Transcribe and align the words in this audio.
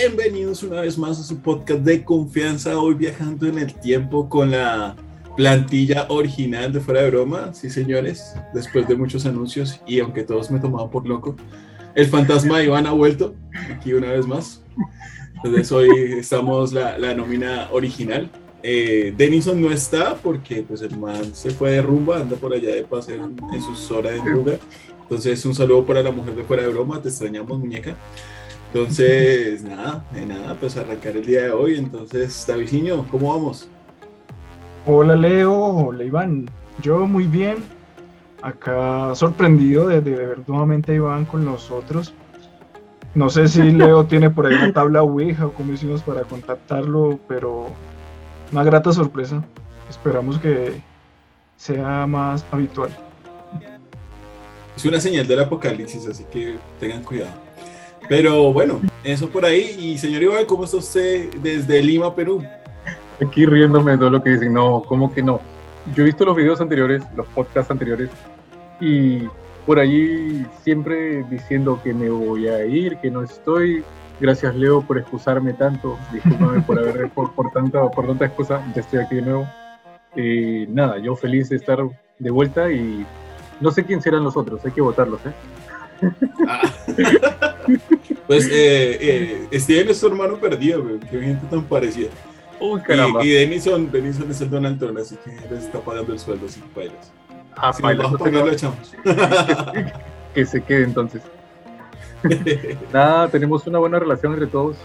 Bienvenidos 0.00 0.62
una 0.62 0.80
vez 0.80 0.96
más 0.96 1.20
a 1.20 1.22
su 1.22 1.40
podcast 1.40 1.80
de 1.80 2.02
confianza. 2.02 2.78
Hoy 2.80 2.94
viajando 2.94 3.46
en 3.46 3.58
el 3.58 3.74
tiempo 3.74 4.30
con 4.30 4.50
la 4.50 4.96
plantilla 5.36 6.06
original 6.08 6.72
de 6.72 6.80
Fuera 6.80 7.02
de 7.02 7.10
Broma. 7.10 7.52
Sí, 7.52 7.68
señores, 7.68 8.34
después 8.54 8.88
de 8.88 8.96
muchos 8.96 9.26
anuncios 9.26 9.78
y 9.86 10.00
aunque 10.00 10.22
todos 10.22 10.50
me 10.50 10.58
tomaban 10.58 10.88
por 10.88 11.06
loco, 11.06 11.36
el 11.94 12.06
fantasma 12.06 12.56
de 12.56 12.64
Iván 12.64 12.86
ha 12.86 12.92
vuelto 12.92 13.34
aquí 13.70 13.92
una 13.92 14.10
vez 14.10 14.26
más. 14.26 14.62
Entonces 15.34 15.70
hoy 15.70 15.90
estamos 16.18 16.72
la, 16.72 16.96
la 16.96 17.12
nómina 17.12 17.68
original. 17.70 18.30
Eh, 18.62 19.12
Denison 19.14 19.60
no 19.60 19.70
está 19.70 20.14
porque 20.14 20.62
pues 20.62 20.80
el 20.80 20.96
man 20.98 21.34
se 21.34 21.50
fue 21.50 21.72
de 21.72 21.82
rumba, 21.82 22.20
anda 22.20 22.36
por 22.36 22.54
allá 22.54 22.74
de 22.74 22.84
paseo 22.84 23.22
en, 23.22 23.36
en 23.52 23.60
sus 23.60 23.90
horas 23.90 24.14
de 24.14 24.30
rumba. 24.30 24.52
Entonces 25.02 25.44
un 25.44 25.54
saludo 25.54 25.84
para 25.84 26.02
la 26.02 26.10
mujer 26.10 26.34
de 26.36 26.44
Fuera 26.44 26.62
de 26.62 26.70
Broma, 26.70 27.02
te 27.02 27.10
extrañamos 27.10 27.58
muñeca. 27.58 27.94
Entonces, 28.72 29.64
nada, 29.64 30.04
de 30.12 30.26
nada, 30.26 30.54
pues 30.54 30.76
arrancar 30.76 31.16
el 31.16 31.26
día 31.26 31.42
de 31.42 31.50
hoy. 31.50 31.76
Entonces, 31.76 32.44
Daviciño, 32.46 33.04
¿cómo 33.10 33.32
vamos? 33.32 33.68
Hola 34.86 35.16
Leo, 35.16 35.52
hola 35.52 36.04
Iván. 36.04 36.48
Yo 36.80 37.06
muy 37.06 37.24
bien. 37.26 37.56
Acá 38.42 39.14
sorprendido 39.16 39.88
de, 39.88 40.00
de 40.00 40.12
ver 40.12 40.38
nuevamente 40.46 40.92
a 40.92 40.94
Iván 40.94 41.24
con 41.24 41.44
nosotros. 41.44 42.14
No 43.14 43.28
sé 43.28 43.48
si 43.48 43.60
Leo 43.72 44.04
tiene 44.04 44.30
por 44.30 44.46
ahí 44.46 44.54
una 44.54 44.72
tabla 44.72 45.02
Ouija 45.02 45.46
o 45.46 45.52
cómo 45.52 45.72
hicimos 45.72 46.02
para 46.02 46.22
contactarlo, 46.22 47.18
pero 47.26 47.66
una 48.52 48.62
grata 48.62 48.92
sorpresa. 48.92 49.42
Esperamos 49.88 50.38
que 50.38 50.80
sea 51.56 52.06
más 52.06 52.46
habitual. 52.52 52.90
Es 54.76 54.84
una 54.84 55.00
señal 55.00 55.26
del 55.26 55.40
apocalipsis, 55.40 56.06
así 56.06 56.24
que 56.30 56.56
tengan 56.78 57.02
cuidado. 57.02 57.49
Pero 58.10 58.52
bueno, 58.52 58.80
eso 59.04 59.30
por 59.30 59.44
ahí. 59.44 59.76
Y 59.78 59.96
señor 59.96 60.24
Iván, 60.24 60.44
¿cómo 60.44 60.64
está 60.64 60.78
usted 60.78 61.30
desde 61.36 61.80
Lima, 61.80 62.12
Perú? 62.12 62.42
Aquí 63.24 63.46
riéndome 63.46 63.92
de 63.92 63.98
todo 63.98 64.10
lo 64.10 64.20
que 64.20 64.30
dicen. 64.30 64.52
No, 64.52 64.82
¿cómo 64.84 65.14
que 65.14 65.22
no? 65.22 65.40
Yo 65.94 66.02
he 66.02 66.06
visto 66.06 66.24
los 66.24 66.34
videos 66.34 66.60
anteriores, 66.60 67.04
los 67.14 67.24
podcasts 67.28 67.70
anteriores, 67.70 68.10
y 68.80 69.28
por 69.64 69.78
allí 69.78 70.44
siempre 70.64 71.22
diciendo 71.30 71.80
que 71.84 71.94
me 71.94 72.10
voy 72.10 72.48
a 72.48 72.66
ir, 72.66 72.96
que 72.96 73.12
no 73.12 73.22
estoy. 73.22 73.84
Gracias, 74.18 74.56
Leo, 74.56 74.82
por 74.82 74.98
excusarme 74.98 75.52
tanto. 75.52 75.96
Discúlpame 76.12 76.62
por 76.62 76.80
haber 76.80 77.10
por, 77.10 77.32
por, 77.32 77.52
tanta, 77.52 77.88
por 77.92 78.08
tanta 78.08 78.24
excusa. 78.24 78.60
Ya 78.74 78.80
estoy 78.80 78.98
aquí 78.98 79.14
de 79.14 79.22
nuevo. 79.22 79.48
Eh, 80.16 80.66
nada, 80.68 80.98
yo 80.98 81.14
feliz 81.14 81.48
de 81.48 81.56
estar 81.56 81.78
de 82.18 82.30
vuelta 82.32 82.72
y 82.72 83.06
no 83.60 83.70
sé 83.70 83.84
quién 83.84 84.02
serán 84.02 84.24
los 84.24 84.36
otros, 84.36 84.64
hay 84.64 84.72
que 84.72 84.80
votarlos, 84.80 85.20
¿eh? 85.26 85.32
Ah. 86.46 86.72
pues 88.26 88.46
eh, 88.46 89.46
eh, 89.50 89.60
Steven 89.60 89.88
es 89.90 89.98
su 89.98 90.06
hermano 90.06 90.36
perdido, 90.36 90.82
güey. 90.82 91.00
Qué 91.00 91.20
gente 91.20 91.46
tan 91.50 91.64
parecida. 91.64 92.10
Uy, 92.60 92.80
caramba. 92.82 93.24
Y, 93.24 93.28
y 93.28 93.32
Denison, 93.32 93.90
Denison 93.90 94.30
es 94.30 94.40
el 94.40 94.50
Donald 94.50 94.78
Trump, 94.78 94.98
así 94.98 95.16
que 95.24 95.30
les 95.52 95.64
está 95.64 95.80
pagando 95.80 96.12
el 96.12 96.18
sueldo 96.18 96.48
sin 96.48 96.62
bailas. 96.74 97.12
Ah, 97.56 97.72
Si 97.72 97.82
pagar, 97.82 98.10
lo 98.10 98.50
echamos. 98.50 98.94
que 100.34 100.46
se 100.46 100.62
quede 100.62 100.84
entonces. 100.84 101.22
Nada, 102.92 103.28
tenemos 103.28 103.66
una 103.66 103.78
buena 103.78 103.98
relación 103.98 104.34
entre 104.34 104.46
todos, 104.46 104.76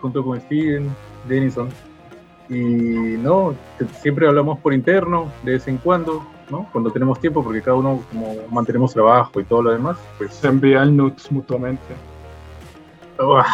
junto 0.00 0.22
con 0.22 0.40
Steven, 0.40 0.94
Denison. 1.28 1.68
Y 2.48 2.54
no, 3.18 3.54
siempre 4.00 4.26
hablamos 4.26 4.58
por 4.60 4.74
interno, 4.74 5.32
de 5.42 5.52
vez 5.52 5.68
en 5.68 5.78
cuando, 5.78 6.26
¿no? 6.50 6.68
Cuando 6.72 6.90
tenemos 6.90 7.18
tiempo, 7.20 7.42
porque 7.42 7.62
cada 7.62 7.76
uno 7.76 8.02
como 8.10 8.34
mantenemos 8.50 8.92
trabajo 8.92 9.40
y 9.40 9.44
todo 9.44 9.62
lo 9.62 9.70
demás, 9.72 9.96
pues 10.18 10.34
Se 10.34 10.48
envían 10.48 10.96
nudes 10.96 11.30
mutuamente. 11.32 11.94
uah, 13.18 13.46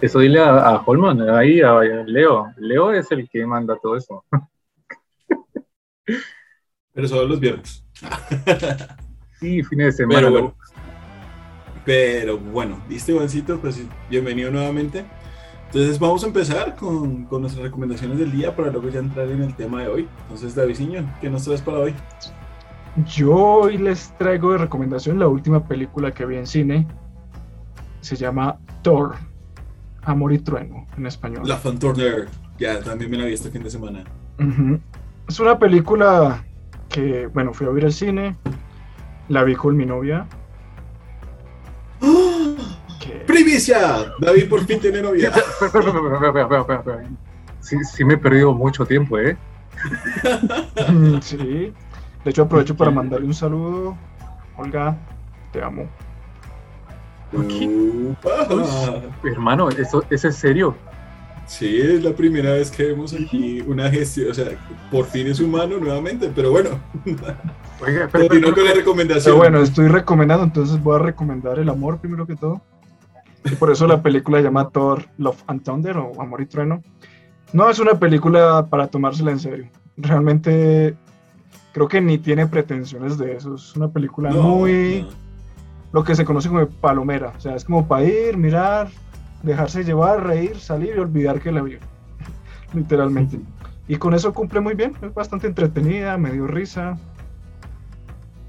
eso 0.00 0.18
dile 0.20 0.40
a, 0.40 0.56
a 0.56 0.82
Holman, 0.84 1.28
ahí 1.30 1.60
a 1.60 1.80
Leo. 2.06 2.46
Leo 2.56 2.92
es 2.92 3.10
el 3.12 3.28
que 3.28 3.44
manda 3.46 3.76
todo 3.82 3.96
eso. 3.96 4.24
Pero 6.94 7.08
solo 7.08 7.28
los 7.28 7.40
viernes. 7.40 7.84
Sí, 9.42 9.60
fines 9.64 9.86
de 9.86 9.92
semana. 10.04 10.20
Pero 10.20 10.30
¿no? 10.30 10.38
bueno. 10.38 10.54
Pero 11.84 12.38
bueno, 12.38 12.82
¿viste, 12.88 13.10
Ivancito? 13.10 13.58
Pues 13.58 13.84
bienvenido 14.08 14.52
nuevamente. 14.52 15.04
Entonces 15.72 15.98
vamos 15.98 16.22
a 16.22 16.26
empezar 16.26 16.76
con, 16.76 17.24
con 17.24 17.40
nuestras 17.40 17.64
recomendaciones 17.64 18.18
del 18.18 18.30
día 18.30 18.54
para 18.54 18.70
luego 18.70 18.90
ya 18.90 18.98
entrar 18.98 19.26
en 19.28 19.42
el 19.42 19.54
tema 19.54 19.80
de 19.82 19.88
hoy. 19.88 20.08
Entonces, 20.24 20.54
Davidciño, 20.54 21.10
¿qué 21.20 21.30
nos 21.30 21.44
traes 21.44 21.62
para 21.62 21.78
hoy? 21.78 21.94
Yo 23.06 23.34
hoy 23.34 23.78
les 23.78 24.12
traigo 24.18 24.52
de 24.52 24.58
recomendación 24.58 25.18
la 25.18 25.28
última 25.28 25.66
película 25.66 26.12
que 26.12 26.26
vi 26.26 26.36
en 26.36 26.46
cine. 26.46 26.86
Se 28.02 28.16
llama 28.16 28.58
Thor, 28.82 29.14
Amor 30.02 30.34
y 30.34 30.40
Trueno 30.40 30.86
en 30.98 31.06
español. 31.06 31.48
La 31.48 31.56
Fan 31.56 31.78
Turner. 31.78 32.28
Ya, 32.58 32.80
también 32.80 33.10
me 33.10 33.16
la 33.16 33.24
vi 33.24 33.32
este 33.32 33.50
fin 33.50 33.62
de 33.62 33.70
semana. 33.70 34.04
Es 35.26 35.40
una 35.40 35.58
película 35.58 36.44
que, 36.90 37.28
bueno, 37.28 37.54
fui 37.54 37.66
a 37.66 37.70
ver 37.70 37.86
al 37.86 37.92
cine, 37.94 38.36
la 39.30 39.42
vi 39.42 39.54
con 39.54 39.74
mi 39.74 39.86
novia. 39.86 40.26
que- 42.00 42.31
¡Primicia! 43.26 44.12
David 44.18 44.48
por 44.48 44.64
fin 44.64 44.80
tiene 44.80 45.02
novia. 45.02 45.28
Espera, 45.28 45.46
espera, 45.50 45.78
espera, 45.78 46.14
espera, 46.14 46.42
espera, 46.42 46.60
espera, 46.60 46.78
espera. 46.78 47.10
Sí, 47.60 47.76
sí 47.84 48.04
me 48.04 48.14
he 48.14 48.18
perdido 48.18 48.52
mucho 48.52 48.84
tiempo, 48.84 49.18
¿eh? 49.18 49.36
sí. 51.22 51.72
De 52.24 52.30
hecho, 52.30 52.42
aprovecho 52.42 52.76
para 52.76 52.90
mandarle 52.90 53.26
un 53.26 53.34
saludo. 53.34 53.96
Olga, 54.56 54.96
te 55.52 55.62
amo. 55.62 55.88
Hermano, 59.24 59.68
¿eso, 59.70 60.04
¿eso 60.10 60.28
es 60.28 60.36
serio? 60.36 60.76
Sí, 61.46 61.80
es 61.80 62.02
la 62.02 62.12
primera 62.12 62.52
vez 62.52 62.70
que 62.70 62.84
vemos 62.84 63.14
aquí 63.14 63.60
una 63.62 63.90
gestión, 63.90 64.30
o 64.30 64.34
sea, 64.34 64.46
por 64.90 65.06
fin 65.06 65.26
es 65.26 65.40
humano 65.40 65.78
nuevamente, 65.78 66.30
pero 66.34 66.50
bueno, 66.50 66.70
Oiga, 67.84 68.08
con 68.08 68.22
la 68.22 68.74
recomendación. 68.74 69.24
Pero 69.24 69.36
bueno, 69.36 69.60
estoy 69.60 69.88
recomendando, 69.88 70.44
entonces 70.44 70.80
voy 70.82 70.96
a 70.96 70.98
recomendar 71.00 71.58
el 71.58 71.68
amor 71.68 71.98
primero 71.98 72.26
que 72.26 72.36
todo. 72.36 72.62
Y 73.44 73.54
por 73.56 73.70
eso 73.70 73.86
la 73.86 74.02
película 74.02 74.38
se 74.38 74.44
llama 74.44 74.68
Thor, 74.70 75.04
Love 75.18 75.42
and 75.46 75.62
Thunder 75.62 75.96
o 75.96 76.20
Amor 76.20 76.40
y 76.40 76.46
Trueno. 76.46 76.82
No 77.52 77.68
es 77.68 77.78
una 77.78 77.98
película 77.98 78.66
para 78.70 78.86
tomársela 78.86 79.30
en 79.30 79.38
serio. 79.38 79.68
Realmente 79.96 80.96
creo 81.72 81.88
que 81.88 82.00
ni 82.00 82.18
tiene 82.18 82.46
pretensiones 82.46 83.18
de 83.18 83.36
eso. 83.36 83.54
Es 83.56 83.74
una 83.76 83.88
película 83.88 84.30
No, 84.30 84.42
muy... 84.42 85.02
no. 85.02 85.08
lo 85.92 86.04
que 86.04 86.14
se 86.14 86.24
conoce 86.24 86.48
como 86.48 86.66
palomera. 86.66 87.32
O 87.36 87.40
sea, 87.40 87.54
es 87.56 87.64
como 87.64 87.86
para 87.86 88.04
ir, 88.04 88.36
mirar, 88.36 88.88
dejarse 89.42 89.84
llevar, 89.84 90.24
reír, 90.26 90.56
salir 90.58 90.94
y 90.96 91.00
olvidar 91.00 91.40
que 91.40 91.52
la 91.52 91.62
vio. 91.62 91.78
Literalmente. 92.74 93.40
Y 93.88 93.96
con 93.96 94.14
eso 94.14 94.32
cumple 94.32 94.60
muy 94.60 94.74
bien. 94.74 94.94
Es 95.02 95.12
bastante 95.12 95.46
entretenida, 95.46 96.16
me 96.16 96.30
dio 96.30 96.46
risa. 96.46 96.96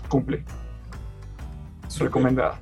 Cumple. 0.07 0.45
Recomendada. 1.99 2.59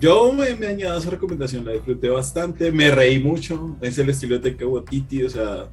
Yo 0.00 0.32
me, 0.32 0.54
me 0.56 0.66
añado 0.68 0.96
a 0.96 0.98
esa 0.98 1.10
recomendación, 1.10 1.64
la 1.64 1.72
disfruté 1.72 2.08
bastante, 2.08 2.72
me 2.72 2.90
reí 2.90 3.18
mucho, 3.20 3.76
es 3.80 3.98
el 3.98 4.08
estilo 4.08 4.38
de 4.38 4.50
Taika 4.50 4.66
Waititi, 4.66 5.22
o 5.24 5.30
sea, 5.30 5.68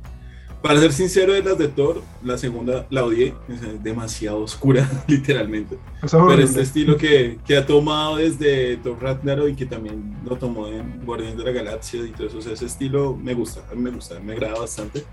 para 0.62 0.80
ser 0.80 0.92
sincero 0.92 1.32
de 1.34 1.42
las 1.42 1.58
de 1.58 1.70
Thor, 1.70 2.02
la 2.22 2.38
segunda 2.38 2.86
la 2.90 3.06
odié, 3.06 3.34
o 3.48 3.58
sea, 3.58 3.72
es 3.72 3.82
demasiado 3.82 4.42
oscura, 4.42 4.90
literalmente. 5.08 5.78
Es 6.04 6.12
Pero 6.12 6.44
este 6.44 6.62
estilo 6.62 6.98
que, 6.98 7.40
que 7.46 7.56
ha 7.56 7.66
tomado 7.66 8.18
desde 8.18 8.76
Thor 8.78 9.02
Ragnarok 9.02 9.50
y 9.50 9.56
que 9.56 9.66
también 9.66 10.18
lo 10.26 10.36
tomó 10.36 10.68
en 10.68 11.06
Guardianes 11.06 11.38
de 11.38 11.46
la 11.46 11.52
Galaxia 11.52 12.04
y 12.06 12.12
todo 12.12 12.28
eso, 12.28 12.40
o 12.40 12.42
sea, 12.42 12.54
ese 12.54 12.66
estilo 12.66 13.16
me 13.16 13.34
gusta, 13.34 13.64
a 13.72 13.76
mí 13.76 13.82
me 13.82 13.92
gusta, 13.92 14.20
me 14.20 14.34
agrada 14.34 14.60
bastante. 14.60 15.04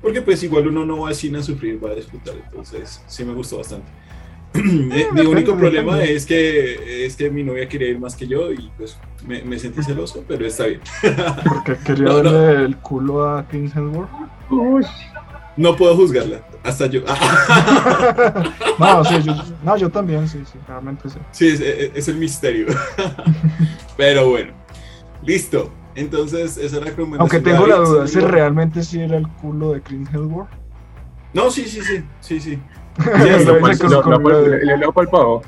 Porque 0.00 0.20
pues 0.20 0.42
igual 0.42 0.68
uno 0.68 0.84
no 0.84 1.00
va 1.00 1.08
al 1.08 1.14
cine 1.14 1.38
a 1.38 1.42
sufrir, 1.42 1.82
va 1.82 1.90
a 1.90 1.94
disfrutar, 1.94 2.34
entonces 2.36 3.02
sí 3.06 3.24
me 3.24 3.32
gustó 3.32 3.56
bastante. 3.56 3.90
Eh, 4.56 4.60
mi 4.62 4.88
depende, 4.88 5.26
único 5.26 5.56
problema 5.56 6.02
es 6.02 6.24
que, 6.26 7.04
es 7.06 7.16
que 7.16 7.28
mi 7.28 7.42
novia 7.42 7.68
quería 7.68 7.88
ir 7.88 7.98
más 7.98 8.14
que 8.14 8.26
yo 8.26 8.52
y 8.52 8.70
pues 8.78 8.96
me, 9.26 9.42
me 9.42 9.58
sentí 9.58 9.82
celoso, 9.82 10.24
pero 10.28 10.46
está 10.46 10.66
bien. 10.66 10.80
Porque 11.48 11.76
quería 11.84 12.04
No, 12.04 12.22
no. 12.22 12.32
verle 12.32 12.64
el 12.66 12.76
culo 12.76 13.28
a 13.28 13.48
King 13.48 13.68
Hemsworth. 13.74 14.08
Uy, 14.50 14.86
No 15.56 15.74
puedo 15.76 15.96
juzgarla, 15.96 16.40
hasta 16.62 16.86
yo. 16.86 17.00
no, 18.78 19.04
sí, 19.04 19.22
yo, 19.24 19.34
no, 19.64 19.76
yo 19.76 19.90
también, 19.90 20.28
sí, 20.28 20.40
sí, 20.50 20.58
realmente 20.68 21.08
sí. 21.08 21.18
Sí, 21.32 21.48
es, 21.94 22.08
el 22.08 22.16
misterio. 22.16 22.66
Pero 23.96 24.28
bueno, 24.30 24.52
listo. 25.24 25.70
Entonces, 25.96 26.56
esa 26.56 26.66
es 26.66 26.72
la 26.72 26.80
recomendación. 26.80 27.20
Aunque 27.20 27.40
tengo 27.40 27.66
la 27.66 27.76
duda, 27.76 28.06
si 28.06 28.14
Sí, 28.14 28.20
realmente 28.20 28.82
sí 28.82 29.00
era 29.00 29.16
el 29.16 29.28
culo 29.28 29.72
de 29.72 29.80
Chris 29.80 30.08
Hemsworth. 30.12 30.48
No, 31.32 31.50
sí, 31.50 31.64
sí, 31.64 31.80
sí, 31.82 32.04
sí, 32.20 32.40
sí. 32.40 32.58
Lo 33.44 33.58
lo, 33.60 33.68
dice 33.68 33.82
con- 33.84 33.90
lo- 33.92 34.02
con- 34.02 34.22
lo- 34.22 34.48
le- 34.76 34.92
palpado. 34.92 35.42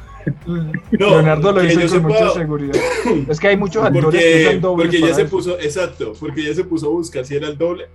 Leonardo 0.91 1.53
lo 1.53 1.61
que 1.61 1.67
dice 1.69 1.87
yo 1.89 2.03
con 2.03 2.03
mucha 2.13 2.31
seguridad. 2.31 2.75
Es 3.29 3.39
que 3.39 3.49
hay 3.49 3.57
muchos 3.57 3.85
actores 3.85 4.03
que 4.21 4.31
Porque, 4.31 4.47
usan 4.49 4.61
dobles 4.61 4.87
porque 4.89 5.01
ya 5.01 5.15
se 5.15 5.23
eso. 5.23 5.31
puso, 5.31 5.59
exacto, 5.61 6.13
porque 6.19 6.43
ya 6.45 6.55
se 6.55 6.65
puso 6.65 6.87
a 6.87 6.91
buscar 6.91 7.25
si 7.25 7.37
era 7.37 7.47
el 7.49 7.57
doble 7.57 7.87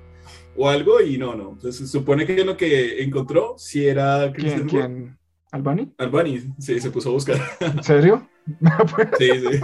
o 0.55 0.69
algo 0.69 1.01
y 1.01 1.17
no, 1.17 1.35
no. 1.35 1.49
Entonces 1.51 1.77
se 1.77 1.87
supone 1.87 2.25
que 2.25 2.43
lo 2.45 2.55
que 2.55 3.03
encontró 3.03 3.55
si 3.57 3.85
era 3.85 4.31
¿Quién? 4.31 4.33
Christian 4.33 4.67
¿Quién? 4.69 5.17
¿Albani? 5.51 5.91
Albani, 5.97 6.41
sí, 6.59 6.79
se 6.79 6.89
puso 6.91 7.09
a 7.09 7.13
buscar. 7.13 7.37
¿En 7.59 7.83
serio? 7.83 8.25
Sí, 9.17 9.29
sí. 9.29 9.59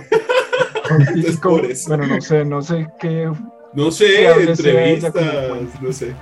Entonces, 1.28 1.86
bueno, 1.88 2.08
no 2.08 2.22
sé, 2.22 2.46
no 2.46 2.62
sé 2.62 2.88
qué. 3.00 3.30
No 3.74 3.92
sé, 3.92 4.06
que 4.06 4.44
entrevistas, 4.44 5.14
no 5.82 5.92
sé. 5.92 6.14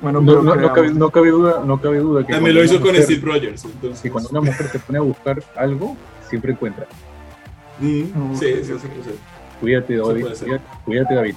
Bueno, 0.00 0.20
No, 0.20 0.42
no, 0.42 0.54
no, 0.56 0.72
cabe, 0.72 0.92
no 0.94 1.10
cabe 1.10 1.30
duda, 1.30 1.62
no 1.64 1.80
cabe 1.80 1.98
duda 1.98 2.26
que 2.26 2.32
También 2.32 2.54
cuando 2.54 2.60
lo 2.60 2.64
hizo 2.64 2.74
una 2.76 2.82
con 2.82 2.90
mujer- 2.92 3.04
Steve 3.04 3.20
Rogers, 3.32 3.64
entonces. 3.64 4.00
que 4.00 4.10
cuando 4.10 4.30
una 4.30 4.40
mujer 4.40 4.66
se 4.68 4.78
pone 4.78 4.98
a 4.98 5.02
buscar 5.02 5.42
algo, 5.56 5.96
siempre 6.28 6.52
encuentra. 6.52 6.86
Mm, 7.80 8.02
No, 8.14 8.36
sí, 8.36 8.46
sí, 8.62 8.72
sí, 8.80 8.88
sí. 9.04 9.10
Cuídate, 9.60 9.96
David. 9.96 10.26
Cuídate, 10.26 10.60
cuídate, 10.84 11.14
David. 11.14 11.34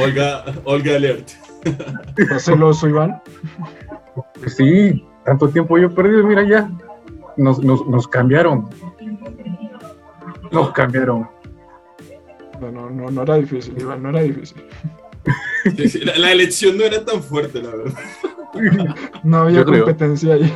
Olga, 0.00 0.44
Olga 0.64 0.96
Alert. 0.96 1.28
está 2.16 2.38
celoso, 2.38 2.88
Iván. 2.88 3.20
Pues 4.40 4.56
sí, 4.56 5.04
tanto 5.24 5.48
tiempo 5.48 5.76
yo 5.78 5.86
he 5.86 5.90
perdido, 5.90 6.24
mira 6.26 6.42
ya. 6.44 6.70
Nos, 7.36 7.62
nos, 7.62 7.86
nos 7.86 8.08
cambiaron. 8.08 8.68
Nos 10.50 10.72
cambiaron. 10.72 11.28
No, 12.60 12.70
no, 12.72 12.90
no, 12.90 13.10
no 13.10 13.22
era 13.22 13.36
difícil, 13.36 13.74
Iván, 13.80 14.02
no 14.02 14.10
era 14.10 14.22
difícil. 14.22 14.62
La, 16.04 16.16
la 16.18 16.32
elección 16.32 16.78
no 16.78 16.84
era 16.84 17.04
tan 17.04 17.22
fuerte, 17.22 17.60
la 17.62 17.70
verdad. 17.70 17.92
No 19.22 19.38
había 19.38 19.58
Yo 19.58 19.64
creo. 19.66 19.84
competencia 19.84 20.34
ahí. 20.34 20.52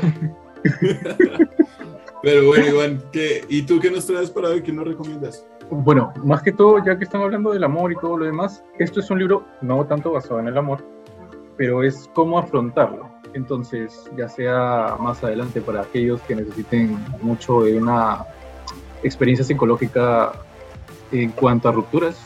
Pero 2.23 2.47
bueno, 2.47 2.67
Iván, 2.69 3.03
¿qué, 3.13 3.45
¿y 3.49 3.63
tú 3.63 3.81
qué 3.81 3.91
nos 3.91 4.07
traes 4.07 4.31
para 4.31 4.49
hoy? 4.49 4.63
¿Qué 4.63 4.73
nos 4.73 4.87
recomiendas? 4.87 5.45
Bueno, 5.71 6.13
más 6.25 6.43
que 6.43 6.53
todo, 6.53 6.83
ya 6.85 6.97
que 6.97 7.05
están 7.05 7.23
hablando 7.23 7.51
del 7.53 7.65
amor 7.65 7.93
y 7.93 7.97
todo 7.97 8.19
lo 8.19 8.25
demás, 8.27 8.63
esto 8.79 9.01
es 9.01 9.11
un 9.11 9.19
libro 9.19 9.45
no 9.61 9.85
tanto 9.87 10.13
basado 10.13 10.39
en 10.41 10.49
el 10.49 10.57
amor, 10.57 10.85
pero 11.57 11.83
es 11.83 12.09
cómo 12.15 12.39
afrontarlo. 12.39 13.11
Entonces, 13.35 14.11
ya 14.17 14.29
sea 14.29 14.97
más 15.01 15.25
adelante 15.25 15.61
para 15.61 15.83
aquellos 15.83 16.21
que 16.23 16.37
necesiten 16.37 16.99
mucho 17.23 17.63
de 17.63 17.79
una 17.79 18.25
experiencia 19.03 19.45
psicológica 19.45 20.33
en 21.12 21.31
cuanto 21.31 21.69
a 21.69 21.73
rupturas, 21.73 22.17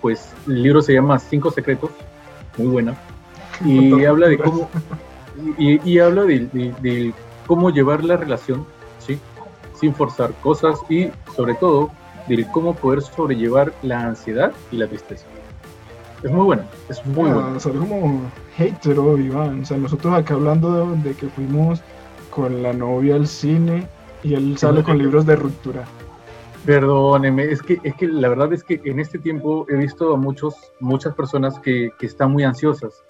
pues 0.00 0.32
el 0.46 0.62
libro 0.62 0.82
se 0.82 0.92
llama 0.94 1.18
Cinco 1.18 1.50
Secretos, 1.50 1.90
muy 2.58 2.66
buena, 2.68 2.94
y 3.64 4.04
habla 4.04 4.28
de 4.28 4.38
cómo 4.38 4.68
y, 5.58 5.80
y 5.90 5.98
habla 5.98 6.24
de, 6.24 6.40
de- 6.52 6.74
de 6.82 7.14
cómo 7.46 7.70
llevar 7.70 8.04
la 8.04 8.16
relación, 8.16 8.66
¿sí? 8.98 9.18
sin 9.78 9.94
forzar 9.94 10.32
cosas 10.42 10.78
y 10.88 11.08
sobre 11.34 11.54
todo 11.54 11.90
de 12.28 12.46
cómo 12.52 12.74
poder 12.74 13.02
sobrellevar 13.02 13.72
la 13.82 14.00
ansiedad 14.06 14.52
y 14.70 14.76
la 14.76 14.86
tristeza. 14.86 15.26
Es 16.22 16.30
muy 16.30 16.44
bueno, 16.44 16.62
es 16.88 17.04
muy 17.06 17.28
Ah, 17.30 17.34
bueno. 17.34 17.60
salió 17.60 17.80
como 17.80 18.30
hater 18.56 18.96
Iván. 19.18 19.62
O 19.62 19.64
sea, 19.66 19.76
nosotros 19.76 20.14
acá 20.14 20.34
hablando 20.34 20.86
de, 20.86 20.96
de 21.08 21.14
que 21.16 21.26
fuimos 21.28 21.80
con 22.30 22.62
la 22.62 22.72
novia 22.72 23.16
al 23.16 23.26
cine 23.26 23.88
y 24.22 24.34
él 24.34 24.56
sale 24.56 24.84
con 24.84 24.98
libros 24.98 25.26
de 25.26 25.34
ruptura. 25.34 25.82
Perdóneme, 26.64 27.44
es 27.50 27.60
que, 27.62 27.80
es 27.82 27.94
que 27.96 28.06
la 28.06 28.28
verdad 28.28 28.52
es 28.52 28.62
que 28.62 28.80
en 28.84 29.00
este 29.00 29.18
tiempo 29.18 29.66
he 29.68 29.74
visto 29.76 30.14
a 30.14 30.16
muchos, 30.16 30.54
muchas 30.80 31.14
personas 31.14 31.58
que, 31.58 31.90
que 31.98 32.06
están 32.06 32.30
muy 32.32 32.44
ansiosas, 32.44 33.02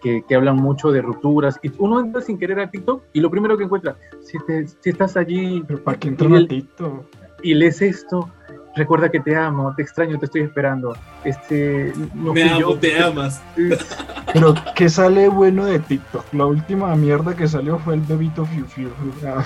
que, 0.00 0.22
que 0.28 0.34
hablan 0.36 0.56
mucho 0.56 0.92
de 0.92 1.02
rupturas, 1.02 1.58
y 1.62 1.72
uno 1.78 2.00
entra 2.00 2.20
sin 2.22 2.38
querer 2.38 2.60
a 2.60 2.70
TikTok 2.70 3.02
y 3.12 3.20
lo 3.20 3.30
primero 3.30 3.56
que 3.58 3.64
encuentra, 3.64 3.96
si, 4.22 4.38
te- 4.46 4.66
si 4.68 4.90
estás 4.90 5.16
allí 5.16 5.64
Pero 5.66 5.82
¿para 5.82 5.98
qué 5.98 6.08
entran 6.08 6.32
Y 6.32 6.34
a 6.34 6.38
el- 6.38 6.48
TikTok? 6.48 7.04
y 7.42 7.54
lees 7.54 7.82
esto, 7.82 8.30
recuerda 8.76 9.10
que 9.10 9.18
te 9.18 9.34
amo, 9.34 9.74
te 9.74 9.82
extraño, 9.82 10.16
te 10.18 10.26
estoy 10.26 10.42
esperando. 10.42 10.94
Este, 11.24 11.92
no 12.14 12.32
Me 12.32 12.44
amo, 12.44 12.60
yo, 12.60 12.78
te 12.78 13.02
amas. 13.02 13.42
Pero 14.32 14.54
¿qué 14.76 14.88
sale 14.88 15.28
bueno 15.28 15.64
de 15.66 15.80
TikTok? 15.80 16.32
La 16.32 16.46
última 16.46 16.94
mierda 16.94 17.34
que 17.34 17.48
salió 17.48 17.78
fue 17.80 17.94
el 17.94 18.00
bebito 18.02 18.44
Fiu 18.46 18.64
Fiu. 18.66 18.90
Ah, 19.26 19.44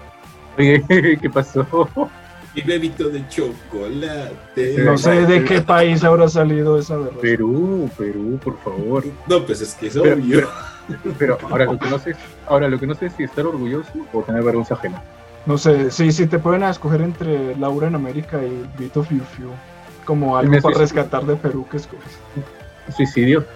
Oye, 0.58 0.82
¿qué 1.20 1.28
pasó? 1.30 1.66
Mi 2.54 2.62
bebito 2.62 3.08
de 3.08 3.26
chocolate. 3.28 4.76
No 4.78 4.96
sé 4.96 5.26
de 5.26 5.44
qué 5.44 5.60
país 5.60 6.04
habrá 6.04 6.28
salido 6.28 6.78
esa 6.78 6.96
verdad. 6.96 7.18
Perú, 7.20 7.90
Perú, 7.98 8.38
por 8.42 8.58
favor. 8.60 9.04
No, 9.26 9.44
pues 9.44 9.60
es 9.60 9.74
que 9.74 9.88
es 9.88 9.94
Pero- 9.94 10.14
obvio. 10.14 10.48
Pero 11.18 11.38
ahora 11.50 11.64
lo 11.64 11.78
que 11.78 11.88
no 11.88 11.98
sé, 11.98 12.14
ahora 12.46 12.68
lo 12.68 12.78
que 12.78 12.86
no 12.86 12.94
sé 12.94 13.06
es 13.06 13.14
si 13.14 13.24
estar 13.24 13.46
orgulloso 13.46 13.90
o 14.12 14.22
tener 14.22 14.42
vergüenza 14.42 14.74
ajena. 14.74 15.02
No 15.46 15.56
sé, 15.58 15.90
sí, 15.90 16.12
sí 16.12 16.26
te 16.26 16.38
pueden 16.38 16.62
escoger 16.62 17.00
entre 17.00 17.56
Laura 17.56 17.88
en 17.88 17.94
América 17.94 18.38
y 18.44 18.64
Vito 18.78 19.02
Fiu 19.02 19.20
Fiu. 19.36 19.48
Como 20.04 20.36
algo 20.36 20.54
para 20.60 20.78
rescatar 20.78 21.24
de 21.24 21.36
Perú 21.36 21.66
que 21.70 21.78
escoges. 21.78 22.18
Suicidio. 22.94 23.44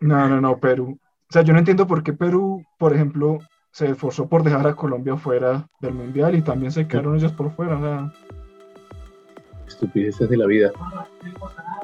No, 0.00 0.28
no, 0.28 0.40
no, 0.40 0.58
Perú. 0.58 0.98
O 1.28 1.32
sea, 1.32 1.42
yo 1.42 1.52
no 1.52 1.58
entiendo 1.58 1.86
por 1.86 2.02
qué 2.02 2.12
Perú, 2.12 2.64
por 2.78 2.94
ejemplo, 2.94 3.38
se 3.74 3.90
esforzó 3.90 4.28
por 4.28 4.44
dejar 4.44 4.68
a 4.68 4.76
Colombia 4.76 5.16
fuera 5.16 5.68
del 5.80 5.94
Mundial 5.94 6.36
y 6.36 6.42
también 6.42 6.70
se 6.70 6.86
quedaron 6.86 7.16
ellos 7.16 7.32
por 7.32 7.50
fuera. 7.50 7.76
O 7.76 7.80
sea, 7.80 8.12
Estupideces 9.66 10.30
de 10.30 10.36
la 10.36 10.46
vida. 10.46 10.70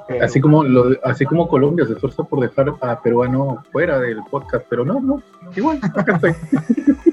Perú. 0.06 0.22
Así 0.22 0.40
como, 0.40 0.62
lo, 0.62 0.96
así 1.02 1.24
como 1.26 1.48
Colombia 1.48 1.84
se 1.86 1.94
esfuerza 1.94 2.22
por 2.22 2.38
dejar 2.38 2.72
a 2.80 3.02
peruano 3.02 3.64
fuera 3.72 3.98
del 3.98 4.18
podcast, 4.30 4.64
pero 4.70 4.84
no, 4.84 5.00
no, 5.00 5.20
igual, 5.56 5.80
acá 5.82 6.14
estoy. 6.14 6.32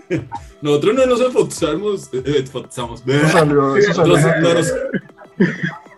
Nosotros 0.61 0.93
no 0.95 1.05
nos 1.07 1.21
esforzamos. 1.21 2.13
eh, 2.13 2.23
esforzamos. 2.43 3.03
Eso 3.07 3.27
salió, 3.29 3.75
eso 3.77 3.93
salió. 3.95 4.13
Nosotros 4.15 4.43
no 4.43 4.53
nos, 4.53 4.73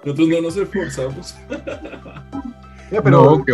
nosotros 0.05 0.27
no 0.29 0.41
nos 0.41 0.55
esforzamos. 0.55 1.35
Ya, 2.91 3.01
pero 3.01 3.23
No, 3.23 3.43
que 3.43 3.51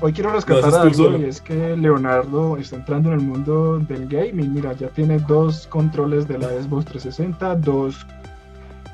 hoy 0.00 0.12
quiero 0.12 0.32
rescatar 0.32 0.74
algo 0.74 0.94
solo. 0.94 1.18
y 1.18 1.24
es 1.24 1.40
que 1.40 1.76
Leonardo 1.76 2.56
está 2.56 2.76
entrando 2.76 3.10
en 3.12 3.20
el 3.20 3.24
mundo 3.24 3.78
del 3.80 4.06
gaming. 4.08 4.52
Mira, 4.52 4.72
ya 4.74 4.88
tiene 4.88 5.18
dos 5.20 5.66
controles 5.66 6.26
de 6.28 6.38
la 6.38 6.48
Xbox 6.48 6.86
360, 6.86 7.54
dos, 7.56 8.06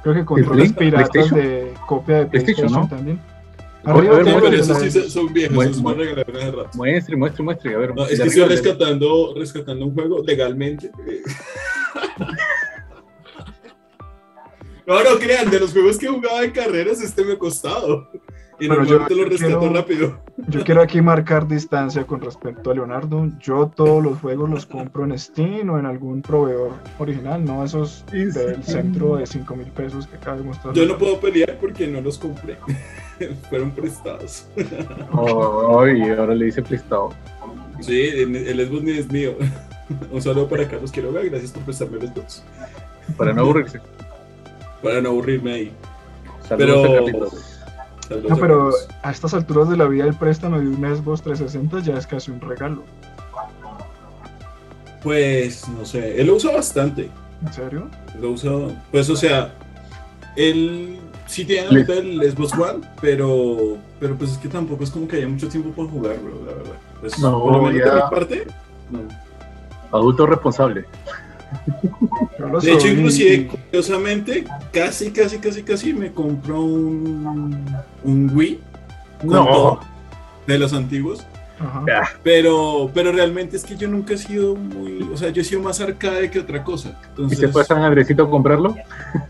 creo 0.03 0.15
que 0.15 0.25
controles 0.25 0.73
piratas 0.73 1.31
de 1.31 1.73
copia 1.87 2.19
de 2.21 2.27
PlayStation, 2.27 2.67
PlayStation, 2.69 2.73
¿no? 2.73 2.89
también. 2.89 3.21
A 3.85 3.93
Arriba 3.93 4.17
ver, 4.17 4.25
tiene 4.25 4.41
pero 4.41 4.57
esos 4.57 4.79
sí 4.79 5.11
son 5.11 5.33
viejos, 5.33 5.77
me 5.77 5.83
bueno. 5.83 5.99
regalaron 6.03 6.37
hace 6.37 6.51
rato. 6.51 6.71
Muestre, 6.75 7.17
muestre, 7.17 7.45
muestre. 7.45 7.75
A 7.75 7.79
ver, 7.79 7.95
No, 7.95 8.05
es 8.07 8.21
que 8.21 8.27
estoy 8.27 8.45
rescatando, 8.45 9.35
rescatando 9.37 9.87
un 9.87 9.95
juego 9.95 10.23
legalmente. 10.25 10.91
No, 14.87 15.03
no 15.03 15.19
crean, 15.19 15.51
de 15.51 15.59
los 15.59 15.73
juegos 15.73 15.99
que 15.99 16.07
jugaba 16.07 16.43
de 16.43 16.53
carreras, 16.53 17.01
este 17.01 17.25
me 17.25 17.33
ha 17.33 17.39
costado. 17.39 18.09
Y 18.59 18.69
Bueno, 18.69 18.85
yo- 18.85 18.99
lo 19.01 19.25
rescato 19.27 19.59
quiero- 19.61 19.73
rápido. 19.75 20.19
Yo 20.49 20.61
quiero 20.65 20.81
aquí 20.83 21.01
marcar 21.03 21.47
distancia 21.47 22.07
con 22.07 22.21
respecto 22.21 22.71
a 22.71 22.75
Leonardo. 22.75 23.29
Yo 23.41 23.71
todos 23.75 24.03
los 24.03 24.19
juegos 24.21 24.49
los 24.49 24.65
compro 24.67 25.05
en 25.05 25.19
Steam 25.19 25.69
o 25.71 25.79
en 25.79 25.85
algún 25.87 26.23
proveedor 26.23 26.71
original, 26.99 27.45
no 27.45 27.65
esos 27.65 28.05
Sí, 28.11 28.31
sí. 28.33 28.39
del 28.39 28.63
centro 28.65 29.17
de 29.17 29.27
5 29.27 29.57
mil 29.57 29.67
pesos 29.73 30.07
que 30.07 30.17
acaba 30.17 30.37
de 30.39 30.45
mostrar. 30.45 30.73
Yo 30.75 30.87
no 30.87 30.97
puedo 30.97 31.21
pelear 31.21 31.59
porque 31.61 31.87
no 31.87 32.01
los 32.01 32.19
compré. 32.19 32.57
Fueron 33.51 33.71
prestados. 33.73 34.47
Ay, 34.57 36.03
ahora 36.11 36.35
le 36.35 36.47
dice 36.47 36.63
prestado. 36.63 37.11
Sí, 37.81 38.01
el 38.09 38.67
Xbox 38.69 38.83
ni 38.83 38.91
es 38.93 39.11
mío. 39.13 39.35
Un 40.11 40.23
saludo 40.23 40.49
para 40.49 40.67
Carlos 40.67 40.91
Quiroga, 40.91 41.23
gracias 41.23 41.51
por 41.53 41.63
prestarme 41.65 41.99
el 41.99 42.09
Xbox. 42.09 42.43
Para 43.17 43.33
no 43.33 43.43
aburrirse. 43.43 43.81
Para 44.83 45.01
no 45.01 45.11
aburrirme 45.11 45.53
ahí. 45.53 45.73
Saludos 46.49 47.07
Pero- 47.13 47.31
No, 48.29 48.37
pero 48.37 48.71
a 49.03 49.11
estas 49.11 49.35
alturas 49.35 49.69
de 49.69 49.77
la 49.77 49.87
vida 49.87 50.05
el 50.05 50.15
préstamo 50.15 50.59
de 50.61 50.69
un 50.69 50.77
Xbox 50.77 51.23
360 51.23 51.81
ya 51.81 51.99
es 51.99 52.07
casi 52.07 52.31
un 52.31 52.41
regalo. 52.41 52.85
Pues, 55.03 55.69
no 55.69 55.85
sé, 55.85 56.21
él 56.21 56.27
lo 56.29 56.37
usa 56.37 56.53
bastante. 56.53 57.11
¿En 57.45 57.53
serio? 57.53 57.89
Lo 58.21 58.31
usa, 58.31 58.51
pues, 58.91 59.09
o 59.11 59.17
sea, 59.17 59.55
él 60.37 60.99
sí 61.27 61.45
tiene 61.45 61.69
ahorita 61.69 61.93
el 61.95 62.33
Xbox 62.33 62.53
One, 62.55 62.81
pero, 63.01 63.77
pero 64.01 64.17
pues 64.17 64.33
es 64.33 64.39
que 64.39 64.49
tampoco 64.49 64.85
es 64.85 64.91
como 64.91 65.07
que 65.07 65.17
haya 65.17 65.29
mucho 65.29 65.49
tiempo 65.49 65.71
para 65.71 65.89
jugarlo, 65.89 66.31
la 66.47 66.53
verdad. 66.53 66.75
Pues, 67.01 67.19
No, 67.19 67.41
por 67.41 67.53
lo 67.53 67.63
menos 67.63 67.75
de 67.75 67.87
ya. 67.87 67.95
mi 67.95 68.11
parte, 68.11 68.47
no. 68.91 69.01
Adulto 69.93 70.27
responsable. 70.27 70.85
Yo 72.39 72.49
lo 72.49 72.61
De 72.61 72.73
hecho, 72.73 72.89
inclusive, 72.89 73.47
curiosamente, 73.47 74.45
casi, 74.73 75.11
casi, 75.11 75.39
casi, 75.39 75.63
casi 75.63 75.93
me 75.93 76.13
compró 76.13 76.61
un, 76.63 77.65
un 78.05 78.31
Wii 78.35 78.61
con 79.21 79.31
No. 79.31 79.45
todo, 79.47 79.81
de 80.47 80.59
los 80.59 80.73
antiguos. 80.73 81.25
Ajá. 81.59 81.85
Pero, 82.23 82.91
pero 82.93 83.13
realmente 83.13 83.57
es 83.57 83.65
que 83.65 83.77
yo 83.77 83.89
nunca 83.89 84.13
he 84.15 84.19
sido 84.19 84.55
muy, 84.57 85.09
o 85.13 85.17
sea, 85.17 85.31
yo 85.31 85.41
he 85.41 85.45
sido 85.45 85.63
más 85.63 85.81
arcade 85.81 86.31
que 86.31 86.39
otra 86.41 86.63
cosa. 86.63 86.91
¿Y 86.91 87.07
Entonces, 87.09 87.39
se 87.39 87.49
fue 87.49 87.63
a 87.63 87.65
San 87.65 87.83
Andresito 87.83 88.25
a 88.25 88.31
comprarlo? 88.31 88.77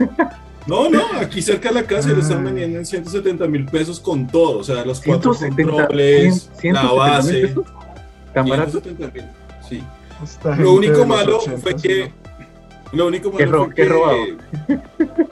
no, 0.67 0.89
no, 0.91 1.03
aquí 1.21 1.41
cerca 1.41 1.69
de 1.69 1.77
la 1.77 1.83
casa 1.85 2.09
lo 2.09 2.21
están 2.21 2.43
vendiendo 2.45 2.79
en 2.79 2.85
170 2.87 3.47
mil 3.47 3.67
pesos 3.67 4.01
con 4.01 4.27
todo, 4.27 4.59
o 4.59 4.65
sea, 4.65 4.85
los 4.85 5.01
cuatro 5.01 5.35
170 5.35 5.73
controles, 5.73 6.51
cien- 6.61 6.73
la 6.75 6.81
170 6.81 6.83
mil 6.83 6.99
base. 6.99 7.33
pesos. 7.47 7.65
¿Tan 8.35 8.49
barato? 8.49 8.71
170 8.81 9.13
mil, 9.15 9.25
sí. 9.69 9.83
Lo 10.59 10.73
único 10.73 11.05
malo 11.07 11.39
80, 11.39 11.59
fue 11.61 11.77
que, 11.77 12.13
lo 12.93 13.07
único 13.07 13.31
Qué 13.33 13.47
malo 13.47 13.59
ro- 13.59 13.65
fue 13.67 13.75
que, 13.75 13.85
robado. 13.85 14.17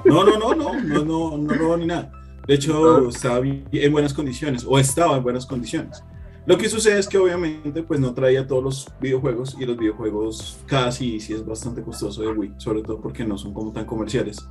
no, 0.05 0.25
no, 0.25 0.39
no, 0.39 0.55
no, 0.55 0.75
no, 0.81 1.05
no, 1.05 1.39
no 1.39 1.55
robó 1.55 1.77
ni 1.77 1.87
nada. 1.87 2.11
De 2.47 2.55
hecho, 2.55 3.07
Ah. 3.07 3.09
estaba 3.09 3.39
en 3.47 3.93
buenas 3.93 4.13
condiciones, 4.13 4.65
o 4.69 4.79
estaba 4.79 5.17
en 5.17 5.23
buenas 5.23 5.47
condiciones. 5.47 6.03
Lo 6.47 6.59
que 6.59 6.69
sucede 6.69 6.99
es 6.99 7.09
que 7.09 7.17
obviamente 7.17 7.83
pues 7.83 7.99
no 8.01 8.13
traía 8.13 8.47
todos 8.47 8.63
los 8.63 8.89
videojuegos 9.01 9.57
y 9.59 9.65
los 9.65 9.79
videojuegos 9.79 10.59
casi 10.67 11.19
sí 11.19 11.33
es 11.33 11.47
bastante 11.47 11.81
costoso 11.83 12.21
de 12.21 12.29
Wii, 12.29 12.53
sobre 12.59 12.83
todo 12.83 13.01
porque 13.01 13.25
no 13.25 13.39
son 13.39 13.55
como 13.55 13.73
tan 13.73 13.87
comerciales. 13.87 14.47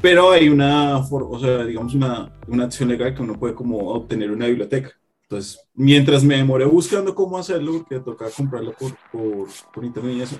Pero 0.00 0.30
hay 0.30 0.48
una, 0.48 0.96
o 0.96 1.38
sea, 1.38 1.64
digamos 1.64 1.94
una, 1.94 2.32
una 2.48 2.64
acción 2.64 2.88
legal 2.88 3.14
que 3.14 3.20
uno 3.22 3.34
puede 3.34 3.54
como 3.54 3.90
obtener 3.90 4.30
una 4.30 4.46
biblioteca. 4.46 4.90
Entonces, 5.32 5.66
mientras 5.74 6.22
me 6.22 6.36
demoré 6.36 6.66
buscando 6.66 7.14
cómo 7.14 7.38
hacerlo, 7.38 7.78
porque 7.78 8.00
toca 8.00 8.26
comprarlo 8.36 8.74
por, 8.74 8.92
por, 9.10 9.48
por 9.72 9.82
internet 9.82 10.14
y 10.14 10.20
eso, 10.20 10.36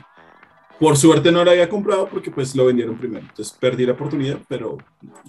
por 0.78 0.98
suerte 0.98 1.32
no 1.32 1.42
lo 1.42 1.50
había 1.50 1.66
comprado 1.66 2.08
porque 2.10 2.30
pues 2.30 2.54
lo 2.54 2.66
vendieron 2.66 2.96
primero. 2.96 3.24
Entonces 3.26 3.56
perdí 3.58 3.86
la 3.86 3.92
oportunidad, 3.92 4.38
pero 4.48 4.76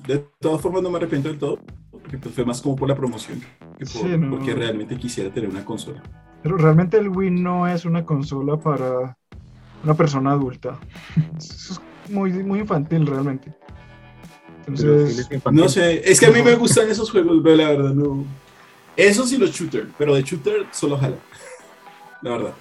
de 0.05 0.17
todas 0.41 0.59
formas 0.59 0.83
no 0.83 0.89
me 0.89 0.97
arrepiento 0.97 1.29
del 1.29 1.37
todo, 1.37 1.59
porque 1.91 2.17
pues, 2.17 2.35
fue 2.35 2.43
más 2.43 2.61
como 2.61 2.75
por 2.75 2.89
la 2.89 2.95
promoción 2.95 3.41
que 3.77 3.85
por, 3.85 4.29
porque 4.31 4.53
realmente 4.53 4.97
quisiera 4.97 5.33
tener 5.33 5.49
una 5.49 5.63
consola. 5.63 6.03
Pero 6.41 6.57
realmente 6.57 6.97
el 6.97 7.07
Wii 7.07 7.31
no 7.31 7.65
es 7.65 7.85
una 7.85 8.03
consola 8.03 8.59
para 8.59 9.17
una 9.81 9.93
persona 9.93 10.31
adulta. 10.31 10.77
Eso 11.37 11.73
es 11.73 12.11
muy, 12.11 12.33
muy 12.33 12.59
infantil 12.59 13.07
realmente. 13.07 13.53
Entonces, 14.67 15.29
no 15.51 15.69
sé, 15.69 16.01
es 16.03 16.19
que 16.19 16.25
a 16.25 16.31
mí 16.31 16.41
me 16.41 16.55
gustan 16.55 16.89
esos 16.89 17.09
juegos, 17.09 17.39
pero 17.41 17.55
la 17.55 17.69
verdad 17.69 17.93
no. 17.93 18.25
Eso 18.95 19.25
sí 19.25 19.37
los 19.37 19.51
shooter, 19.51 19.89
pero 19.97 20.15
de 20.15 20.21
shooter 20.21 20.67
solo 20.71 20.97
jala. 20.97 21.17
La 22.21 22.31
verdad. 22.31 22.53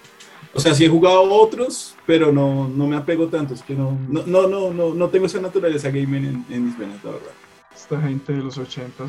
O 0.55 0.61
sea, 0.61 0.75
sí 0.75 0.85
he 0.85 0.89
jugado 0.89 1.33
otros, 1.33 1.95
pero 2.07 2.31
no, 2.33 2.69
no 2.69 2.87
me 2.87 2.97
apego 2.97 3.29
tanto. 3.29 3.55
Es 3.55 3.62
que 3.62 3.75
no, 3.75 3.99
no, 4.09 4.23
no, 4.27 4.71
no, 4.73 4.95
no, 4.95 5.09
tengo 5.09 5.27
esa 5.27 5.41
naturaleza 5.41 5.89
gamer 5.89 6.25
en, 6.25 6.45
en, 6.51 6.67
mis 6.67 6.77
venas, 6.77 7.03
la 7.03 7.12
verdad. 7.12 7.31
Esta 7.75 7.99
gente 8.01 8.35
de 8.35 8.43
los 8.43 8.59
80. 8.59 9.05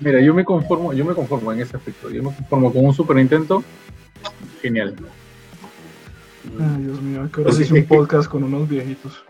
Mira, 0.00 0.20
yo 0.20 0.32
me 0.32 0.44
conformo, 0.44 0.94
yo 0.94 1.04
me 1.04 1.14
conformo 1.14 1.52
en 1.52 1.60
ese 1.60 1.76
aspecto. 1.76 2.08
Yo 2.08 2.22
me 2.22 2.34
conformo 2.34 2.72
con 2.72 2.86
un 2.86 2.94
Super 2.94 3.16
Nintendo. 3.16 3.62
Genial. 4.62 4.94
Ay, 6.58 6.82
Dios 6.82 7.02
mío, 7.02 7.28
que 7.32 7.42
ahora 7.42 7.52
hice 7.52 7.74
un 7.74 7.84
podcast 7.84 8.28
con 8.28 8.44
unos 8.44 8.68
viejitos. 8.68 9.22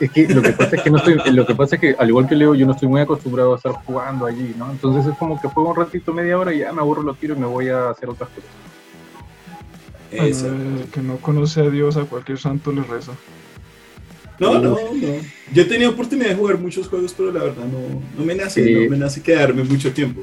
Es 0.00 0.12
que 0.12 0.28
lo 0.28 0.42
que 0.42 0.52
pasa 0.52 0.76
es 0.76 0.82
que 0.82 0.90
no 0.90 0.98
estoy, 0.98 1.18
lo 1.32 1.46
que 1.46 1.54
pasa 1.54 1.74
es 1.74 1.80
que 1.80 1.96
al 1.98 2.08
igual 2.08 2.28
que 2.28 2.36
Leo, 2.36 2.54
yo 2.54 2.66
no 2.66 2.72
estoy 2.72 2.88
muy 2.88 3.00
acostumbrado 3.00 3.52
a 3.54 3.56
estar 3.56 3.72
jugando 3.72 4.26
allí, 4.26 4.54
¿no? 4.56 4.70
Entonces 4.70 5.10
es 5.10 5.18
como 5.18 5.40
que 5.40 5.48
juego 5.48 5.70
un 5.70 5.76
ratito, 5.76 6.12
media 6.12 6.38
hora 6.38 6.54
y 6.54 6.58
ya 6.58 6.72
me 6.72 6.80
aburro, 6.80 7.02
lo 7.02 7.14
tiro 7.14 7.34
y 7.34 7.38
me 7.38 7.46
voy 7.46 7.68
a 7.68 7.90
hacer 7.90 8.08
otras 8.08 8.28
cosas. 8.30 8.50
El 10.10 10.86
que 10.90 11.00
no 11.00 11.16
conoce 11.16 11.60
a 11.60 11.68
Dios, 11.68 11.96
a 11.96 12.04
cualquier 12.04 12.38
santo 12.38 12.72
le 12.72 12.82
reza. 12.82 13.12
No, 14.38 14.54
no, 14.54 14.70
no. 14.70 14.78
Yo 15.52 15.62
he 15.62 15.64
tenido 15.64 15.90
oportunidad 15.90 16.28
de 16.28 16.36
jugar 16.36 16.58
muchos 16.58 16.88
juegos, 16.88 17.12
pero 17.16 17.32
la 17.32 17.42
verdad 17.42 17.64
no, 17.64 18.00
no 18.16 18.24
me 18.24 18.34
nace, 18.34 18.84
no 18.84 18.90
me 18.90 18.96
nace 18.96 19.20
quedarme 19.20 19.64
mucho 19.64 19.92
tiempo. 19.92 20.22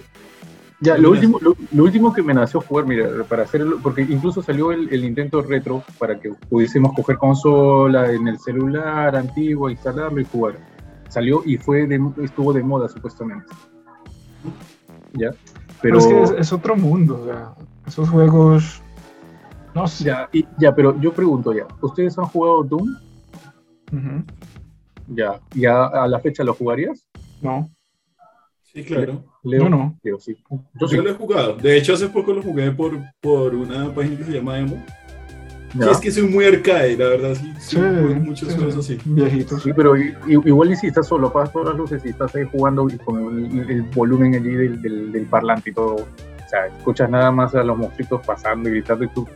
Ya, 0.82 0.98
lo 0.98 1.12
último, 1.12 1.40
lo, 1.40 1.84
último 1.84 2.12
que 2.12 2.22
me 2.22 2.34
nació 2.34 2.60
jugar, 2.60 2.86
mira, 2.86 3.08
para 3.30 3.44
hacerlo, 3.44 3.80
porque 3.82 4.02
incluso 4.02 4.42
salió 4.42 4.72
el, 4.72 4.94
el, 4.94 5.06
intento 5.06 5.42
retro 5.42 5.84
para 5.98 6.20
que 6.20 6.32
pudiésemos 6.50 6.94
coger 6.94 7.18
consola 7.18 8.12
en 8.12 8.28
el 8.28 8.38
celular 8.40 9.16
antiguo, 9.16 9.70
instalarlo 9.70 10.20
y 10.20 10.26
jugar. 10.26 10.58
Salió 11.08 11.42
y 11.46 11.58
fue 11.58 11.88
de, 11.88 12.02
estuvo 12.22 12.52
de 12.52 12.62
moda 12.62 12.90
supuestamente. 12.90 13.46
Ya, 15.14 15.32
pero, 15.82 15.98
es 15.98 16.08
que 16.08 16.42
es, 16.42 16.52
otro 16.52 16.76
mundo, 16.76 17.22
o 17.22 17.26
sea, 17.26 17.54
esos 17.88 18.10
juegos, 18.10 18.82
no 19.74 19.88
sé. 19.88 20.06
Ya, 20.06 20.30
y, 20.34 20.46
ya, 20.58 20.76
pero 20.76 21.00
yo 21.00 21.14
pregunto 21.14 21.54
ya, 21.54 21.68
¿ustedes 21.82 22.18
han 22.18 22.26
jugado 22.26 22.64
Doom? 22.64 22.98
Ya, 25.08 25.40
¿ya 25.54 25.86
a 25.86 26.08
la 26.08 26.20
fecha 26.20 26.44
lo 26.44 26.54
jugarías? 26.54 27.08
No. 27.42 27.70
Sí, 28.76 28.84
claro. 28.84 29.24
Leo, 29.42 29.70
no. 29.70 29.98
Leo, 30.04 30.20
sí. 30.20 30.36
Yo, 30.74 30.88
sí. 30.88 30.98
lo 30.98 31.10
he 31.10 31.14
jugado. 31.14 31.56
De 31.56 31.78
hecho, 31.78 31.94
hace 31.94 32.10
poco 32.10 32.34
lo 32.34 32.42
jugué 32.42 32.70
por, 32.72 33.00
por 33.22 33.56
una 33.56 33.94
página 33.94 34.18
que 34.18 34.26
se 34.26 34.32
llama 34.34 34.60
Emo. 34.60 34.84
Sí, 35.72 35.80
es 35.90 35.98
que 36.00 36.12
soy 36.12 36.24
muy 36.24 36.46
arcade, 36.46 36.98
la 36.98 37.10
verdad, 37.10 37.36
sí. 37.36 37.54
sí, 37.60 37.78
muchas 37.78 38.54
cosas 38.56 38.78
así. 38.78 38.98
Viejitos. 39.06 39.64
Sí, 39.64 39.72
pero 39.74 39.96
igual 39.98 40.72
y 40.72 40.76
si 40.76 40.88
estás 40.88 41.08
solo, 41.08 41.28
apagas 41.28 41.54
todas 41.54 41.70
las 41.70 41.78
luces 41.78 42.02
y 42.06 42.10
estás 42.10 42.36
ahí 42.36 42.44
jugando 42.52 42.88
con 43.04 43.46
el, 43.70 43.82
volumen 43.94 44.36
allí 44.36 44.52
del, 44.52 44.82
del, 44.82 45.12
del, 45.12 45.26
parlante 45.26 45.70
y 45.70 45.74
todo. 45.74 45.96
O 45.96 46.50
sea, 46.50 46.68
escuchas 46.68 47.10
nada 47.10 47.32
más 47.32 47.56
a 47.56 47.64
los 47.64 47.78
monstruitos 47.78 48.26
pasando 48.26 48.70
y 48.70 48.74
gritando 48.74 49.06
y 49.06 49.08
tú. 49.10 49.28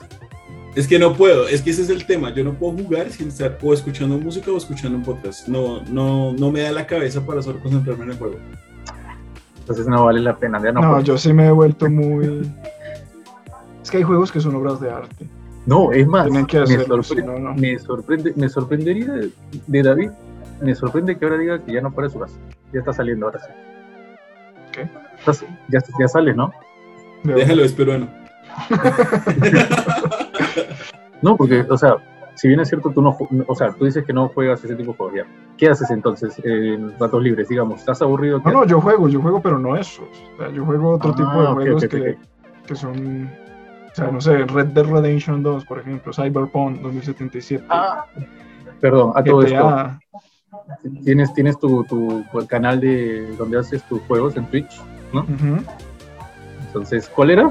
Es 0.75 0.87
que 0.87 0.99
no 0.99 1.13
puedo, 1.13 1.47
es 1.47 1.61
que 1.61 1.71
ese 1.71 1.81
es 1.81 1.89
el 1.89 2.05
tema. 2.05 2.33
Yo 2.33 2.43
no 2.43 2.53
puedo 2.53 2.77
jugar 2.77 3.09
sin 3.09 3.29
estar 3.29 3.57
o 3.61 3.73
escuchando 3.73 4.17
música 4.17 4.51
o 4.51 4.57
escuchando 4.57 4.97
un 4.97 5.03
podcast. 5.03 5.47
No, 5.47 5.81
no, 5.85 6.33
no 6.33 6.51
me 6.51 6.61
da 6.61 6.71
la 6.71 6.87
cabeza 6.87 7.25
para 7.25 7.41
solo 7.41 7.59
concentrarme 7.59 8.03
en 8.05 8.11
el 8.11 8.17
juego 8.17 8.37
entonces 9.69 9.87
no 9.87 10.05
vale 10.05 10.19
la 10.19 10.35
pena. 10.35 10.59
Ya 10.63 10.71
no, 10.71 10.81
no 10.81 11.01
yo 11.01 11.15
sí 11.15 11.31
me 11.31 11.45
he 11.45 11.51
vuelto 11.51 11.87
muy... 11.89 12.51
es 13.83 13.91
que 13.91 13.97
hay 13.97 14.03
juegos 14.03 14.31
que 14.31 14.39
son 14.39 14.55
obras 14.55 14.79
de 14.81 14.89
arte. 14.89 15.27
No, 15.67 15.91
es 15.91 16.07
más, 16.07 16.27
que 16.47 16.59
me, 16.61 17.77
sorprende, 17.77 18.33
me, 18.35 18.49
sorprendería 18.49 19.13
de, 19.67 19.83
David, 19.83 20.09
me 20.61 20.73
sorprende 20.73 21.15
que 21.15 21.25
ahora 21.25 21.37
diga 21.37 21.63
que 21.63 21.73
ya 21.73 21.81
no 21.81 21.91
para 21.91 22.09
su 22.09 22.17
casa. 22.19 22.33
Ya 22.73 22.79
está 22.79 22.93
saliendo 22.93 23.27
ahora 23.27 23.39
sí. 23.39 23.51
¿Qué? 24.71 24.89
ya, 25.67 25.79
ya 25.99 26.07
sale, 26.07 26.33
¿no? 26.33 26.51
Déjalo, 27.23 27.63
es 27.63 27.73
peruano. 27.73 28.07
no, 31.21 31.37
porque, 31.37 31.63
o 31.69 31.77
sea, 31.77 31.97
si 32.39 32.47
bien 32.47 32.61
es 32.61 32.69
cierto, 32.69 32.89
tú 32.91 33.01
no, 33.01 33.17
o 33.47 33.55
sea, 33.55 33.73
tú 33.73 33.83
dices 33.83 34.05
que 34.05 34.13
no 34.13 34.29
juegas 34.29 34.63
ese 34.63 34.73
tipo 34.73 34.93
de 34.93 34.97
juegos, 34.97 35.27
¿qué 35.57 35.67
haces 35.67 35.91
entonces 35.91 36.39
en 36.45 36.97
ratos 36.97 37.21
libres? 37.21 37.49
Digamos, 37.49 37.81
¿estás 37.81 38.01
aburrido? 38.01 38.41
No, 38.45 38.51
no, 38.51 38.65
yo 38.65 38.79
juego, 38.79 39.09
yo 39.09 39.21
juego, 39.21 39.41
pero 39.41 39.59
no 39.59 39.75
eso. 39.75 40.03
O 40.03 40.37
sea, 40.37 40.49
yo 40.49 40.63
juego 40.63 40.91
otro 40.91 41.13
tipo 41.13 41.29
de 41.29 41.47
ah, 41.49 41.53
juegos 41.53 41.81
que, 41.87 42.17
que, 42.65 42.75
son, 42.75 43.29
o 43.91 43.93
sea, 43.93 44.07
no 44.09 44.21
sé, 44.21 44.37
Red 44.45 44.67
Dead 44.67 44.85
Redemption 44.85 45.43
2, 45.43 45.65
por 45.65 45.79
ejemplo, 45.79 46.13
Cyberpunk 46.13 46.79
2077. 46.79 47.65
Ah, 47.67 48.05
perdón, 48.79 49.11
a 49.15 49.21
todo 49.21 49.41
esto. 49.41 49.99
Tienes, 51.03 51.33
tienes 51.33 51.59
tu, 51.59 51.83
tu, 51.83 52.23
canal 52.47 52.79
de 52.79 53.35
donde 53.35 53.59
haces 53.59 53.83
tus 53.83 53.99
juegos 54.03 54.37
en 54.37 54.45
Twitch, 54.45 54.79
¿no? 55.11 55.25
Entonces, 56.67 57.11
¿cuál 57.13 57.31
era? 57.31 57.49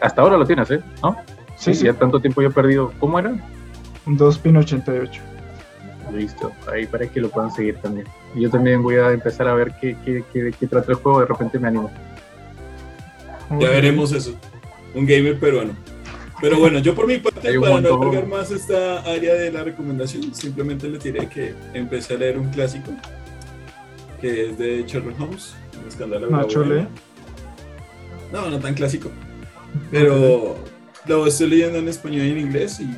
Hasta 0.00 0.22
ahora 0.22 0.36
lo 0.36 0.46
tienes, 0.46 0.70
¿eh? 0.70 0.80
¿No? 1.02 1.16
Sí, 1.56 1.74
sí. 1.74 1.86
Ya 1.86 1.92
tanto 1.92 2.20
tiempo 2.20 2.40
yo 2.40 2.50
he 2.50 2.52
perdido. 2.52 2.92
¿Cómo 3.00 3.18
era? 3.18 3.34
2 4.16 4.38
pin 4.38 4.56
88. 4.56 5.20
Listo, 6.12 6.52
ahí 6.72 6.86
para 6.86 7.06
que 7.06 7.20
lo 7.20 7.28
puedan 7.28 7.50
seguir 7.52 7.76
también. 7.76 8.06
Yo 8.34 8.50
también 8.50 8.82
voy 8.82 8.96
a 8.96 9.10
empezar 9.10 9.46
a 9.46 9.54
ver 9.54 9.74
qué, 9.80 9.96
qué, 10.04 10.24
qué, 10.32 10.66
trata 10.66 10.92
el 10.92 10.98
juego, 10.98 11.20
de 11.20 11.26
repente 11.26 11.58
me 11.58 11.68
animo. 11.68 11.90
Ya 13.58 13.68
veremos 13.70 14.12
eso. 14.12 14.34
Un 14.94 15.06
gamer 15.06 15.38
peruano. 15.38 15.72
Pero 16.40 16.58
bueno, 16.58 16.78
yo 16.78 16.94
por 16.94 17.06
mi 17.06 17.18
parte, 17.18 17.58
para 17.60 17.80
no 17.80 17.94
alargar 17.94 18.26
más 18.26 18.50
esta 18.50 19.00
área 19.00 19.34
de 19.34 19.50
la 19.50 19.64
recomendación, 19.64 20.34
simplemente 20.34 20.88
le 20.88 20.98
diré 20.98 21.28
que 21.28 21.54
empecé 21.74 22.14
a 22.14 22.18
leer 22.18 22.38
un 22.38 22.48
clásico 22.50 22.92
que 24.20 24.50
es 24.50 24.58
de 24.58 24.84
Sherlock 24.86 25.20
Holmes, 25.20 25.54
el 25.80 25.88
escándalo 25.88 26.28
No, 28.32 28.50
no 28.50 28.58
tan 28.58 28.74
clásico. 28.74 29.10
Pero 29.90 30.56
lo 31.06 31.26
estoy 31.26 31.48
leyendo 31.48 31.78
en 31.78 31.88
español 31.88 32.26
y 32.26 32.30
en 32.30 32.38
inglés 32.38 32.80
y 32.80 32.88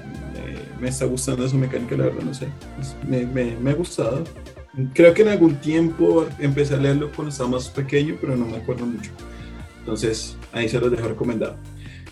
me, 0.80 0.88
está 0.88 1.04
gustando 1.04 1.49
su 1.49 1.56
mecánica, 1.56 1.97
la 1.97 2.04
verdad, 2.04 2.23
no 2.23 2.35
sé. 2.35 2.49
Me, 3.06 3.26
me, 3.26 3.56
me, 3.56 3.70
ha 3.70 3.75
gustado. 3.75 4.25
Creo 4.94 5.12
que 5.14 5.23
en 5.23 5.28
algún 5.28 5.56
tiempo 5.56 6.26
empecé 6.38 6.75
a 6.75 6.78
leerlo 6.78 7.11
cuando 7.14 7.30
estaba 7.30 7.50
más 7.50 7.68
pequeño, 7.68 8.16
pero 8.20 8.37
no 8.37 8.47
me 8.47 8.56
acuerdo 8.56 8.87
mucho. 8.87 9.11
Entonces, 9.80 10.37
ahí 10.52 10.68
se 10.68 10.78
los 10.78 10.90
dejo 10.90 11.09
recomendado. 11.09 11.56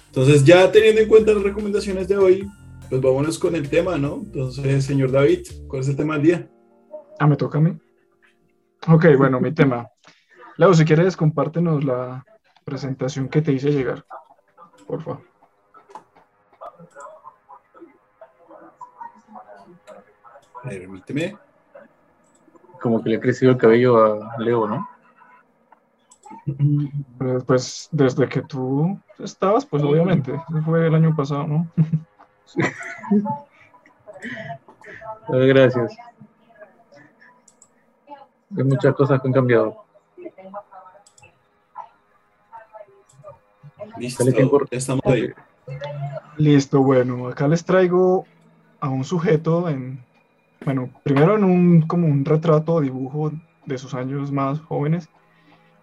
Entonces, 0.07 0.45
ya 0.45 0.71
teniendo 0.73 1.01
en 1.01 1.09
cuenta 1.09 1.33
las 1.33 1.43
recomendaciones 1.43 2.09
de 2.09 2.17
hoy, 2.17 2.51
pues 2.89 3.01
vámonos 3.01 3.39
con 3.39 3.55
el 3.55 3.69
tema, 3.69 3.99
¿no? 3.99 4.23
Entonces, 4.25 4.85
señor 4.85 5.13
David, 5.13 5.47
¿cuál 5.69 5.83
es 5.83 5.89
el 5.89 5.97
tema 5.97 6.15
del 6.15 6.23
día? 6.23 6.51
Ah, 7.19 7.27
me 7.27 7.37
toca 7.37 7.59
a 7.59 7.61
mí. 7.61 7.77
Ok, 8.87 9.07
bueno, 9.17 9.41
mi 9.41 9.53
tema. 9.53 9.89
Leo, 10.57 10.73
si 10.75 10.85
quieres, 10.85 11.17
compártenos 11.17 11.85
la 11.85 12.25
presentación 12.65 13.29
que 13.29 13.43
te 13.43 13.53
hice 13.53 13.71
llegar, 13.71 14.05
por 14.87 15.03
favor. 15.03 15.28
Permíteme. 20.63 21.37
Como 22.81 23.03
que 23.03 23.11
le 23.11 23.17
ha 23.17 23.21
crecido 23.21 23.53
el 23.53 23.59
cabello 23.59 24.23
a 24.23 24.39
Leo, 24.39 24.67
¿no? 24.67 24.89
Pues 27.47 27.89
desde 27.91 28.29
que 28.29 28.43
tú 28.43 28.99
estabas, 29.19 29.67
pues 29.67 29.83
obviamente. 29.83 30.41
fue 30.65 30.87
el 30.87 30.95
año 30.95 31.15
pasado, 31.15 31.47
¿no? 31.47 31.69
Gracias. 35.29 35.97
Hay 38.57 38.65
muchas 38.65 38.95
cosas 38.95 39.21
que 39.21 39.29
han 39.29 39.35
cambiado. 39.35 39.85
Listo, 43.99 44.25
estamos 44.71 45.05
ahí. 45.07 45.33
Listo, 46.37 46.83
bueno, 46.83 47.29
acá 47.29 47.49
les 47.49 47.65
traigo 47.65 48.25
a 48.81 48.89
un 48.89 49.05
sujeto 49.05 49.69
en 49.69 50.03
bueno, 50.69 50.91
primero 51.03 51.35
en 51.35 51.45
un, 51.45 51.81
como 51.81 52.07
un 52.07 52.27
retrato 52.27 52.75
o 52.75 52.81
dibujo 52.83 53.33
de 53.65 53.79
sus 53.79 53.95
años 53.95 54.31
más 54.31 54.61
jóvenes, 54.61 55.09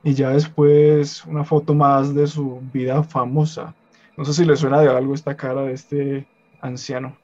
y 0.03 0.13
ya 0.13 0.29
después 0.29 1.25
una 1.25 1.43
foto 1.43 1.73
más 1.73 2.13
de 2.13 2.27
su 2.27 2.61
vida 2.71 3.01
famosa. 3.01 3.73
No 4.15 4.23
sé 4.25 4.33
si 4.33 4.45
le 4.45 4.55
suena 4.55 4.79
de 4.81 4.89
algo 4.89 5.15
esta 5.15 5.35
cara 5.35 5.63
de 5.63 5.73
este 5.73 6.27
anciano. 6.61 7.17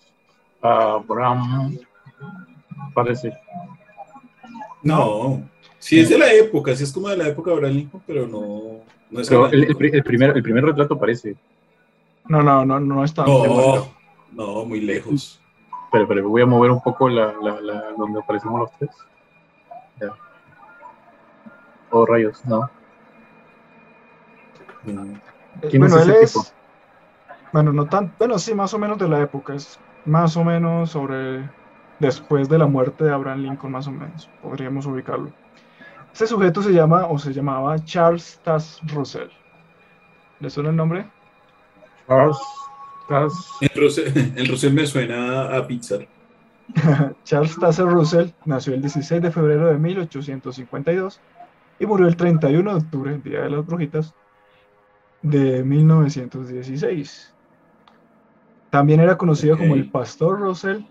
Abraham, 0.60 1.78
parece. 2.96 3.32
No, 4.82 5.44
sí 5.78 6.00
es 6.00 6.10
de 6.10 6.18
la 6.18 6.34
época, 6.34 6.76
sí 6.76 6.84
es 6.84 6.92
como 6.92 7.10
de 7.10 7.18
la 7.18 7.28
época 7.28 7.52
de 7.52 7.58
Abraham 7.58 7.76
Lincoln, 7.76 8.04
pero 8.08 8.28
no, 8.28 8.80
no 9.12 9.22
es 9.22 9.30
Pero 9.30 9.52
el, 9.52 9.66
el 9.66 10.04
primer, 10.04 10.36
el 10.36 10.42
primer 10.42 10.66
retrato 10.66 10.98
parece. 10.98 11.36
No, 12.28 12.42
no, 12.42 12.66
no, 12.66 12.80
no 12.80 13.04
está. 13.04 13.24
No, 13.24 13.88
no, 14.32 14.66
muy 14.66 14.82
lejos. 14.82 15.40
Pero, 15.92 16.08
pero 16.08 16.30
voy 16.30 16.42
a 16.42 16.46
mover 16.46 16.72
un 16.72 16.82
poco 16.82 17.10
la, 17.10 17.34
la, 17.42 17.60
la- 17.62 17.92
donde 17.98 18.20
aparecemos 18.20 18.60
los 18.62 18.72
tres. 18.78 18.90
Ya. 20.00 20.14
Oh, 21.92 22.06
rayos, 22.06 22.46
no. 22.46 22.70
Eh, 24.86 25.68
¿Quién 25.70 25.82
bueno, 25.82 25.98
es 25.98 26.04
él 26.08 26.12
ese 26.12 26.24
es. 26.24 26.34
tipo? 26.34 26.46
Bueno, 27.52 27.74
no 27.74 27.88
tan. 27.88 28.14
Bueno, 28.18 28.40
sí, 28.40 28.56
más 28.56 28.74
o 28.74 28.80
menos 28.80 28.98
de 28.98 29.10
la 29.10 29.22
época. 29.22 29.54
Es 29.54 29.80
más 30.06 30.38
o 30.38 30.44
menos 30.44 30.92
sobre. 30.92 31.50
Después 32.00 32.50
de 32.50 32.58
la 32.58 32.66
muerte 32.66 33.04
de 33.04 33.14
Abraham 33.14 33.42
Lincoln, 33.42 33.72
más 33.74 33.88
o 33.88 33.92
menos. 33.92 34.30
Podríamos 34.42 34.86
ubicarlo. 34.88 35.32
Este 36.14 36.26
sujeto 36.26 36.62
se 36.62 36.72
llama 36.74 37.06
o 37.08 37.20
se 37.20 37.32
llamaba 37.32 37.78
Charles 37.84 38.40
Tass 38.44 38.82
Russell. 38.94 39.30
¿Le 40.40 40.50
suena 40.50 40.70
el 40.72 40.76
nombre? 40.76 41.06
Charles, 42.08 42.38
Charles, 43.12 43.34
El 43.60 43.82
Russell, 43.82 44.08
el 44.36 44.48
Russell 44.48 44.74
me 44.74 44.86
suena 44.86 45.56
a 45.56 45.68
pizza. 45.68 45.98
Charles 47.26 47.58
Taze 47.60 47.84
Russell 47.84 48.30
nació 48.46 48.74
el 48.74 48.82
16 48.82 49.22
de 49.22 49.32
febrero 49.32 49.68
de 49.68 49.78
1852 49.78 51.20
y 51.80 51.86
murió 51.86 52.08
el 52.08 52.16
31 52.16 52.72
de 52.72 52.78
octubre, 52.78 53.22
Día 53.24 53.42
de 53.42 53.50
las 53.50 53.66
Brujitas, 53.66 54.14
de 55.22 55.64
1916. 55.64 57.34
También 58.70 59.02
era 59.02 59.18
conocido 59.18 59.58
como 59.58 59.76
el 59.76 59.90
Pastor 59.90 60.40
Russell. 60.40 60.84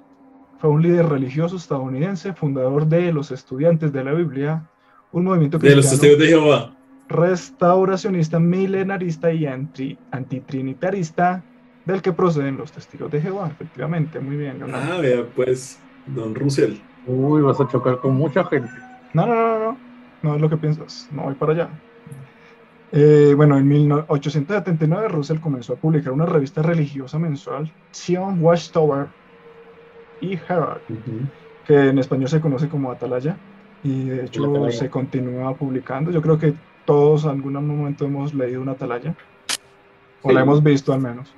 Fue 0.59 0.69
un 0.69 0.83
líder 0.83 1.09
religioso 1.09 1.57
estadounidense, 1.57 2.35
fundador 2.35 2.87
de 2.87 3.11
los 3.13 3.31
Estudiantes 3.31 3.93
de 3.93 4.05
la 4.05 4.13
Biblia, 4.13 4.69
un 5.13 5.25
movimiento 5.25 5.59
De 5.59 5.75
los 5.75 5.87
cristiano 5.87 6.17
testigos 6.17 6.19
de 6.19 6.27
Jehová. 6.27 6.75
restauracionista, 7.09 8.39
milenarista 8.39 9.33
y 9.33 9.47
anti, 9.47 9.97
antitrinitarista, 10.11 11.43
del 11.85 12.03
que 12.03 12.13
proceden 12.13 12.57
los 12.57 12.73
testigos 12.73 13.11
de 13.11 13.21
Jehová. 13.21 13.49
Efectivamente, 13.49 14.21
muy 14.21 14.37
bien, 14.37 14.59
Leonardo. 14.59 14.93
Ah, 14.95 14.99
vea, 15.01 15.25
pues, 15.35 15.81
Don 16.07 16.35
Russell. 16.35 16.75
uy, 17.07 17.43
vas 17.43 17.61
a 17.61 17.69
chocar 17.69 17.99
con 17.99 18.15
mucha 18.17 18.45
gente. 18.45 18.71
No, 19.15 19.27
no, 19.27 19.35
no, 19.35 19.59
no, 19.59 19.77
no 20.23 20.35
es 20.37 20.41
lo 20.41 20.49
que 20.49 20.57
piensas, 20.57 21.09
no 21.13 21.23
voy 21.23 21.35
para 21.35 21.53
allá. 21.53 21.69
Eh, 22.93 23.35
bueno, 23.37 23.57
en 23.57 23.69
1879 23.69 25.09
Russell 25.09 25.39
comenzó 25.39 25.75
a 25.75 25.77
publicar 25.77 26.13
una 26.13 26.27
revista 26.27 26.61
religiosa 26.63 27.19
mensual, 27.19 27.73
Zion 27.95 28.43
Watchtower 28.43 29.07
y 30.21 30.35
Herald, 30.35 30.81
que 31.67 31.89
en 31.89 31.99
español 31.99 32.29
se 32.29 32.41
conoce 32.41 32.69
como 32.69 32.91
Atalaya, 32.91 33.37
y 33.85 34.09
de 34.09 34.25
hecho 34.25 34.71
se 34.73 34.91
continúa 34.91 35.55
publicando. 35.55 36.11
Yo 36.11 36.21
creo 36.21 36.39
que 36.39 36.53
todos 36.85 37.25
en 37.25 37.31
algún 37.31 37.53
momento 37.67 38.05
hemos 38.07 38.35
leído 38.35 38.61
una 38.61 38.73
Atalaya, 38.73 39.15
o 40.23 40.29
Sí. 40.29 40.35
la 40.35 40.41
hemos 40.43 40.63
visto 40.63 40.93
al 40.93 41.01
menos. 41.01 41.33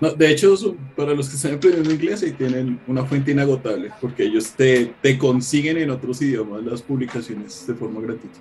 No, 0.00 0.10
de 0.12 0.30
hecho, 0.30 0.54
para 0.96 1.14
los 1.14 1.28
que 1.28 1.36
están 1.36 1.54
aprendiendo 1.54 1.92
inglés, 1.92 2.22
ahí 2.22 2.32
tienen 2.32 2.80
una 2.86 3.04
fuente 3.04 3.32
inagotable, 3.32 3.90
porque 4.00 4.24
ellos 4.24 4.50
te, 4.52 4.94
te 5.02 5.18
consiguen 5.18 5.76
en 5.76 5.90
otros 5.90 6.22
idiomas 6.22 6.62
las 6.64 6.80
publicaciones 6.80 7.66
de 7.66 7.74
forma 7.74 8.00
gratuita. 8.00 8.38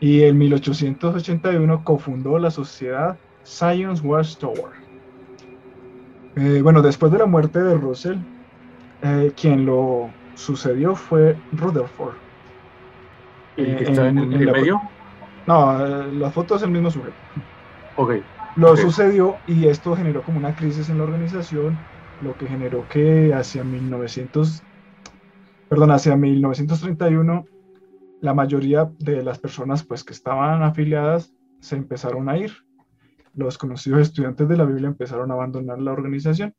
Y 0.00 0.22
en 0.22 0.38
1881 0.38 1.84
cofundó 1.84 2.38
la 2.38 2.50
sociedad 2.50 3.18
Science 3.44 4.02
Watchtower. 4.02 4.72
Eh, 6.36 6.60
bueno, 6.62 6.80
después 6.80 7.12
de 7.12 7.18
la 7.18 7.26
muerte 7.26 7.62
de 7.62 7.74
Russell, 7.74 8.16
eh, 9.02 9.32
quien 9.38 9.66
lo 9.66 10.08
sucedió 10.34 10.94
fue 10.94 11.36
Rutherford. 11.52 12.14
¿El 13.58 13.66
Eh, 13.72 13.76
que 13.76 13.84
está 13.84 14.08
en, 14.08 14.18
en- 14.18 14.32
en 14.32 14.40
el 14.40 14.46
la- 14.46 14.52
medio? 14.52 14.80
No, 15.46 15.84
eh, 15.86 16.12
la 16.14 16.30
foto 16.30 16.56
es 16.56 16.62
el 16.62 16.70
mismo 16.70 16.90
sujeto. 16.90 17.12
Ok. 17.96 18.12
Lo 18.56 18.76
sucedió 18.76 19.36
y 19.46 19.66
esto 19.66 19.94
generó 19.96 20.22
como 20.22 20.38
una 20.38 20.54
crisis 20.54 20.88
en 20.90 20.98
la 20.98 21.04
organización, 21.04 21.78
lo 22.22 22.36
que 22.36 22.46
generó 22.46 22.86
que 22.88 23.32
hacia 23.32 23.64
1900, 23.64 24.62
perdón, 25.68 25.90
hacia 25.92 26.16
1931 26.16 27.44
la 28.20 28.34
mayoría 28.34 28.90
de 28.98 29.22
las 29.22 29.38
personas 29.38 29.82
pues 29.82 30.04
que 30.04 30.12
estaban 30.12 30.62
afiliadas 30.62 31.32
se 31.60 31.76
empezaron 31.76 32.28
a 32.28 32.36
ir. 32.36 32.52
Los 33.34 33.56
conocidos 33.58 34.00
estudiantes 34.00 34.48
de 34.48 34.56
la 34.56 34.64
Biblia 34.64 34.88
empezaron 34.88 35.30
a 35.30 35.34
abandonar 35.34 35.80
la 35.80 35.92
organización. 35.92 36.54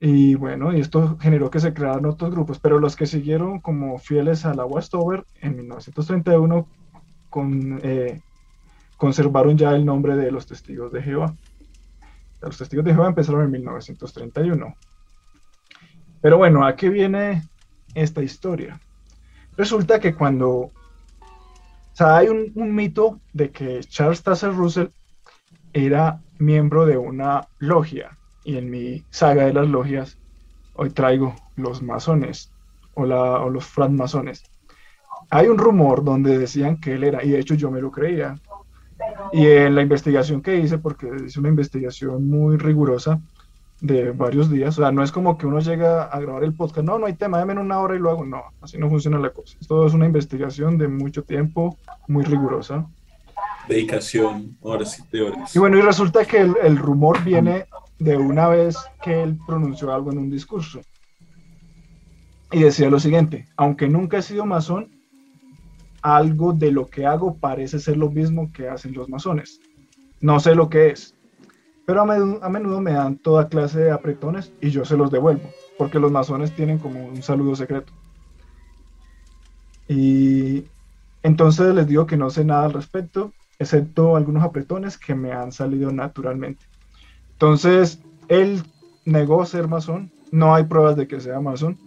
Y 0.00 0.34
bueno, 0.34 0.74
y 0.76 0.80
esto 0.80 1.16
generó 1.18 1.50
que 1.50 1.60
se 1.60 1.72
crearan 1.72 2.04
otros 2.04 2.30
grupos, 2.30 2.58
pero 2.58 2.78
los 2.78 2.96
que 2.96 3.06
siguieron 3.06 3.60
como 3.60 3.96
fieles 3.98 4.44
a 4.44 4.52
la 4.52 4.66
Westover 4.66 5.24
en 5.40 5.56
1931 5.56 6.68
con, 7.30 7.80
eh, 7.82 8.20
conservaron 8.96 9.56
ya 9.56 9.74
el 9.74 9.84
nombre 9.84 10.16
de 10.16 10.30
los 10.30 10.46
testigos 10.46 10.92
de 10.92 11.02
Jehová. 11.02 11.34
Los 12.40 12.58
testigos 12.58 12.84
de 12.84 12.92
Jehová 12.92 13.08
empezaron 13.08 13.42
en 13.42 13.50
1931. 13.50 14.74
Pero 16.20 16.38
bueno, 16.38 16.66
¿a 16.66 16.76
qué 16.76 16.88
viene 16.88 17.42
esta 17.94 18.22
historia? 18.22 18.80
Resulta 19.56 20.00
que 20.00 20.14
cuando... 20.14 20.50
O 20.50 20.72
sea, 21.96 22.16
hay 22.16 22.28
un, 22.28 22.50
un 22.54 22.74
mito 22.74 23.20
de 23.32 23.50
que 23.50 23.80
Charles 23.80 24.22
Taze 24.22 24.48
Russell 24.48 24.88
era 25.72 26.20
miembro 26.38 26.86
de 26.86 26.96
una 26.96 27.48
logia. 27.58 28.16
Y 28.44 28.56
en 28.56 28.70
mi 28.70 29.04
saga 29.10 29.46
de 29.46 29.52
las 29.52 29.68
logias, 29.68 30.18
hoy 30.74 30.90
traigo 30.90 31.34
los 31.56 31.82
masones 31.82 32.52
o, 32.94 33.06
la, 33.06 33.40
o 33.40 33.50
los 33.50 33.64
francmasones. 33.64 34.44
Hay 35.30 35.48
un 35.48 35.58
rumor 35.58 36.04
donde 36.04 36.38
decían 36.38 36.80
que 36.80 36.94
él 36.94 37.04
era, 37.04 37.24
y 37.24 37.30
de 37.30 37.40
hecho 37.40 37.54
yo 37.54 37.70
me 37.70 37.80
lo 37.80 37.90
creía, 37.90 38.36
y 39.32 39.46
en 39.46 39.74
la 39.74 39.82
investigación 39.82 40.42
que 40.42 40.58
hice, 40.58 40.78
porque 40.78 41.10
hice 41.26 41.40
una 41.40 41.48
investigación 41.48 42.28
muy 42.28 42.56
rigurosa 42.56 43.20
de 43.80 44.12
varios 44.12 44.50
días, 44.50 44.78
o 44.78 44.82
sea, 44.82 44.92
no 44.92 45.02
es 45.02 45.12
como 45.12 45.36
que 45.36 45.46
uno 45.46 45.60
llega 45.60 46.04
a 46.04 46.20
grabar 46.20 46.44
el 46.44 46.54
podcast, 46.54 46.86
no, 46.86 46.98
no 46.98 47.06
hay 47.06 47.14
tema, 47.14 47.38
déme 47.38 47.60
una 47.60 47.80
hora 47.80 47.96
y 47.96 47.98
lo 47.98 48.10
hago, 48.10 48.24
no, 48.24 48.42
así 48.60 48.78
no 48.78 48.88
funciona 48.88 49.18
la 49.18 49.30
cosa. 49.30 49.56
Esto 49.60 49.86
es 49.86 49.92
una 49.92 50.06
investigación 50.06 50.78
de 50.78 50.88
mucho 50.88 51.22
tiempo, 51.22 51.76
muy 52.08 52.24
rigurosa. 52.24 52.86
Dedicación, 53.68 54.56
horas 54.60 55.02
y 55.12 55.18
horas. 55.18 55.54
Y 55.54 55.58
bueno, 55.58 55.78
y 55.78 55.82
resulta 55.82 56.24
que 56.24 56.38
el, 56.38 56.54
el 56.62 56.76
rumor 56.76 57.22
viene 57.24 57.66
de 57.98 58.16
una 58.16 58.48
vez 58.48 58.76
que 59.02 59.22
él 59.22 59.38
pronunció 59.46 59.92
algo 59.92 60.12
en 60.12 60.18
un 60.18 60.30
discurso. 60.30 60.80
Y 62.52 62.60
decía 62.60 62.88
lo 62.88 63.00
siguiente, 63.00 63.48
aunque 63.56 63.88
nunca 63.88 64.18
he 64.18 64.22
sido 64.22 64.46
masón, 64.46 64.93
algo 66.04 66.52
de 66.52 66.70
lo 66.70 66.86
que 66.86 67.06
hago 67.06 67.34
parece 67.38 67.78
ser 67.80 67.96
lo 67.96 68.10
mismo 68.10 68.52
que 68.52 68.68
hacen 68.68 68.92
los 68.92 69.08
masones. 69.08 69.58
No 70.20 70.38
sé 70.38 70.54
lo 70.54 70.68
que 70.68 70.90
es, 70.90 71.16
pero 71.86 72.02
a 72.02 72.48
menudo, 72.50 72.80
me 72.82 72.92
dan 72.92 73.16
toda 73.16 73.48
clase 73.48 73.80
de 73.80 73.90
apretones 73.90 74.52
y 74.60 74.68
yo 74.68 74.84
se 74.84 74.98
los 74.98 75.10
devuelvo, 75.10 75.48
porque 75.78 75.98
los 75.98 76.12
masones 76.12 76.54
tienen 76.54 76.78
como 76.78 77.06
un 77.06 77.22
saludo 77.22 77.56
secreto. 77.56 77.92
Y 79.88 80.64
entonces 81.22 81.74
les 81.74 81.86
digo 81.86 82.06
que 82.06 82.18
no 82.18 82.28
sé 82.28 82.44
nada 82.44 82.66
al 82.66 82.74
respecto, 82.74 83.32
excepto 83.58 84.14
algunos 84.14 84.44
apretones 84.44 84.98
que 84.98 85.14
me 85.14 85.32
han 85.32 85.52
salido 85.52 85.90
naturalmente. 85.90 86.66
Entonces, 87.32 88.02
él 88.28 88.62
negó 89.06 89.46
ser 89.46 89.68
masón, 89.68 90.12
no 90.30 90.54
hay 90.54 90.64
pruebas 90.64 90.96
de 90.96 91.08
que 91.08 91.20
sea 91.20 91.40
masón, 91.40 91.78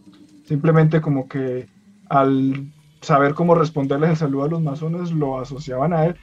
simplemente 0.46 1.02
como 1.02 1.28
que 1.28 1.68
al 2.10 2.72
saber 3.08 3.34
cómo 3.34 3.56
responderles 3.56 4.10
el 4.10 4.17
saludo 4.17 4.43
a 4.43 4.50
los 4.50 4.62
masones 4.62 5.12
lo 5.12 5.39
asociaban 5.39 5.93
a 5.93 6.06
él 6.06 6.17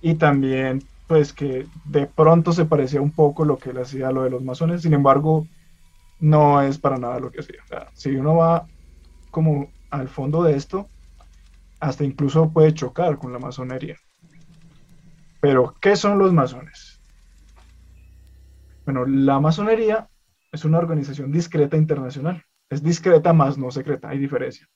y 0.00 0.14
también 0.14 0.80
pues 1.08 1.32
que 1.32 1.66
de 1.86 2.06
pronto 2.06 2.52
se 2.52 2.64
parecía 2.64 3.00
un 3.00 3.10
poco 3.10 3.44
lo 3.44 3.58
que 3.58 3.70
él 3.70 3.78
hacía 3.78 4.08
a 4.08 4.12
lo 4.12 4.22
de 4.22 4.30
los 4.30 4.44
masones, 4.44 4.82
sin 4.82 4.94
embargo 4.94 5.46
no 6.20 6.62
es 6.62 6.78
para 6.78 6.96
nada 6.96 7.18
lo 7.18 7.30
que 7.30 7.40
hacía. 7.40 7.60
O 7.64 7.66
sea, 7.66 7.90
si 7.92 8.14
uno 8.14 8.36
va 8.36 8.66
como 9.30 9.68
al 9.90 10.08
fondo 10.08 10.44
de 10.44 10.54
esto, 10.54 10.86
hasta 11.80 12.04
incluso 12.04 12.50
puede 12.50 12.72
chocar 12.72 13.18
con 13.18 13.32
la 13.32 13.38
masonería. 13.38 13.96
Pero, 15.40 15.74
¿qué 15.80 15.96
son 15.96 16.18
los 16.18 16.32
masones? 16.32 17.00
Bueno, 18.84 19.06
la 19.06 19.40
masonería 19.40 20.08
es 20.52 20.64
una 20.64 20.78
organización 20.78 21.32
discreta 21.32 21.76
internacional. 21.76 22.44
Es 22.70 22.82
discreta 22.82 23.32
más 23.32 23.56
no 23.56 23.70
secreta, 23.70 24.08
hay 24.08 24.18
diferencia. 24.18 24.68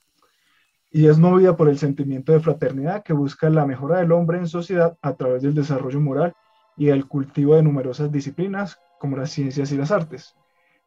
Y 0.93 1.07
es 1.07 1.19
movida 1.19 1.57
por 1.57 1.69
el 1.69 1.79
sentimiento 1.79 2.33
de 2.33 2.41
fraternidad 2.41 3.03
que 3.03 3.15
busca 3.15 3.49
la 3.49 3.65
mejora 3.65 3.99
del 3.99 4.13
hombre 4.13 4.39
en 4.39 4.47
sociedad 4.47 4.97
a 5.01 5.15
través 5.15 5.43
del 5.43 5.55
desarrollo 5.55 6.01
moral 6.01 6.35
y 6.77 6.89
el 6.89 7.07
cultivo 7.07 7.55
de 7.55 7.63
numerosas 7.63 8.13
disciplinas 8.13 8.79
como 8.99 9.17
las 9.17 9.31
ciencias 9.31 9.73
y 9.73 9.79
las 9.79 9.91
artes. 9.91 10.37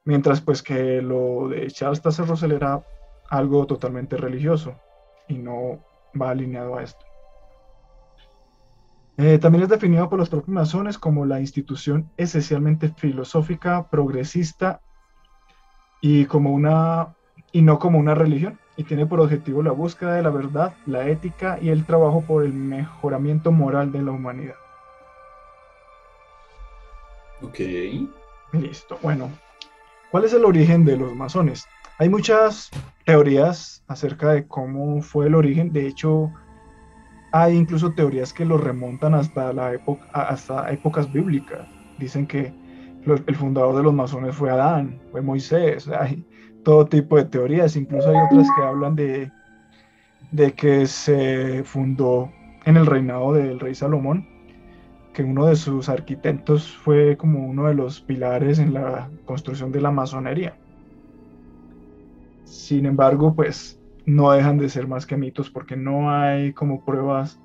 Mientras 0.03 0.41
pues 0.41 0.61
que 0.61 1.01
lo 1.01 1.49
de 1.49 1.67
Charles 1.71 2.01
Taze 2.01 2.23
Russell 2.23 2.51
era 2.51 2.83
algo 3.29 3.65
totalmente 3.65 4.17
religioso 4.17 4.75
y 5.27 5.39
no 5.39 5.79
va 6.19 6.29
alineado 6.29 6.77
a 6.77 6.83
esto. 6.83 7.03
Eh, 9.17 9.39
también 9.39 9.63
es 9.63 9.69
definido 9.69 10.09
por 10.09 10.19
los 10.19 10.29
propios 10.29 10.53
masones 10.53 10.97
como 10.97 11.25
la 11.25 11.39
institución 11.39 12.11
esencialmente 12.17 12.89
filosófica, 12.89 13.89
progresista 13.89 14.81
y, 16.01 16.25
como 16.25 16.51
una, 16.51 17.15
y 17.51 17.61
no 17.61 17.79
como 17.79 17.97
una 17.97 18.13
religión, 18.13 18.59
y 18.77 18.83
tiene 18.83 19.05
por 19.05 19.19
objetivo 19.19 19.63
la 19.63 19.71
búsqueda 19.71 20.15
de 20.15 20.23
la 20.23 20.29
verdad, 20.29 20.73
la 20.85 21.07
ética 21.07 21.57
y 21.61 21.69
el 21.69 21.85
trabajo 21.85 22.21
por 22.21 22.43
el 22.43 22.53
mejoramiento 22.53 23.51
moral 23.51 23.91
de 23.91 24.01
la 24.01 24.11
humanidad. 24.11 24.55
Ok. 27.41 27.59
Listo. 28.53 28.97
Bueno, 29.01 29.29
¿cuál 30.11 30.25
es 30.25 30.33
el 30.33 30.45
origen 30.45 30.85
de 30.85 30.97
los 30.97 31.15
masones? 31.15 31.65
Hay 31.97 32.09
muchas 32.09 32.71
teorías 33.05 33.83
acerca 33.87 34.33
de 34.33 34.47
cómo 34.47 35.01
fue 35.01 35.27
el 35.27 35.35
origen. 35.35 35.71
De 35.71 35.87
hecho, 35.87 36.31
hay 37.31 37.55
incluso 37.55 37.93
teorías 37.93 38.33
que 38.33 38.45
lo 38.45 38.57
remontan 38.57 39.13
hasta, 39.13 39.53
la 39.53 39.73
época, 39.73 40.05
hasta 40.11 40.71
épocas 40.71 41.11
bíblicas. 41.11 41.67
Dicen 41.97 42.27
que 42.27 42.53
el 43.05 43.35
fundador 43.35 43.75
de 43.75 43.83
los 43.83 43.93
masones 43.93 44.35
fue 44.35 44.49
Adán, 44.49 44.99
fue 45.11 45.21
Moisés. 45.21 45.87
Hay 45.87 46.25
todo 46.65 46.87
tipo 46.87 47.15
de 47.15 47.23
teorías. 47.23 47.77
Incluso 47.77 48.09
hay 48.09 48.17
otras 48.17 48.47
que 48.57 48.63
hablan 48.63 48.95
de, 48.97 49.31
de 50.31 50.51
que 50.51 50.85
se 50.87 51.63
fundó 51.63 52.29
en 52.65 52.75
el 52.75 52.85
reinado 52.85 53.31
del 53.31 53.61
rey 53.61 53.73
Salomón 53.73 54.27
que 55.13 55.23
uno 55.23 55.45
de 55.45 55.55
sus 55.55 55.87
arquitectos 55.87 56.75
fue 56.75 57.15
como 57.15 57.47
uno 57.47 57.67
de 57.67 57.73
los 57.73 58.01
pilares 58.01 58.59
en 58.59 58.73
la 58.73 59.09
construcción 59.23 59.71
de 59.71 59.79
la 59.79 59.89
masonería. 59.89 60.57
Sin 62.43 62.85
embargo, 62.85 63.33
pues 63.33 63.79
no 64.05 64.31
dejan 64.31 64.57
de 64.57 64.67
ser 64.67 64.87
más 64.87 65.05
que 65.05 65.15
mitos 65.15 65.49
porque 65.49 65.77
no 65.77 66.11
hay 66.11 66.51
como 66.51 66.83
pruebas 66.83 67.39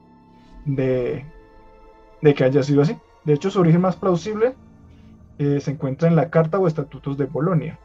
de, 0.64 1.24
de 2.22 2.34
que 2.34 2.42
haya 2.42 2.64
sido 2.64 2.82
así. 2.82 2.96
De 3.24 3.34
hecho, 3.34 3.50
su 3.50 3.60
origen 3.60 3.82
más 3.82 3.94
plausible 3.94 4.56
eh, 5.38 5.60
se 5.60 5.70
encuentra 5.70 6.08
en 6.08 6.16
la 6.16 6.28
Carta 6.28 6.58
o 6.58 6.66
Estatutos 6.66 7.16
de 7.16 7.28
Polonia 7.28 7.78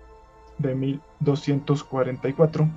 de 0.57 0.75
1244. 0.75 2.69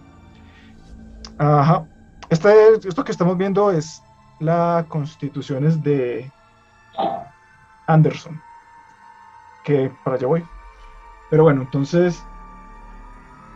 Ajá. 1.38 1.86
Este, 2.30 2.50
esto 2.86 3.04
que 3.04 3.12
estamos 3.12 3.38
viendo 3.38 3.70
es 3.70 4.02
las 4.40 4.84
constituciones 4.86 5.80
de 5.82 6.30
Anderson, 7.86 8.40
que 9.64 9.90
para 10.04 10.16
allá 10.16 10.26
voy. 10.26 10.44
Pero 11.30 11.44
bueno, 11.44 11.62
entonces 11.62 12.22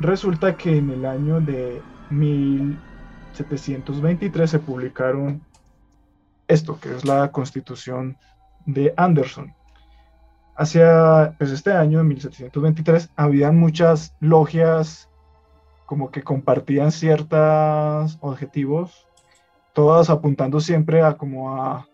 resulta 0.01 0.57
que 0.57 0.79
en 0.79 0.89
el 0.91 1.05
año 1.05 1.39
de 1.41 1.83
1723 2.11 4.51
se 4.51 4.59
publicaron 4.59 5.43
esto, 6.49 6.81
que 6.81 6.95
es 6.95 7.05
la 7.05 7.31
constitución 7.31 8.17
de 8.67 8.93
Anderson. 8.97 9.55
Hacia 10.57 11.35
pues, 11.38 11.51
este 11.51 11.73
año, 11.73 12.01
en 12.01 12.09
1723, 12.09 13.11
habían 13.17 13.59
muchas 13.59 14.15
logias 14.21 15.09
como 15.87 16.11
que 16.11 16.23
compartían 16.23 16.93
ciertos 16.93 18.19
objetivos, 18.21 19.07
todas 19.75 20.11
apuntando 20.11 20.61
siempre 20.61 21.03
a 21.03 21.17
como 21.17 21.59
a 21.59 21.87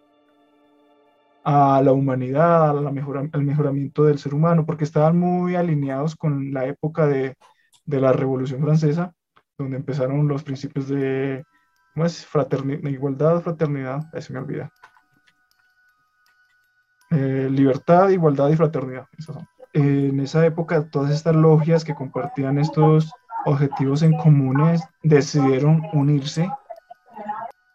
la 1.82 1.92
humanidad, 1.92 2.76
al 2.76 3.42
mejoramiento 3.42 4.04
del 4.04 4.18
ser 4.18 4.34
humano, 4.34 4.66
porque 4.66 4.84
estaban 4.84 5.18
muy 5.18 5.56
alineados 5.56 6.14
con 6.14 6.52
la 6.52 6.66
época 6.66 7.06
de, 7.06 7.36
la 7.86 8.12
Revolución 8.12 8.60
Francesa, 8.60 9.14
donde 9.56 9.78
empezaron 9.78 10.28
los 10.28 10.42
principios 10.42 10.88
de 10.88 11.44
¿cómo 11.94 12.04
es? 12.04 12.26
Fraternidad, 12.26 12.90
igualdad, 12.90 13.40
fraternidad, 13.40 14.02
ahí 14.12 14.20
se 14.20 14.32
me 14.32 14.40
olvida. 14.40 14.70
Eh, 17.10 17.48
libertad, 17.50 18.10
igualdad 18.10 18.48
y 18.50 18.56
fraternidad. 18.56 19.06
en 19.72 20.20
esa 20.20 20.44
época, 20.44 20.88
todas 20.90 21.12
estas 21.12 21.36
logias 21.36 21.84
que 21.84 21.94
compartían 21.94 22.58
estos 22.58 23.12
objetivos 23.44 24.02
en 24.02 24.16
comunes 24.16 24.82
decidieron 25.02 25.82
unirse 25.92 26.50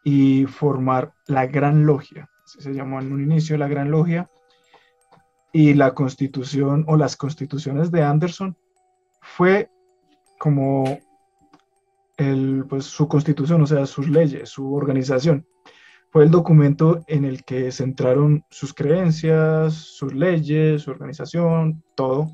y 0.04 0.46
formar 0.46 1.14
la 1.28 1.46
Gran 1.48 1.86
Logia 1.86 2.30
se 2.60 2.74
llamó 2.74 3.00
en 3.00 3.12
un 3.12 3.22
inicio 3.22 3.58
la 3.58 3.68
Gran 3.68 3.92
Logia, 3.92 4.30
y 5.52 5.76
la 5.76 5.94
constitución 5.94 6.84
o 6.88 6.98
las 6.98 7.16
constituciones 7.16 7.92
de 7.92 8.02
Anderson 8.02 8.58
fue 9.22 9.70
como 10.40 11.00
pues, 12.18 12.86
su 12.86 13.08
constitución, 13.08 13.62
o 13.62 13.68
sea, 13.68 13.86
sus 13.86 14.10
leyes, 14.10 14.50
su 14.50 14.74
organización. 14.74 15.46
Fue 16.14 16.26
el 16.26 16.30
documento 16.30 17.04
en 17.08 17.26
el 17.26 17.44
que 17.44 17.72
centraron 17.72 18.46
sus 18.52 18.72
creencias, 18.72 19.74
sus 19.74 20.14
leyes, 20.14 20.84
su 20.84 20.92
organización, 20.92 21.84
todo 21.96 22.28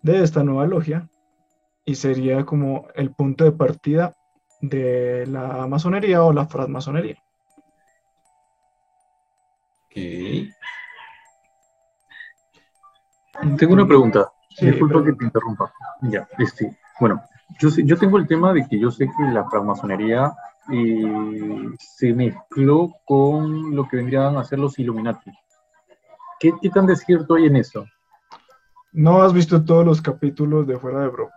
de 0.00 0.22
esta 0.22 0.42
nueva 0.42 0.66
logia 0.66 1.10
y 1.84 1.94
sería 1.94 2.46
como 2.46 2.88
el 2.94 3.12
punto 3.12 3.44
de 3.44 3.52
partida 3.52 4.14
de 4.62 5.26
la 5.26 5.66
masonería 5.66 6.22
o 6.22 6.32
la 6.32 6.46
francmasonería. 6.46 7.22
Tengo 13.58 13.74
una 13.74 13.86
pregunta. 13.86 14.32
Disculpa 14.58 15.04
que 15.04 15.12
te 15.12 15.24
interrumpa. 15.26 15.70
Ya, 16.00 16.26
este, 16.38 16.78
bueno, 16.98 17.22
yo, 17.60 17.68
yo 17.84 17.98
tengo 17.98 18.16
el 18.16 18.26
tema 18.26 18.54
de 18.54 18.66
que 18.66 18.80
yo 18.80 18.90
sé 18.90 19.06
que 19.06 19.24
la 19.24 19.44
francmasonería 19.50 20.32
eh, 20.70 21.70
se 21.78 22.12
mezcló 22.12 22.92
con 23.04 23.74
lo 23.74 23.88
que 23.88 23.96
vendrían 23.96 24.36
a 24.36 24.44
ser 24.44 24.58
los 24.58 24.78
Illuminati. 24.78 25.30
¿Qué, 26.38 26.52
¿Qué 26.60 26.70
tan 26.70 26.86
desierto 26.86 27.34
hay 27.34 27.46
en 27.46 27.56
eso? 27.56 27.86
No 28.92 29.22
has 29.22 29.32
visto 29.32 29.64
todos 29.64 29.84
los 29.84 30.02
capítulos 30.02 30.66
de 30.66 30.78
Fuera 30.78 31.00
de 31.00 31.08
Bro 31.08 31.30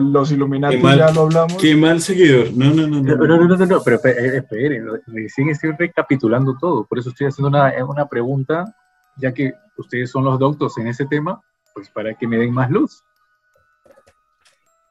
los 0.00 0.32
Illuminati 0.32 0.80
ya 0.80 1.10
lo 1.12 1.22
hablamos. 1.22 1.56
Qué 1.60 1.76
mal 1.76 2.00
seguidor. 2.00 2.52
No, 2.54 2.72
no, 2.72 2.86
no. 2.86 3.02
No, 3.02 3.16
no, 3.16 3.46
no, 3.46 3.56
no, 3.56 3.66
no, 3.66 3.82
pero 3.82 4.00
esperen, 4.04 4.86
siguen 5.28 5.50
estoy 5.50 5.72
recapitulando 5.72 6.56
todo. 6.58 6.84
Por 6.86 6.98
eso 6.98 7.10
estoy 7.10 7.26
haciendo 7.26 7.48
una, 7.48 7.72
una 7.84 8.06
pregunta, 8.06 8.74
ya 9.16 9.32
que 9.32 9.52
ustedes 9.76 10.10
son 10.10 10.24
los 10.24 10.38
doctos 10.38 10.78
en 10.78 10.88
ese 10.88 11.06
tema, 11.06 11.40
pues 11.74 11.90
para 11.90 12.14
que 12.14 12.26
me 12.26 12.38
den 12.38 12.52
más 12.52 12.70
luz. 12.70 13.02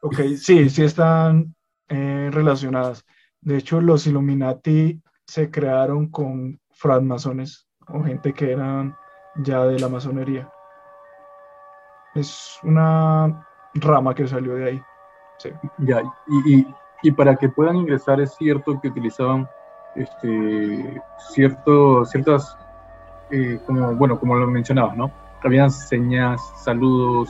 Ok, 0.01 0.19
sí, 0.37 0.69
sí 0.69 0.83
están 0.83 1.55
eh, 1.89 2.29
relacionadas. 2.31 3.05
De 3.41 3.57
hecho, 3.57 3.79
los 3.81 4.07
Illuminati 4.07 5.01
se 5.25 5.49
crearon 5.49 6.09
con 6.09 6.59
francmasones 6.71 7.67
o 7.87 8.03
gente 8.03 8.33
que 8.33 8.51
eran 8.51 8.95
ya 9.37 9.63
de 9.65 9.79
la 9.79 9.87
masonería. 9.87 10.49
Es 12.15 12.59
una 12.63 13.45
rama 13.75 14.13
que 14.15 14.27
salió 14.27 14.55
de 14.55 14.69
ahí. 14.69 14.81
Sí. 15.37 15.49
Ya, 15.77 16.01
y, 16.45 16.65
y, 17.03 17.11
para 17.11 17.35
que 17.35 17.47
puedan 17.47 17.75
ingresar 17.75 18.19
es 18.19 18.33
cierto 18.35 18.79
que 18.81 18.87
utilizaban 18.87 19.47
este, 19.95 21.01
cierto, 21.31 22.05
ciertas, 22.05 22.57
eh, 23.29 23.59
como, 23.65 23.95
bueno, 23.95 24.19
como 24.19 24.35
lo 24.35 24.47
mencionabas, 24.47 24.97
¿no? 24.97 25.11
Habían 25.43 25.69
señas, 25.69 26.41
saludos 26.63 27.29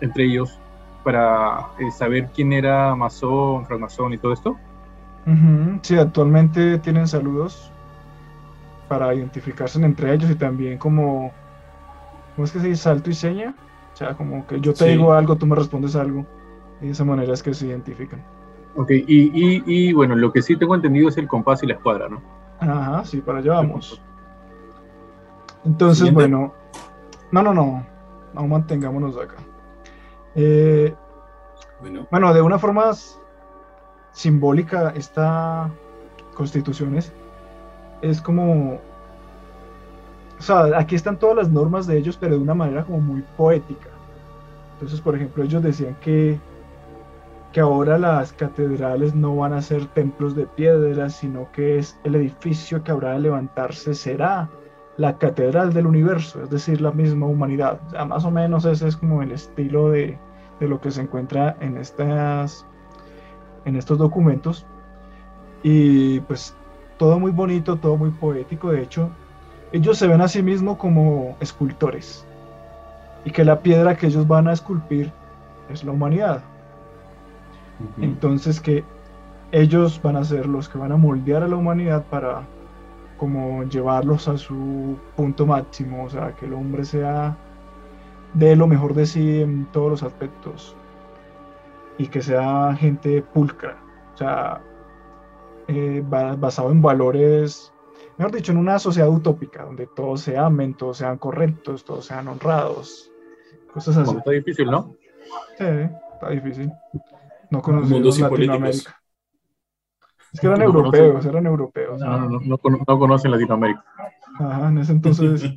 entre 0.00 0.24
ellos 0.24 0.60
para 1.06 1.68
eh, 1.78 1.88
saber 1.92 2.30
quién 2.34 2.52
era 2.52 2.96
masón, 2.96 3.64
francmasón 3.64 4.12
y 4.12 4.18
todo 4.18 4.32
esto. 4.32 4.56
Sí, 5.82 5.96
actualmente 5.96 6.78
tienen 6.78 7.06
saludos 7.06 7.70
para 8.88 9.14
identificarse 9.14 9.80
entre 9.84 10.12
ellos 10.12 10.28
y 10.28 10.34
también 10.34 10.78
como, 10.78 11.30
¿cómo 12.34 12.44
es 12.44 12.50
que 12.50 12.58
se 12.58 12.66
dice? 12.66 12.82
Salto 12.82 13.08
y 13.08 13.14
seña. 13.14 13.54
O 13.94 13.96
sea, 13.96 14.14
como 14.14 14.48
que 14.48 14.60
yo 14.60 14.74
te 14.74 14.86
digo 14.88 15.12
algo, 15.12 15.36
tú 15.36 15.46
me 15.46 15.54
respondes 15.54 15.94
algo. 15.94 16.26
Y 16.80 16.86
de 16.86 16.90
esa 16.90 17.04
manera 17.04 17.32
es 17.32 17.40
que 17.40 17.54
se 17.54 17.68
identifican. 17.68 18.20
Ok, 18.74 18.90
y, 18.90 19.04
y, 19.06 19.62
y, 19.64 19.92
bueno, 19.92 20.16
lo 20.16 20.32
que 20.32 20.42
sí 20.42 20.56
tengo 20.56 20.74
entendido 20.74 21.08
es 21.08 21.16
el 21.18 21.28
compás 21.28 21.62
y 21.62 21.68
la 21.68 21.74
escuadra, 21.74 22.08
¿no? 22.08 22.20
Ajá, 22.58 23.04
sí, 23.04 23.20
para 23.20 23.38
allá 23.38 23.52
vamos. 23.52 24.02
Entonces, 25.64 26.12
bueno, 26.12 26.52
no, 27.30 27.42
no, 27.44 27.54
no, 27.54 27.86
no 28.34 28.46
mantengámonos 28.48 29.16
acá. 29.16 29.36
Eh, 30.36 30.94
bueno. 31.80 32.06
bueno, 32.10 32.32
de 32.32 32.42
una 32.42 32.58
forma 32.58 32.92
simbólica, 34.12 34.92
esta 34.94 35.70
constitución 36.34 36.96
es 38.02 38.20
como 38.20 38.78
o 40.38 40.42
sea, 40.42 40.78
aquí 40.78 40.94
están 40.94 41.18
todas 41.18 41.36
las 41.36 41.50
normas 41.50 41.86
de 41.86 41.96
ellos, 41.98 42.16
pero 42.16 42.34
de 42.36 42.42
una 42.42 42.54
manera 42.54 42.84
como 42.84 43.00
muy 43.00 43.24
poética. 43.36 43.88
Entonces, 44.74 45.00
por 45.00 45.14
ejemplo, 45.14 45.42
ellos 45.42 45.62
decían 45.62 45.96
que, 46.00 46.38
que 47.52 47.60
ahora 47.60 47.98
las 47.98 48.32
catedrales 48.34 49.14
no 49.14 49.34
van 49.36 49.54
a 49.54 49.62
ser 49.62 49.86
templos 49.86 50.36
de 50.36 50.46
piedra, 50.46 51.08
sino 51.08 51.50
que 51.52 51.78
es 51.78 51.98
el 52.04 52.16
edificio 52.16 52.82
que 52.82 52.92
habrá 52.92 53.12
de 53.12 53.20
levantarse 53.20 53.94
será 53.94 54.50
la 54.98 55.16
catedral 55.18 55.72
del 55.72 55.86
universo, 55.86 56.42
es 56.42 56.50
decir, 56.50 56.80
la 56.80 56.90
misma 56.90 57.26
humanidad. 57.26 57.80
O 57.86 57.90
sea, 57.90 58.04
más 58.04 58.24
o 58.24 58.30
menos 58.30 58.64
ese 58.66 58.88
es 58.88 58.96
como 58.96 59.22
el 59.22 59.32
estilo 59.32 59.90
de, 59.90 60.18
de 60.60 60.68
lo 60.68 60.80
que 60.80 60.90
se 60.90 61.02
encuentra 61.02 61.56
en, 61.60 61.76
estas, 61.76 62.66
en 63.64 63.76
estos 63.76 63.98
documentos. 63.98 64.66
Y 65.62 66.20
pues 66.20 66.54
todo 66.98 67.18
muy 67.18 67.32
bonito, 67.32 67.76
todo 67.76 67.96
muy 67.96 68.10
poético. 68.10 68.70
De 68.70 68.82
hecho, 68.82 69.10
ellos 69.72 69.98
se 69.98 70.06
ven 70.06 70.20
a 70.20 70.28
sí 70.28 70.42
mismos 70.42 70.76
como 70.76 71.36
escultores 71.40 72.24
y 73.24 73.30
que 73.30 73.44
la 73.44 73.60
piedra 73.60 73.96
que 73.96 74.06
ellos 74.06 74.26
van 74.26 74.48
a 74.48 74.52
esculpir 74.52 75.12
es 75.68 75.84
la 75.84 75.92
humanidad. 75.92 76.42
Entonces 78.00 78.60
que 78.60 78.84
ellos 79.52 80.00
van 80.02 80.16
a 80.16 80.24
ser 80.24 80.46
los 80.46 80.68
que 80.68 80.78
van 80.78 80.92
a 80.92 80.96
moldear 80.96 81.42
a 81.42 81.48
la 81.48 81.56
humanidad 81.56 82.04
para 82.08 82.42
como 83.18 83.64
llevarlos 83.64 84.28
a 84.28 84.36
su 84.36 84.96
punto 85.16 85.46
máximo, 85.46 86.04
o 86.04 86.10
sea, 86.10 86.32
que 86.32 86.46
el 86.46 86.54
hombre 86.54 86.84
sea 86.84 87.36
de 88.36 88.54
lo 88.54 88.66
mejor 88.66 88.94
de 88.94 89.06
sí 89.06 89.40
en 89.40 89.66
todos 89.72 89.90
los 89.90 90.02
aspectos 90.02 90.76
y 91.96 92.06
que 92.08 92.20
sea 92.20 92.74
gente 92.74 93.22
pulcra, 93.22 93.78
o 94.12 94.16
sea, 94.16 94.60
eh, 95.68 96.02
basado 96.06 96.70
en 96.70 96.82
valores, 96.82 97.72
mejor 98.18 98.34
dicho, 98.34 98.52
en 98.52 98.58
una 98.58 98.78
sociedad 98.78 99.08
utópica 99.08 99.64
donde 99.64 99.86
todos 99.86 100.20
se 100.20 100.36
amen, 100.36 100.74
todos 100.74 100.98
sean 100.98 101.16
correctos, 101.16 101.84
todos 101.84 102.04
sean 102.04 102.28
honrados, 102.28 103.10
cosas 103.72 103.96
así. 103.96 104.14
está 104.14 104.30
difícil, 104.32 104.70
¿no? 104.70 104.94
Sí, 105.56 105.64
está 105.64 106.28
difícil. 106.28 106.70
No 107.50 107.62
conocemos 107.62 108.18
Latinoamérica. 108.20 109.00
Es 110.34 110.40
que 110.40 110.46
eran 110.46 110.60
europeos, 110.60 111.24
eran 111.24 111.46
europeos. 111.46 111.98
No, 112.00 112.18
no, 112.28 112.40
no, 112.40 112.58
no, 112.86 112.98
conocen 112.98 113.30
Latinoamérica. 113.30 113.82
Ajá, 114.38 114.68
en 114.68 114.76
ese 114.76 114.92
entonces, 114.92 115.54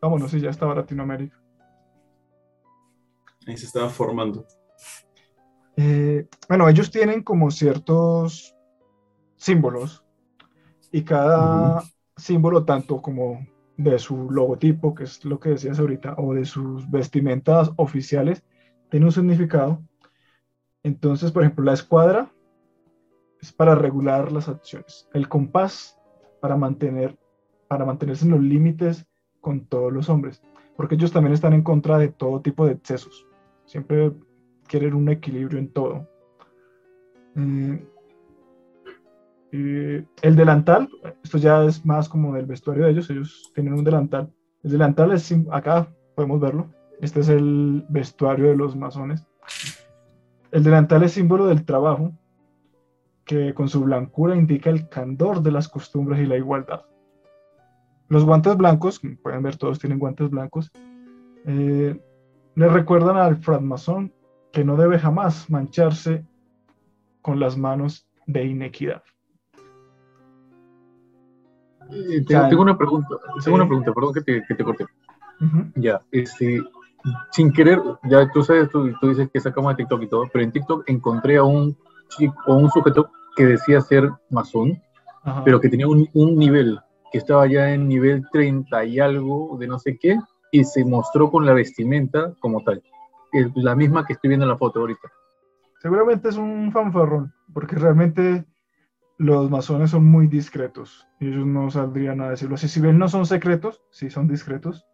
vámonos, 0.00 0.30
sí, 0.30 0.40
ya 0.40 0.48
estaba 0.48 0.74
Latinoamérica. 0.74 1.43
Ahí 3.46 3.56
se 3.56 3.66
estaba 3.66 3.88
formando. 3.88 4.46
Eh, 5.76 6.26
bueno, 6.48 6.68
ellos 6.68 6.90
tienen 6.90 7.22
como 7.22 7.50
ciertos 7.50 8.54
símbolos 9.36 10.04
y 10.92 11.02
cada 11.02 11.82
símbolo, 12.16 12.64
tanto 12.64 13.02
como 13.02 13.46
de 13.76 13.98
su 13.98 14.30
logotipo, 14.30 14.94
que 14.94 15.04
es 15.04 15.24
lo 15.24 15.40
que 15.40 15.50
decías 15.50 15.78
ahorita, 15.78 16.14
o 16.18 16.34
de 16.34 16.44
sus 16.44 16.88
vestimentas 16.90 17.72
oficiales, 17.76 18.44
tiene 18.90 19.06
un 19.06 19.12
significado. 19.12 19.82
Entonces, 20.82 21.32
por 21.32 21.42
ejemplo, 21.42 21.64
la 21.64 21.72
escuadra 21.72 22.30
es 23.40 23.52
para 23.52 23.74
regular 23.74 24.30
las 24.30 24.48
acciones. 24.48 25.08
El 25.12 25.28
compás 25.28 25.98
para 26.40 26.56
mantener 26.56 27.18
para 27.68 27.84
mantenerse 27.84 28.24
en 28.24 28.30
los 28.30 28.40
límites 28.40 29.06
con 29.40 29.66
todos 29.66 29.92
los 29.92 30.08
hombres, 30.08 30.42
porque 30.76 30.94
ellos 30.94 31.12
también 31.12 31.34
están 31.34 31.52
en 31.52 31.62
contra 31.62 31.98
de 31.98 32.08
todo 32.08 32.40
tipo 32.40 32.66
de 32.66 32.72
excesos. 32.72 33.26
Siempre 33.66 34.12
quieren 34.66 34.94
un 34.94 35.08
equilibrio 35.08 35.58
en 35.58 35.68
todo. 35.72 36.08
Eh, 39.52 40.04
el 40.22 40.36
delantal, 40.36 40.88
esto 41.22 41.38
ya 41.38 41.64
es 41.64 41.84
más 41.86 42.08
como 42.08 42.34
del 42.34 42.46
vestuario 42.46 42.84
de 42.84 42.90
ellos, 42.90 43.08
ellos 43.10 43.52
tienen 43.54 43.74
un 43.74 43.84
delantal. 43.84 44.32
El 44.62 44.72
delantal 44.72 45.12
es, 45.12 45.32
acá 45.50 45.88
podemos 46.16 46.40
verlo, 46.40 46.70
este 47.00 47.20
es 47.20 47.28
el 47.28 47.84
vestuario 47.88 48.48
de 48.48 48.56
los 48.56 48.74
masones. 48.74 49.26
El 50.50 50.64
delantal 50.64 51.02
es 51.02 51.12
símbolo 51.12 51.46
del 51.46 51.64
trabajo, 51.64 52.12
que 53.24 53.54
con 53.54 53.68
su 53.68 53.82
blancura 53.82 54.36
indica 54.36 54.70
el 54.70 54.88
candor 54.88 55.42
de 55.42 55.52
las 55.52 55.68
costumbres 55.68 56.20
y 56.20 56.26
la 56.26 56.36
igualdad. 56.36 56.82
Los 58.08 58.24
guantes 58.24 58.56
blancos, 58.56 59.00
pueden 59.22 59.42
ver 59.42 59.56
todos 59.56 59.78
tienen 59.78 59.98
guantes 59.98 60.30
blancos, 60.30 60.70
eh, 61.46 61.98
le 62.54 62.68
recuerdan 62.68 63.16
al 63.16 63.36
francmasón 63.36 64.12
que 64.52 64.64
no 64.64 64.76
debe 64.76 64.98
jamás 64.98 65.50
mancharse 65.50 66.24
con 67.22 67.40
las 67.40 67.56
manos 67.56 68.06
de 68.26 68.44
inequidad. 68.44 69.02
Eh, 71.90 72.24
tengo, 72.26 72.62
una 72.62 72.76
pregunta, 72.76 73.08
tengo 73.42 73.56
una 73.56 73.66
pregunta, 73.66 73.92
perdón 73.92 74.14
que 74.14 74.22
te, 74.22 74.42
que 74.46 74.54
te 74.54 74.64
corte. 74.64 74.86
Ya, 75.74 76.00
este, 76.12 76.62
sin 77.32 77.52
querer, 77.52 77.80
ya 78.04 78.30
tú 78.30 78.42
sabes, 78.42 78.70
tú, 78.70 78.90
tú 79.00 79.08
dices 79.08 79.28
que 79.32 79.40
sacamos 79.40 79.72
de 79.72 79.76
TikTok 79.78 80.02
y 80.02 80.08
todo, 80.08 80.24
pero 80.32 80.44
en 80.44 80.52
TikTok 80.52 80.88
encontré 80.88 81.36
a 81.36 81.42
un 81.42 81.76
chico, 82.08 82.54
un 82.54 82.70
sujeto 82.70 83.10
que 83.36 83.44
decía 83.44 83.80
ser 83.80 84.08
masón, 84.30 84.80
pero 85.44 85.60
que 85.60 85.68
tenía 85.68 85.88
un, 85.88 86.08
un, 86.14 86.36
nivel, 86.36 86.78
que 87.10 87.18
estaba 87.18 87.46
ya 87.46 87.72
en 87.72 87.88
nivel 87.88 88.24
30 88.32 88.84
y 88.84 89.00
algo 89.00 89.56
de 89.58 89.66
no 89.66 89.78
sé 89.78 89.98
qué, 89.98 90.18
y 90.54 90.62
se 90.62 90.84
mostró 90.84 91.32
con 91.32 91.44
la 91.44 91.52
vestimenta 91.52 92.32
como 92.38 92.62
tal, 92.62 92.80
la 93.56 93.74
misma 93.74 94.06
que 94.06 94.12
estoy 94.12 94.28
viendo 94.28 94.44
en 94.44 94.50
la 94.50 94.56
foto 94.56 94.78
ahorita. 94.78 95.10
Seguramente 95.82 96.28
es 96.28 96.36
un 96.36 96.70
fanfarrón, 96.70 97.34
porque 97.52 97.74
realmente 97.74 98.44
los 99.18 99.50
masones 99.50 99.90
son 99.90 100.04
muy 100.04 100.28
discretos 100.28 101.08
y 101.18 101.26
ellos 101.26 101.44
no 101.44 101.72
saldrían 101.72 102.20
a 102.20 102.30
decirlo 102.30 102.54
así. 102.54 102.68
Si 102.68 102.80
bien 102.80 102.98
no 102.98 103.08
son 103.08 103.26
secretos, 103.26 103.82
sí 103.90 104.10
son 104.10 104.28
discretos. 104.28 104.86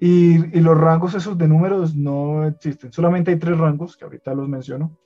Y, 0.00 0.58
y, 0.58 0.60
los 0.60 0.76
rangos 0.76 1.14
esos 1.14 1.38
de 1.38 1.46
números 1.46 1.94
no 1.94 2.44
existen. 2.44 2.92
Solamente 2.92 3.30
hay 3.30 3.38
tres 3.38 3.56
rangos, 3.56 3.96
que 3.96 4.04
ahorita 4.04 4.34
los 4.34 4.48
menciono. 4.48 4.98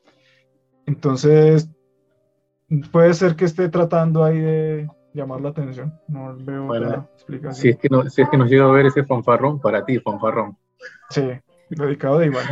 Entonces, 0.87 1.70
puede 2.90 3.12
ser 3.12 3.37
que 3.37 3.44
esté 3.44 3.68
tratando 3.68 4.25
ahí 4.25 4.38
de, 4.38 4.88
llamar 5.12 5.40
la 5.40 5.51
atención. 5.51 5.99
No 6.09 6.37
veo 6.37 6.75
explicación. 7.14 7.55
Si 7.55 7.68
es, 7.70 7.79
que 7.79 7.88
no, 7.88 8.09
si 8.09 8.23
es 8.23 8.29
que 8.29 8.38
nos 8.38 8.51
llega 8.51 8.64
a 8.64 8.70
ver 8.70 8.87
ese 8.87 9.05
fanfarrón, 9.05 9.61
para 9.61 9.85
ti, 9.85 9.99
fanfarrón. 9.99 10.57
Sí, 11.11 11.23
dedicado 11.68 12.18
de 12.18 12.27
Iván. 12.27 12.46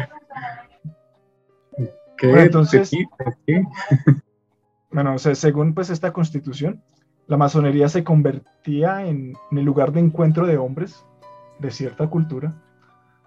¿Qué? 2.17 2.27
Bueno, 2.27 2.43
entonces, 2.43 2.91
bueno, 4.91 5.19
según 5.19 5.75
pues 5.75 5.91
esta 5.91 6.13
constitución, 6.13 6.83
la 7.27 7.37
masonería 7.37 7.89
se 7.89 8.03
convertía 8.03 9.07
en, 9.07 9.35
en 9.51 9.59
el 9.59 9.65
lugar 9.65 9.93
de 9.93 10.01
encuentro 10.01 10.47
de 10.47 10.59
hombres 10.59 11.05
de 11.61 11.71
cierta 11.71 12.09
cultura, 12.09 12.61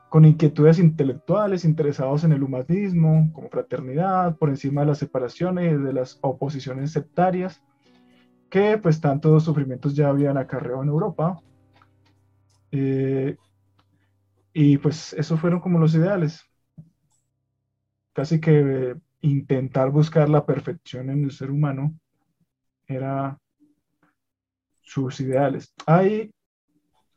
con 0.09 0.25
inquietudes 0.25 0.79
intelectuales 0.79 1.63
interesados 1.63 2.25
en 2.25 2.33
el 2.33 2.43
humanismo, 2.43 3.29
como 3.31 3.49
fraternidad, 3.49 4.37
por 4.37 4.49
encima 4.49 4.81
de 4.81 4.87
las 4.87 4.97
separaciones 4.97 5.71
y 5.71 5.77
de 5.77 5.93
las 5.93 6.19
oposiciones 6.21 6.91
sectarias, 6.91 7.61
que 8.51 8.77
pues 8.77 8.99
tantos 8.99 9.45
sufrimientos 9.45 9.95
ya 9.95 10.09
habían 10.09 10.37
acarreado 10.37 10.83
en 10.83 10.89
Europa. 10.89 11.41
Eh, 12.71 13.37
y 14.53 14.77
pues 14.77 15.13
esos 15.13 15.39
fueron 15.39 15.61
como 15.61 15.79
los 15.79 15.95
ideales. 15.95 16.43
Casi 18.13 18.41
que 18.41 18.97
intentar 19.21 19.89
buscar 19.89 20.27
la 20.27 20.45
perfección 20.45 21.09
en 21.09 21.23
el 21.23 21.31
ser 21.31 21.49
humano 21.49 21.97
era 22.87 23.39
sus 24.81 25.21
ideales. 25.21 25.73
Hay 25.85 26.33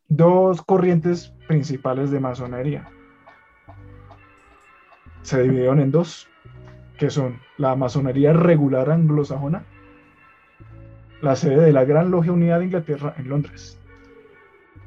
dos 0.07 0.63
corrientes 0.63 1.35
principales 1.49 2.13
de 2.13 2.21
masonería. 2.21 2.89
Se 5.23 5.43
dividieron 5.43 5.81
en 5.81 5.91
dos, 5.91 6.29
que 6.97 7.11
son 7.11 7.41
la 7.59 7.75
masonería 7.75 8.33
regular 8.33 8.91
anglosajona 8.91 9.67
la 11.21 11.37
sede 11.37 11.65
de 11.65 11.73
la 11.73 11.85
Gran 11.85 12.11
Logia 12.11 12.33
Unidad 12.33 12.59
de 12.59 12.67
Inglaterra 12.67 13.15
en 13.19 13.29
Londres. 13.29 13.79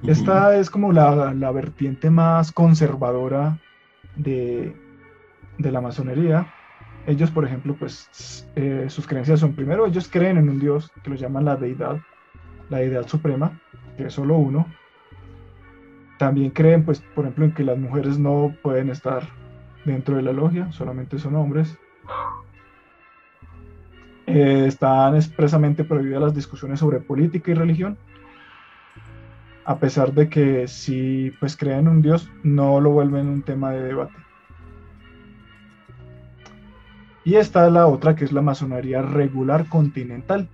Esta 0.03 0.57
es 0.57 0.69
como 0.69 0.91
la, 0.91 1.33
la, 1.33 1.51
vertiente 1.51 2.09
más 2.11 2.51
conservadora 2.51 3.57
de, 4.15 4.75
de, 5.57 5.71
la 5.71 5.81
masonería. 5.81 6.53
Ellos, 7.07 7.31
por 7.31 7.45
ejemplo, 7.45 7.75
pues 7.75 8.47
eh, 8.55 8.85
sus 8.89 9.07
creencias 9.07 9.39
son, 9.39 9.53
primero, 9.53 9.87
ellos 9.87 10.07
creen 10.07 10.37
en 10.37 10.49
un 10.49 10.59
Dios 10.59 10.91
que 11.03 11.09
lo 11.09 11.15
llaman 11.15 11.45
la 11.45 11.55
deidad, 11.55 11.97
la 12.69 12.77
deidad 12.77 13.07
suprema, 13.07 13.59
que 13.97 14.05
es 14.05 14.13
solo 14.13 14.37
uno. 14.37 14.67
También 16.19 16.51
creen, 16.51 16.85
pues, 16.85 17.01
por 17.15 17.25
ejemplo, 17.25 17.45
en 17.45 17.53
que 17.53 17.63
las 17.63 17.77
mujeres 17.77 18.19
no 18.19 18.55
pueden 18.61 18.89
estar 18.89 19.23
dentro 19.83 20.15
de 20.15 20.21
la 20.21 20.31
logia, 20.31 20.71
solamente 20.71 21.17
son 21.17 21.35
hombres. 21.35 21.77
Eh, 24.27 24.65
están 24.67 25.15
expresamente 25.15 25.85
prohibidas 25.85 26.21
las 26.21 26.35
discusiones 26.35 26.81
sobre 26.81 26.99
política 26.99 27.49
y 27.49 27.53
religión, 27.53 27.97
a 29.63 29.79
pesar 29.79 30.13
de 30.13 30.27
que 30.27 30.67
si 30.67 31.31
pues 31.39 31.55
creen 31.55 31.79
en 31.79 31.87
un 31.87 32.01
Dios, 32.01 32.29
no 32.43 32.81
lo 32.81 32.91
vuelven 32.91 33.29
un 33.29 33.41
tema 33.41 33.71
de 33.71 33.83
debate. 33.83 34.15
Y 37.23 37.35
está 37.35 37.69
la 37.69 37.87
otra 37.87 38.15
que 38.15 38.25
es 38.25 38.33
la 38.33 38.41
masonería 38.41 39.01
regular 39.01 39.67
continental, 39.69 40.49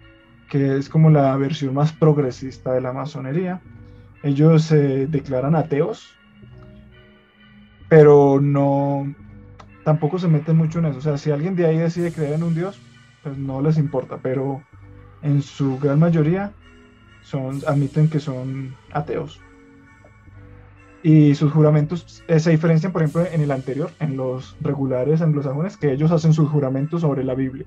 que 0.50 0.78
es 0.78 0.88
como 0.88 1.10
la 1.10 1.36
versión 1.38 1.74
más 1.74 1.94
progresista 1.94 2.74
de 2.74 2.82
la 2.82 2.94
masonería. 2.94 3.60
Ellos 4.22 4.66
se 4.66 5.08
declaran 5.08 5.56
ateos, 5.56 6.16
pero 7.90 8.40
no, 8.40 9.14
tampoco 9.84 10.20
se 10.20 10.28
meten 10.28 10.58
mucho 10.58 10.80
en 10.80 10.86
eso. 10.86 11.00
O 11.00 11.02
sea, 11.02 11.18
si 11.18 11.32
alguien 11.32 11.56
de 11.56 11.66
ahí 11.66 11.78
decide 11.78 12.12
creer 12.12 12.34
en 12.34 12.44
un 12.44 12.56
Dios, 12.56 12.80
pues 13.24 13.38
no 13.38 13.62
les 13.62 13.78
importa, 13.78 14.20
pero 14.22 14.62
en 15.22 15.42
su 15.42 15.80
gran 15.80 16.00
mayoría 16.00 16.54
son, 17.22 17.62
admiten 17.66 18.10
que 18.10 18.20
son 18.20 18.76
ateos. 18.92 19.40
Y 21.02 21.36
sus 21.36 21.52
juramentos 21.52 22.24
se 22.28 22.52
diferencian, 22.52 22.92
por 22.92 23.02
ejemplo, 23.02 23.26
en 23.30 23.42
el 23.42 23.52
anterior, 23.52 23.92
en 24.00 24.16
los 24.16 24.56
regulares 24.62 25.22
anglosajones, 25.22 25.76
que 25.76 25.92
ellos 25.92 26.12
hacen 26.12 26.34
sus 26.34 26.50
juramentos 26.50 27.02
sobre 27.02 27.24
la 27.24 27.36
Biblia. 27.36 27.66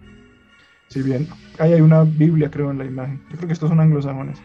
Si 0.88 1.03
bien 1.03 1.29
ahí 1.59 1.73
hay 1.73 1.81
una 1.81 2.05
Biblia, 2.05 2.51
creo, 2.51 2.71
en 2.71 2.79
la 2.79 2.85
imagen. 2.85 3.23
Yo 3.31 3.37
creo 3.37 3.49
que 3.49 3.53
estos 3.53 3.69
son 3.69 3.81
anglosajones. 3.81 4.40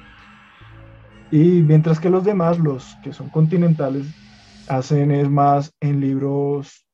Y 1.32 1.62
mientras 1.62 2.00
que 2.00 2.10
los 2.10 2.26
demás, 2.26 2.60
los 2.60 2.98
que 3.04 3.14
son 3.14 3.30
continentales, 3.30 4.08
hacen 4.68 5.12
es 5.12 5.30
más 5.30 5.74
en 5.80 6.02
libros 6.02 6.86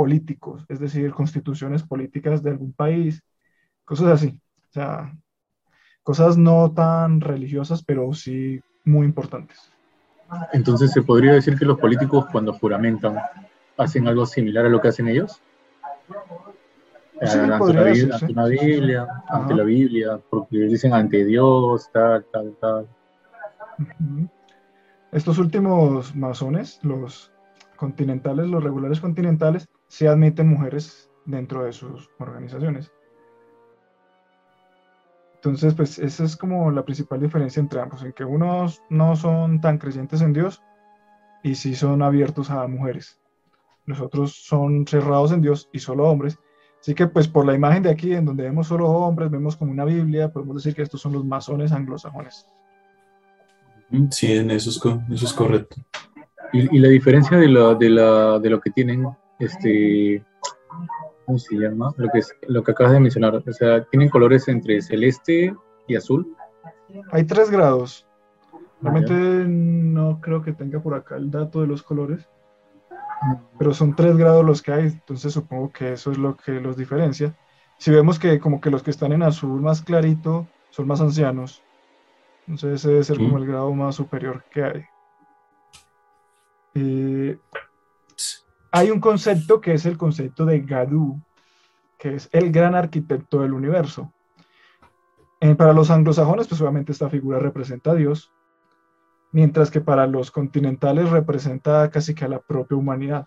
políticos, 0.00 0.64
es 0.70 0.80
decir, 0.80 1.12
constituciones 1.12 1.82
políticas 1.82 2.42
de 2.42 2.48
algún 2.48 2.72
país, 2.72 3.22
cosas 3.84 4.06
así. 4.06 4.40
O 4.70 4.72
sea, 4.72 5.14
cosas 6.02 6.38
no 6.38 6.72
tan 6.72 7.20
religiosas, 7.20 7.84
pero 7.84 8.10
sí 8.14 8.62
muy 8.86 9.04
importantes. 9.04 9.70
Entonces, 10.54 10.90
¿se 10.90 11.02
podría 11.02 11.34
decir 11.34 11.58
que 11.58 11.66
los 11.66 11.78
políticos 11.78 12.24
cuando 12.32 12.54
juramentan 12.54 13.18
hacen 13.76 14.08
algo 14.08 14.24
similar 14.24 14.64
a 14.64 14.70
lo 14.70 14.80
que 14.80 14.88
hacen 14.88 15.06
ellos? 15.06 15.42
Sí, 17.20 17.36
ante, 17.38 17.74
la, 17.74 17.82
Biblia, 17.82 17.84
decirse. 17.84 18.14
ante 18.14 18.32
una 18.32 18.46
Biblia, 18.46 19.06
ante 19.28 19.54
la 19.54 19.64
Biblia, 19.64 20.20
porque 20.30 20.56
dicen 20.60 20.94
ante 20.94 21.26
Dios, 21.26 21.90
tal, 21.92 22.24
tal, 22.32 22.56
tal. 22.58 22.88
Estos 25.12 25.36
últimos 25.36 26.16
masones, 26.16 26.80
los 26.82 27.30
continentales, 27.76 28.46
los 28.46 28.64
regulares 28.64 28.98
continentales, 28.98 29.68
sí 29.90 30.06
admiten 30.06 30.48
mujeres 30.48 31.10
dentro 31.26 31.64
de 31.64 31.72
sus 31.72 32.08
organizaciones. 32.20 32.92
Entonces, 35.34 35.74
pues 35.74 35.98
esa 35.98 36.24
es 36.24 36.36
como 36.36 36.70
la 36.70 36.84
principal 36.84 37.18
diferencia 37.18 37.60
entre 37.60 37.80
ambos, 37.80 38.02
en 38.04 38.12
que 38.12 38.24
unos 38.24 38.82
no 38.88 39.16
son 39.16 39.60
tan 39.60 39.78
creyentes 39.78 40.20
en 40.20 40.32
Dios 40.32 40.62
y 41.42 41.56
sí 41.56 41.74
son 41.74 42.02
abiertos 42.02 42.50
a 42.50 42.66
mujeres. 42.68 43.20
Los 43.84 44.00
otros 44.00 44.32
son 44.32 44.86
cerrados 44.86 45.32
en 45.32 45.40
Dios 45.40 45.68
y 45.72 45.80
solo 45.80 46.08
hombres. 46.08 46.38
Así 46.80 46.94
que 46.94 47.08
pues 47.08 47.26
por 47.26 47.44
la 47.44 47.54
imagen 47.54 47.82
de 47.82 47.90
aquí, 47.90 48.12
en 48.12 48.26
donde 48.26 48.44
vemos 48.44 48.68
solo 48.68 48.88
hombres, 48.88 49.30
vemos 49.30 49.56
como 49.56 49.72
una 49.72 49.84
Biblia, 49.84 50.32
podemos 50.32 50.56
decir 50.56 50.74
que 50.74 50.82
estos 50.82 51.00
son 51.00 51.14
los 51.14 51.24
masones 51.24 51.72
anglosajones. 51.72 52.46
Sí, 54.10 54.34
en 54.34 54.52
eso 54.52 54.70
es, 54.70 54.76
eso 55.12 55.26
es 55.26 55.32
correcto. 55.32 55.76
Y, 56.52 56.76
y 56.76 56.78
la 56.78 56.88
diferencia 56.88 57.38
de, 57.38 57.48
la, 57.48 57.74
de, 57.74 57.90
la, 57.90 58.38
de 58.38 58.50
lo 58.50 58.60
que 58.60 58.70
tienen, 58.70 59.04
este, 59.40 60.24
¿cómo 61.26 61.38
se 61.38 61.56
llama? 61.56 61.92
Lo 61.96 62.08
que, 62.10 62.18
es, 62.18 62.34
lo 62.46 62.62
que 62.62 62.72
acabas 62.72 62.92
de 62.92 63.00
mencionar. 63.00 63.34
O 63.34 63.52
sea, 63.52 63.84
tienen 63.84 64.08
colores 64.08 64.46
entre 64.48 64.80
celeste 64.80 65.54
y 65.88 65.96
azul. 65.96 66.36
Hay 67.10 67.24
tres 67.24 67.50
grados. 67.50 68.06
Ah, 68.52 68.58
Realmente 68.82 69.14
no 69.14 70.20
creo 70.20 70.42
que 70.42 70.52
tenga 70.52 70.80
por 70.80 70.94
acá 70.94 71.16
el 71.16 71.30
dato 71.30 71.60
de 71.60 71.66
los 71.66 71.82
colores, 71.82 72.28
pero 73.58 73.74
son 73.74 73.94
tres 73.94 74.16
grados 74.16 74.44
los 74.44 74.62
que 74.62 74.72
hay, 74.72 74.84
entonces 74.86 75.32
supongo 75.32 75.70
que 75.70 75.92
eso 75.92 76.10
es 76.10 76.18
lo 76.18 76.36
que 76.36 76.52
los 76.52 76.76
diferencia. 76.76 77.36
Si 77.78 77.90
vemos 77.90 78.18
que 78.18 78.38
como 78.38 78.60
que 78.60 78.70
los 78.70 78.82
que 78.82 78.90
están 78.90 79.12
en 79.12 79.22
azul 79.22 79.60
más 79.60 79.82
clarito 79.82 80.46
son 80.70 80.86
más 80.86 81.00
ancianos, 81.00 81.62
entonces 82.46 82.80
ese 82.80 82.88
debe 82.88 83.04
ser 83.04 83.18
como 83.18 83.38
el 83.38 83.46
grado 83.46 83.72
más 83.74 83.94
superior 83.94 84.44
que 84.50 84.64
hay. 84.64 84.84
Eh, 86.74 87.38
hay 88.70 88.90
un 88.90 89.00
concepto 89.00 89.60
que 89.60 89.74
es 89.74 89.86
el 89.86 89.96
concepto 89.96 90.44
de 90.44 90.60
Gadú, 90.60 91.20
que 91.98 92.14
es 92.14 92.28
el 92.32 92.50
gran 92.52 92.74
arquitecto 92.74 93.40
del 93.40 93.52
universo. 93.52 94.12
Eh, 95.40 95.54
para 95.54 95.72
los 95.72 95.90
anglosajones, 95.90 96.48
pues 96.48 96.60
obviamente 96.60 96.92
esta 96.92 97.08
figura 97.08 97.38
representa 97.38 97.92
a 97.92 97.94
Dios, 97.94 98.30
mientras 99.32 99.70
que 99.70 99.80
para 99.80 100.06
los 100.06 100.30
continentales 100.30 101.10
representa 101.10 101.90
casi 101.90 102.14
que 102.14 102.24
a 102.24 102.28
la 102.28 102.40
propia 102.40 102.76
humanidad. 102.76 103.26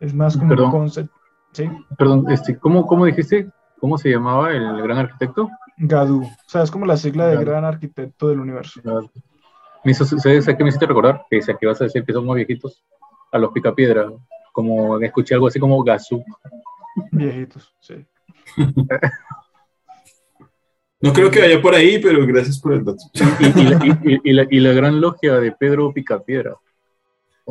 Es 0.00 0.14
más 0.14 0.36
como 0.36 0.50
Perdón. 0.50 0.66
un 0.66 0.72
concepto. 0.72 1.14
¿Sí? 1.52 1.68
Perdón, 1.96 2.30
este, 2.30 2.58
¿cómo, 2.58 2.86
¿cómo 2.86 3.04
dijiste? 3.06 3.50
¿Cómo 3.80 3.96
se 3.96 4.10
llamaba 4.10 4.50
el 4.52 4.82
gran 4.82 4.98
arquitecto? 4.98 5.48
Gadú. 5.78 6.22
O 6.22 6.48
sea, 6.48 6.62
es 6.62 6.70
como 6.70 6.86
la 6.86 6.96
sigla 6.96 7.28
de 7.28 7.42
gran 7.44 7.64
arquitecto 7.64 8.28
del 8.28 8.40
universo. 8.40 8.80
Me 9.84 9.92
hizo, 9.92 10.04
¿Sabes 10.04 10.48
a 10.48 10.56
qué 10.56 10.64
me 10.64 10.68
hiciste 10.68 10.86
recordar? 10.86 11.24
Pese 11.30 11.52
a 11.52 11.56
que 11.56 11.66
vas 11.66 11.80
a 11.80 11.84
decir 11.84 12.04
que 12.04 12.12
somos 12.12 12.34
viejitos, 12.34 12.84
a 13.30 13.38
los 13.38 13.52
picapiedra, 13.52 14.10
como 14.58 15.00
escuché 15.00 15.34
algo 15.34 15.46
así 15.46 15.60
como 15.60 15.80
Gazú. 15.84 16.20
Viejitos, 17.12 17.72
sí. 17.80 17.94
No 21.00 21.12
creo 21.12 21.30
que 21.30 21.38
vaya 21.38 21.62
por 21.62 21.76
ahí, 21.76 22.00
pero 22.00 22.26
gracias 22.26 22.58
por 22.58 22.72
el 22.74 22.84
dato. 22.84 23.04
Y, 23.14 23.60
y 23.60 23.64
la, 23.64 23.86
y- 24.04 24.20
y 24.24 24.32
la- 24.32 24.46
y 24.50 24.58
la 24.58 24.72
gran 24.72 25.00
logia 25.00 25.34
de 25.38 25.52
Pedro 25.52 25.92
Picapiedra. 25.92 26.56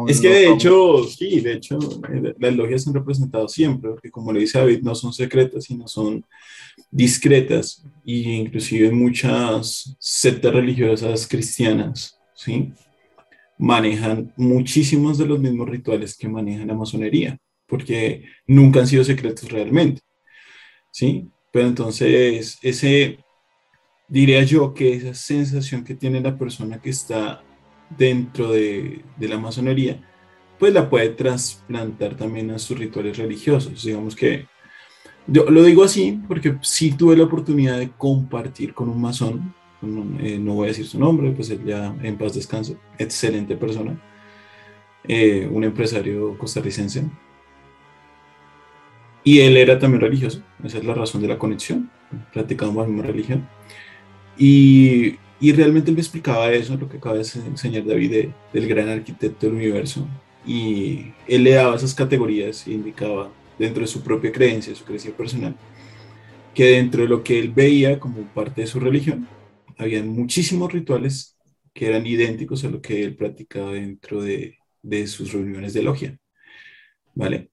Es 0.06 0.20
que 0.20 0.28
de 0.30 0.48
famosos- 0.48 0.56
hecho, 0.56 1.04
sí, 1.06 1.39
de 1.39 1.54
hecho, 1.54 1.80
eh, 2.13 2.36
las 2.39 2.56
logias 2.58 2.84
se 2.84 2.89
han 2.89 2.96
representado 2.96 3.48
siempre, 3.48 3.91
porque 3.91 4.12
como 4.12 4.34
le 4.34 4.41
dice 4.41 4.60
David, 4.60 4.82
no 4.84 4.93
son 4.96 5.13
secretas, 5.13 5.63
sino 5.63 5.88
son 5.88 6.26
discretas, 6.91 7.86
y 8.04 8.32
inclusive 8.34 8.91
muchas 8.91 9.96
sectas 9.98 10.54
religiosas 10.54 11.26
cristianas, 11.26 12.20
¿sí? 12.36 12.74
Manejan 13.58 14.34
muchísimos 14.38 15.17
de 15.17 15.26
los 15.26 15.39
mismos 15.39 15.70
rituales 15.70 16.15
que 16.17 16.28
maneja 16.28 16.65
la 16.65 16.76
masonería, 16.76 17.38
porque 17.65 18.26
nunca 18.46 18.82
han 18.82 18.88
sido 18.88 19.04
secretos 19.04 19.50
realmente, 19.52 20.02
¿sí? 20.91 21.28
Pero 21.52 21.67
entonces, 21.67 22.60
ese, 22.62 23.20
diría 24.08 24.43
yo 24.43 24.74
que 24.74 24.93
esa 24.93 25.13
sensación 25.13 25.84
que 25.84 25.96
tiene 25.96 26.22
la 26.22 26.38
persona 26.38 26.80
que 26.82 26.91
está 26.91 27.43
dentro 27.98 28.52
de, 28.52 29.04
de 29.17 29.28
la 29.28 29.38
masonería, 29.39 30.04
pues 30.60 30.74
la 30.74 30.89
puede 30.89 31.10
trasplantar 31.10 32.15
también 32.15 32.52
a 32.52 32.60
sus 32.60 32.78
rituales 32.78 33.17
religiosos. 33.17 33.84
Digamos 33.84 34.15
que 34.15 34.46
yo 35.28 35.46
lo 35.50 35.63
digo 35.63 35.84
así 35.84 36.20
porque 36.28 36.58
sí 36.62 36.91
tuve 36.91 37.17
la 37.17 37.26
oportunidad 37.26 37.78
de 37.78 37.91
compartir 37.91 38.74
con 38.74 38.89
un 38.89 39.02
masón, 39.02 39.54
eh, 39.82 40.38
no 40.40 40.54
voy 40.56 40.66
a 40.66 40.68
decir 40.70 40.86
su 40.86 41.00
nombre, 41.00 41.32
pues 41.32 41.50
él 41.50 41.63
ya 41.66 41.96
en 42.02 42.18
paz 42.18 42.34
descanse, 42.34 42.78
excelente 42.98 43.56
persona, 43.56 44.00
eh, 45.08 45.48
un 45.52 45.63
empresario 45.63 46.38
costarricense. 46.38 47.04
Y 49.24 49.40
él 49.42 49.58
era 49.58 49.78
también 49.78 50.02
religioso, 50.02 50.42
esa 50.63 50.78
es 50.78 50.86
la 50.86 50.94
razón 50.94 51.22
de 51.22 51.28
la 51.28 51.38
conexión, 51.38 51.90
practicamos 52.34 52.76
la 52.78 52.86
misma 52.86 53.04
religión. 53.04 53.48
Y, 54.38 55.16
y 55.40 55.52
realmente 55.52 55.90
él 55.90 55.96
me 55.96 56.02
explicaba 56.02 56.52
eso, 56.52 56.78
lo 56.78 56.88
que 56.88 56.98
acaba 56.98 57.16
de 57.18 57.22
enseñar 57.22 57.86
David 57.86 58.12
de- 58.12 58.34
del 58.54 58.68
gran 58.68 58.88
arquitecto 58.88 59.48
del 59.48 59.56
universo. 59.56 60.08
Y 60.46 61.12
él 61.28 61.44
le 61.44 61.52
daba 61.52 61.76
esas 61.76 61.94
categorías 61.94 62.66
e 62.68 62.72
indicaba 62.72 63.30
dentro 63.60 63.82
de 63.82 63.88
su 63.88 64.02
propia 64.02 64.32
creencia, 64.32 64.74
su 64.76 64.86
creencia 64.86 65.12
personal, 65.12 65.56
que 66.54 66.66
dentro 66.66 67.02
de 67.02 67.10
lo 67.10 67.22
que 67.22 67.38
él 67.38 67.52
veía 67.52 68.00
como 68.00 68.22
parte 68.34 68.62
de 68.62 68.68
su 68.68 68.80
religión, 68.80 69.28
había 69.78 70.04
muchísimos 70.04 70.72
rituales 70.72 71.38
que 71.74 71.88
eran 71.88 72.06
idénticos 72.06 72.63
a 72.63 72.70
lo 72.70 72.82
que 72.82 73.04
él 73.04 73.16
practicaba 73.16 73.74
dentro 73.74 74.22
de, 74.22 74.58
de 74.82 75.08
sus 75.08 75.32
reuniones 75.32 75.74
de 75.74 75.84
logia. 75.84 76.18
¿Vale? 77.13 77.52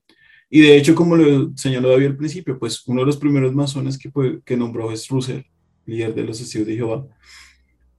Y 0.51 0.61
de 0.61 0.77
hecho, 0.77 0.95
como 0.95 1.17
lo 1.17 1.57
señaló 1.57 1.91
David 1.91 2.07
al 2.07 2.17
principio, 2.17 2.59
pues 2.59 2.87
uno 2.87 3.01
de 3.01 3.07
los 3.07 3.17
primeros 3.17 3.55
masones 3.55 3.99
que, 3.99 4.11
que 4.45 4.57
nombró 4.57 4.93
es 4.93 5.09
Russell, 5.09 5.43
líder 5.87 6.15
de 6.15 6.25
los 6.25 6.39
testigos 6.39 6.67
de 6.67 6.77
Jehová. 6.77 7.07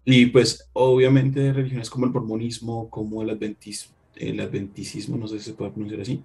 Y 0.05 0.27
pues 0.27 0.69
obviamente 0.73 1.51
religiones 1.51 1.89
como 1.89 2.05
el 2.05 2.11
mormonismo, 2.11 2.89
como 2.89 3.21
el 3.23 3.31
adventismo, 3.31 3.95
el 4.15 4.39
adventicismo, 4.39 5.17
no 5.17 5.27
sé 5.27 5.39
si 5.39 5.45
se 5.45 5.53
puede 5.53 5.71
pronunciar 5.71 6.01
así, 6.01 6.23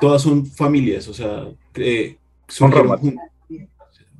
todas 0.00 0.22
son 0.22 0.46
familias, 0.46 1.08
o 1.08 1.14
sea, 1.14 1.48
que 1.72 2.18
Son 2.48 2.70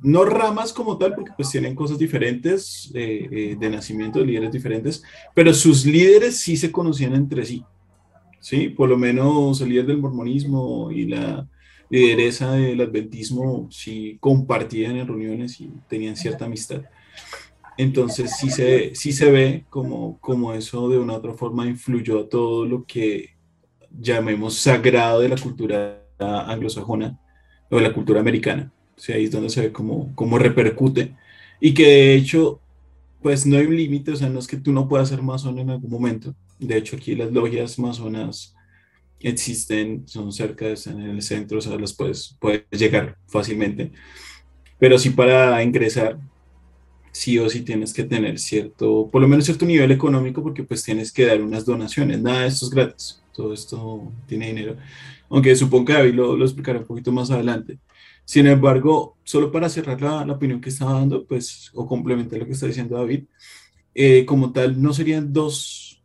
No 0.03 0.25
ramas 0.25 0.73
como 0.73 0.97
tal, 0.97 1.15
porque 1.15 1.31
pues 1.35 1.49
tienen 1.49 1.75
cosas 1.75 1.97
diferentes 1.97 2.91
eh, 2.93 3.27
eh, 3.31 3.57
de 3.57 3.69
nacimiento, 3.69 4.19
de 4.19 4.25
líderes 4.25 4.51
diferentes, 4.51 5.01
pero 5.33 5.53
sus 5.53 5.85
líderes 5.85 6.37
sí 6.37 6.57
se 6.57 6.71
conocían 6.71 7.15
entre 7.15 7.45
sí. 7.45 7.63
Sí, 8.41 8.67
por 8.67 8.89
lo 8.89 8.97
menos 8.97 9.61
el 9.61 9.69
líder 9.69 9.85
del 9.85 9.99
mormonismo 9.99 10.91
y 10.91 11.05
la 11.05 11.47
lideresa 11.89 12.51
del 12.53 12.81
adventismo 12.81 13.69
sí 13.71 14.17
compartían 14.19 14.97
en 14.97 15.07
reuniones 15.07 15.61
y 15.61 15.71
tenían 15.87 16.17
cierta 16.17 16.45
amistad. 16.45 16.81
Entonces 17.77 18.35
sí 18.37 18.49
se, 18.49 18.93
sí 18.95 19.13
se 19.13 19.31
ve 19.31 19.65
como, 19.69 20.19
como 20.19 20.53
eso 20.53 20.89
de 20.89 20.97
una 20.97 21.13
u 21.13 21.15
otra 21.15 21.33
forma 21.33 21.65
influyó 21.65 22.19
a 22.19 22.29
todo 22.29 22.65
lo 22.65 22.83
que 22.85 23.37
llamemos 23.97 24.55
sagrado 24.55 25.21
de 25.21 25.29
la 25.29 25.37
cultura 25.37 26.03
anglosajona 26.19 27.19
o 27.69 27.77
de 27.77 27.81
la 27.81 27.93
cultura 27.93 28.19
americana. 28.19 28.71
Sea, 28.95 29.15
ahí 29.15 29.25
es 29.25 29.31
donde 29.31 29.49
se 29.49 29.61
ve 29.61 29.71
cómo, 29.71 30.11
cómo 30.15 30.37
repercute 30.37 31.15
y 31.59 31.73
que 31.73 31.87
de 31.87 32.15
hecho, 32.15 32.59
pues 33.21 33.45
no 33.45 33.57
hay 33.57 33.65
un 33.65 33.77
límite, 33.77 34.11
o 34.11 34.15
sea, 34.15 34.29
no 34.29 34.39
es 34.39 34.47
que 34.47 34.57
tú 34.57 34.73
no 34.73 34.89
puedas 34.89 35.09
ser 35.09 35.21
masón 35.21 35.57
en 35.59 35.69
algún 35.69 35.89
momento. 35.89 36.35
De 36.59 36.77
hecho, 36.77 36.97
aquí 36.97 37.15
las 37.15 37.31
logias 37.31 37.79
masonas 37.79 38.53
existen, 39.21 40.03
son 40.05 40.31
cerca, 40.33 40.67
están 40.67 41.01
en 41.01 41.11
el 41.11 41.21
centro, 41.21 41.59
o 41.59 41.61
sea, 41.61 41.77
las 41.77 41.93
puedes, 41.93 42.35
puedes 42.39 42.65
llegar 42.71 43.17
fácilmente. 43.27 43.93
Pero 44.77 44.99
sí 44.99 45.11
para 45.11 45.63
ingresar, 45.63 46.19
sí 47.13 47.39
o 47.39 47.49
sí 47.49 47.61
tienes 47.61 47.93
que 47.93 48.03
tener 48.03 48.37
cierto, 48.39 49.07
por 49.09 49.21
lo 49.21 49.27
menos 49.29 49.45
cierto 49.45 49.65
nivel 49.65 49.91
económico, 49.91 50.43
porque 50.43 50.63
pues 50.63 50.83
tienes 50.83 51.11
que 51.13 51.25
dar 51.25 51.41
unas 51.41 51.65
donaciones. 51.65 52.21
Nada 52.21 52.41
de 52.41 52.47
esto 52.47 52.65
es 52.65 52.71
gratis, 52.71 53.23
todo 53.33 53.53
esto 53.53 54.11
tiene 54.27 54.47
dinero. 54.47 54.75
Aunque 55.29 55.55
supongo 55.55 55.85
que 55.85 55.93
David 55.93 56.15
lo, 56.15 56.35
lo 56.35 56.43
explicará 56.43 56.79
un 56.79 56.85
poquito 56.85 57.11
más 57.13 57.31
adelante. 57.31 57.77
Sin 58.25 58.47
embargo, 58.47 59.17
solo 59.23 59.51
para 59.51 59.69
cerrar 59.69 60.01
la, 60.01 60.21
opinión 60.31 60.61
que 60.61 60.69
estaba 60.69 60.93
dando, 60.93 61.25
pues, 61.25 61.71
o 61.73 61.85
complementar 61.85 62.39
lo 62.39 62.45
que 62.45 62.53
está 62.53 62.67
diciendo 62.67 62.97
David, 62.97 63.25
eh, 63.95 64.25
como 64.25 64.51
tal, 64.51 64.81
no 64.81 64.93
serían 64.93 65.33
dos, 65.33 66.01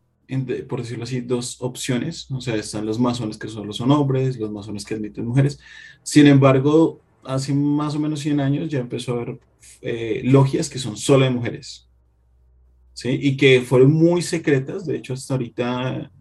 por 0.67 0.81
decirlo 0.81 1.05
así, 1.05 1.21
dos 1.21 1.61
opciones. 1.61 2.29
O 2.31 2.41
sea, 2.41 2.55
están 2.55 2.85
los 2.85 2.99
masones 2.99 3.37
que 3.37 3.47
solo 3.47 3.73
son 3.73 3.91
hombres, 3.91 4.37
los 4.37 4.51
masones 4.51 4.85
que 4.85 4.95
admiten 4.95 5.25
mujeres. 5.25 5.59
Sin 6.03 6.27
embargo, 6.27 7.01
hace 7.23 7.53
más 7.53 7.95
o 7.95 7.99
menos 7.99 8.19
100 8.19 8.39
años 8.39 8.69
ya 8.69 8.79
empezó 8.79 9.13
a 9.13 9.21
haber 9.21 9.39
eh, 9.81 10.21
logias 10.25 10.69
que 10.69 10.79
son 10.79 10.97
solo 10.97 11.25
de 11.25 11.31
mujeres. 11.31 11.87
¿Sí? 12.93 13.17
Y 13.21 13.37
que 13.37 13.61
fueron 13.61 13.93
muy 13.93 14.21
secretas, 14.21 14.85
de 14.85 14.97
hecho 14.97 15.13
hasta 15.13 15.33
ahorita, 15.33 16.11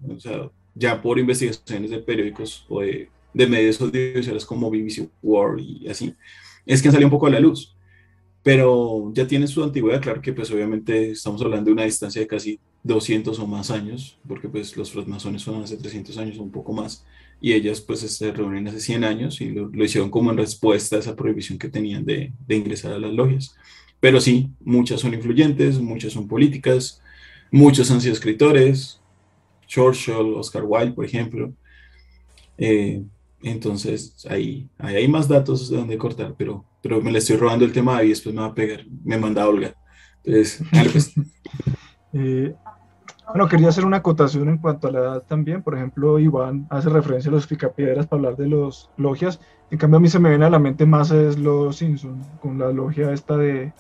ya 0.77 1.03
por 1.03 1.19
investigaciones 1.19 1.91
de 1.91 1.99
periódicos 1.99 2.65
o 2.69 2.83
de, 2.83 3.09
de 3.39 3.47
medios 3.47 3.81
audiovisuales 3.81 4.45
como 4.45 4.71
BBC 4.71 5.09
World 5.23 5.61
y 5.61 5.89
así, 5.89 6.15
es 6.67 6.83
que 6.83 6.89
han 6.89 6.93
salido 6.93 7.07
un 7.07 7.13
poco 7.13 7.29
a 7.29 7.31
la 7.31 7.41
luz 7.41 7.75
pero 8.49 9.13
ya 9.15 9.27
tiene 9.27 9.47
su 9.47 9.63
antigüedad, 9.63 10.01
claro 10.01 10.23
que 10.23 10.33
pues 10.33 10.51
obviamente 10.51 11.11
estamos 11.11 11.43
hablando 11.43 11.67
de 11.67 11.73
una 11.73 11.85
distancia 11.85 12.21
de 12.23 12.27
casi 12.27 12.59
200 12.83 13.39
o 13.39 13.47
más 13.47 13.71
años, 13.71 14.19
porque 14.27 14.49
pues 14.49 14.75
los 14.75 14.91
francmasones 14.91 15.43
son 15.43 15.63
hace 15.63 15.77
300 15.77 16.17
años 16.17 16.39
o 16.39 16.45
un 16.45 16.51
poco 16.51 16.73
más, 16.73 17.05
y 17.43 17.53
ellas 17.53 17.83
pues 17.83 18.01
se 18.01 18.33
reúnen 18.33 18.67
hace 18.67 18.81
100 18.81 19.05
años 19.05 19.41
y 19.43 19.51
lo, 19.51 19.71
hicieron 19.85 20.11
como 20.11 20.31
en 20.31 20.39
respuesta 20.39 20.97
a 20.97 21.01
esa 21.01 21.15
prohibición 21.15 21.59
que 21.59 21.69
tenían 21.69 22.07
de, 22.07 22.33
de, 22.47 22.57
ingresar 22.57 22.93
a 22.93 22.99
las 22.99 23.13
logias. 23.13 23.55
Pero 24.01 24.19
sí, 24.19 24.51
muchas 24.61 25.01
son 25.01 25.13
influyentes, 25.13 25.79
muchas 25.79 26.15
son 26.15 26.27
políticas, 26.27 27.03
muchos 27.51 27.91
han 27.91 28.01
sido 28.01 28.15
escritores, 28.15 29.01
Churchill, 29.67 30.35
Oscar 30.37 30.65
Wilde, 30.65 30.93
por 30.93 31.05
ejemplo. 31.05 31.53
Eh, 32.57 33.03
entonces, 33.43 34.27
ahí, 34.29 34.69
ahí 34.79 34.97
hay 34.97 35.09
más 35.09 35.29
datos 35.29 35.71
de 35.71 35.77
donde 35.77 35.99
cortar, 35.99 36.35
pero 36.37 36.65
pero 36.81 37.01
me 37.01 37.11
le 37.11 37.19
estoy 37.19 37.37
robando 37.37 37.65
el 37.65 37.73
tema 37.73 38.03
y 38.03 38.11
después 38.11 38.35
me 38.35 38.41
va 38.41 38.49
a 38.49 38.55
pegar, 38.55 38.85
me 39.05 39.19
manda 39.19 39.49
Olga. 39.49 39.75
Entonces, 40.25 40.63
pues. 40.93 41.13
eh, 42.13 42.55
bueno, 43.29 43.49
quería 43.49 43.69
hacer 43.69 43.85
una 43.85 43.99
acotación 43.99 44.49
en 44.49 44.59
cuanto 44.59 44.89
a 44.89 44.93
la 44.93 44.99
edad 45.01 45.23
también. 45.27 45.63
Por 45.63 45.75
ejemplo, 45.75 46.19
Iván 46.19 46.67
hace 46.71 46.89
referencia 46.89 47.31
a 47.31 47.35
los 47.35 47.47
picapiedras 47.47 48.07
para 48.07 48.21
hablar 48.21 48.37
de 48.37 48.49
los 48.49 48.91
logias. 48.97 49.41
En 49.71 49.79
cambio, 49.79 49.99
a 49.99 50.01
mí 50.01 50.09
se 50.09 50.19
me 50.19 50.31
viene 50.31 50.47
a 50.47 50.51
la 50.51 50.59
mente 50.59 50.87
más 50.87 51.11
es 51.11 51.39
los 51.39 51.77
Simpson, 51.77 52.23
con 52.41 52.59
la 52.59 52.73
logia 52.73 53.13
esta 53.13 53.37
de 53.37 53.73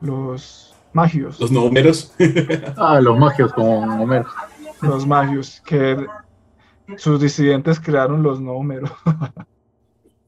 los 0.00 0.74
magios. 0.92 1.40
Los 1.40 1.50
números. 1.50 2.14
ah, 2.76 3.00
los 3.00 3.18
magios 3.18 3.52
como 3.52 4.02
Homero. 4.02 4.26
Los 4.82 5.06
magios, 5.06 5.62
que 5.66 5.96
sus 6.96 7.20
disidentes 7.20 7.80
crearon 7.80 8.22
los 8.22 8.40
números. 8.40 8.90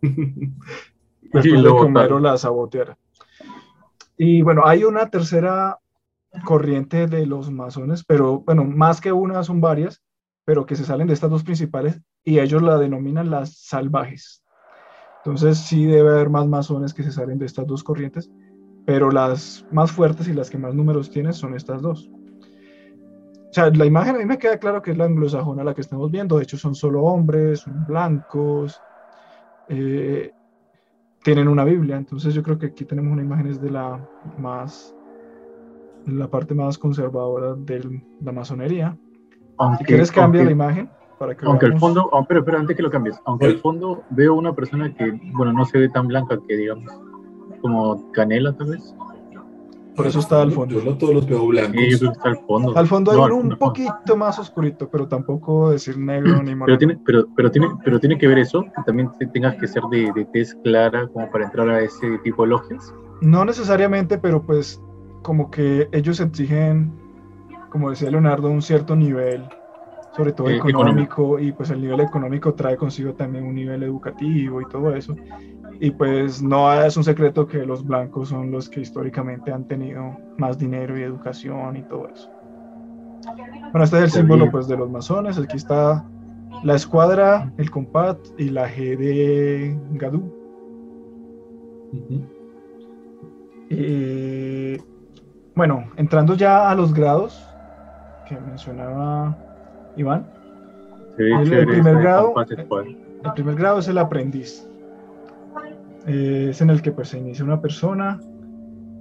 después 0.01 1.45
de 1.45 1.51
que 1.51 1.69
Homero 1.69 2.19
la 2.19 2.37
saboteara. 2.37 2.97
Y 4.17 4.43
bueno, 4.43 4.63
hay 4.65 4.85
una 4.85 5.09
tercera 5.11 5.79
corriente 6.45 7.07
de 7.07 7.27
los 7.27 7.51
masones, 7.51 8.05
pero 8.05 8.41
bueno, 8.41 8.65
más 8.65 9.01
que 9.01 9.13
una 9.13 9.43
son 9.43 9.61
varias, 9.61 10.03
pero 10.45 10.67
que 10.67 10.77
se 10.77 10.85
salen 10.85 11.07
de 11.07 11.15
estas 11.15 11.31
dos 11.31 11.45
principales 11.45 12.01
y 12.25 12.39
ellos 12.39 12.63
la 12.63 12.79
denominan 12.79 13.31
las 13.31 13.57
salvajes. 13.57 14.43
Entonces 15.19 15.59
sí 15.59 15.85
debe 15.85 16.11
haber 16.11 16.31
más 16.31 16.47
masones 16.47 16.95
que 16.95 17.03
se 17.03 17.13
salen 17.13 17.39
de 17.39 17.47
estas 17.47 17.67
dos 17.67 17.85
corrientes, 17.85 18.31
pero 18.87 19.11
las 19.11 19.67
más 19.71 19.93
fuertes 19.93 20.29
y 20.29 20.33
las 20.33 20.51
que 20.51 20.59
más 20.59 20.75
números 20.75 21.11
tienen 21.11 21.33
son 21.33 21.55
estas 21.55 21.83
dos. 21.83 22.11
O 23.51 23.53
sea, 23.53 23.71
la 23.71 23.87
imagen 23.87 24.17
a 24.17 24.19
mí 24.19 24.27
me 24.27 24.39
queda 24.39 24.59
claro 24.59 24.83
que 24.83 24.91
es 24.91 24.99
la 24.99 25.07
anglosajona 25.07 25.65
la 25.65 25.75
que 25.75 25.81
estamos 25.81 26.11
viendo, 26.11 26.37
de 26.37 26.43
hecho 26.43 26.59
son 26.59 26.75
solo 26.75 27.03
hombres, 27.03 27.61
son 27.61 27.87
blancos, 27.87 28.81
eh, 29.69 30.33
tienen 31.23 31.49
una 31.49 31.65
Biblia. 31.65 31.97
Entonces 31.97 32.35
yo 32.35 32.43
creo 32.43 32.59
que 32.59 32.67
aquí 32.67 32.85
tenemos 32.85 33.13
una 33.13 33.23
imagen 33.23 33.59
de 33.61 33.71
la 33.71 34.07
más, 34.39 34.95
la 36.07 36.29
parte 36.29 36.55
más 36.55 36.77
conservadora 36.77 37.55
de 37.55 38.03
la 38.21 38.33
masonería. 38.33 38.97
Aunque, 39.57 39.79
si 39.79 39.85
quieres 39.85 40.13
cambiar 40.13 40.45
la 40.45 40.53
imagen. 40.53 40.91
Para 41.19 41.37
que 41.37 41.45
aunque 41.47 41.67
el 41.67 41.79
fondo, 41.81 42.09
oh, 42.13 42.25
pero, 42.29 42.45
pero 42.45 42.59
antes 42.59 42.77
que 42.77 42.83
lo 42.83 42.91
cambies, 42.93 43.21
aunque 43.25 43.47
el 43.47 43.59
fondo 43.59 44.05
veo 44.11 44.35
una 44.35 44.55
persona 44.55 44.95
que, 44.95 45.11
bueno, 45.33 45.53
no 45.53 45.65
se 45.65 45.79
ve 45.79 45.89
tan 45.89 46.07
blanca 46.07 46.39
que 46.47 46.57
digamos, 46.57 46.93
como 47.61 48.13
canela 48.13 48.57
tal 48.57 48.69
vez. 48.69 48.95
Por 49.99 50.07
eso 50.07 50.21
está 50.21 50.43
al 50.43 50.53
fondo. 50.53 50.77
Yo 50.77 50.85
no 50.85 50.97
todos 50.97 51.13
los 51.13 51.27
veo 51.27 51.45
blancos. 51.49 51.75
Sí, 51.77 52.07
está 52.07 52.29
al 52.29 52.39
fondo. 52.47 52.79
Al 52.79 52.87
fondo 52.87 53.11
hay 53.11 53.19
uno 53.19 53.37
un 53.37 53.59
poquito 53.59 54.17
más 54.17 54.39
oscurito, 54.39 54.89
pero 54.89 55.09
tampoco 55.09 55.71
decir 55.71 55.99
negro 55.99 56.41
ni 56.41 56.55
morado. 56.55 56.67
Pero 56.67 56.79
tiene, 56.79 57.01
pero, 57.05 57.27
pero, 57.35 57.51
tiene, 57.51 57.69
pero 57.85 57.99
tiene 57.99 58.17
que 58.17 58.29
ver 58.29 58.39
eso, 58.39 58.63
que 58.63 58.83
también 58.87 59.11
tengas 59.33 59.57
que 59.57 59.67
ser 59.67 59.83
de, 59.91 60.13
de 60.15 60.25
tez 60.27 60.57
clara 60.63 61.09
como 61.09 61.29
para 61.33 61.47
entrar 61.47 61.69
a 61.69 61.81
ese 61.81 62.17
tipo 62.19 62.45
de 62.45 62.51
logias. 62.51 62.95
No 63.21 63.45
necesariamente, 63.45 64.19
pero 64.19 64.41
pues 64.41 64.81
como 65.23 65.51
que 65.51 65.89
ellos 65.91 66.21
exigen, 66.21 66.93
como 67.71 67.91
decía 67.91 68.11
Leonardo, 68.11 68.49
un 68.49 68.63
cierto 68.63 68.95
nivel, 68.95 69.45
sobre 70.19 70.33
todo 70.33 70.49
eh, 70.49 70.57
económico, 70.57 71.39
y 71.39 71.53
pues 71.53 71.71
el 71.71 71.81
nivel 71.81 72.01
económico 72.01 72.53
trae 72.53 72.77
consigo 72.77 73.15
también 73.15 73.45
un 73.45 73.55
nivel 73.55 73.85
educativo 73.85 74.61
y 74.61 74.65
todo 74.67 74.93
eso. 74.93 75.15
Y 75.79 75.93
pues 75.93 76.43
no 76.43 76.73
es 76.75 76.97
un 76.97 77.05
secreto 77.05 77.47
que 77.47 77.65
los 77.65 77.87
blancos 77.87 78.31
son 78.31 78.51
los 78.51 78.69
que 78.69 78.81
históricamente 78.81 79.53
han 79.53 79.69
tenido 79.69 80.17
más 80.37 80.59
dinero 80.59 80.99
y 80.99 81.03
educación 81.03 81.77
y 81.77 81.83
todo 81.83 82.09
eso. 82.09 82.29
Bueno, 83.71 83.85
este 83.85 83.99
es 83.99 84.03
el 84.03 84.11
símbolo 84.11 84.51
pues 84.51 84.67
de 84.67 84.77
los 84.77 84.91
masones. 84.91 85.39
Aquí 85.39 85.57
está 85.57 86.05
la 86.65 86.75
escuadra, 86.75 87.53
el 87.57 87.71
compat 87.71 88.19
y 88.39 88.51
la 88.51 88.69
G 88.69 88.97
de 88.97 89.79
Gadú. 89.93 90.35
bueno, 95.55 95.85
entrando 95.97 96.35
ya 96.35 96.69
a 96.69 96.75
los 96.75 96.93
grados 96.93 97.41
que 98.29 98.37
mencionaba 98.41 99.48
Iván. 99.99 100.27
el, 101.19 101.67
primer 101.67 101.99
grado, 101.99 102.35
el 102.49 103.33
primer 103.35 103.55
grado 103.57 103.79
es 103.81 103.89
el 103.89 103.99
aprendiz. 103.99 104.69
Eh, 106.07 106.49
es 106.51 106.61
en 106.63 106.71
el 106.71 106.81
que 106.81 106.93
pues, 106.93 107.09
se 107.09 107.19
inicia 107.19 107.45
una 107.45 107.61
persona. 107.61 108.21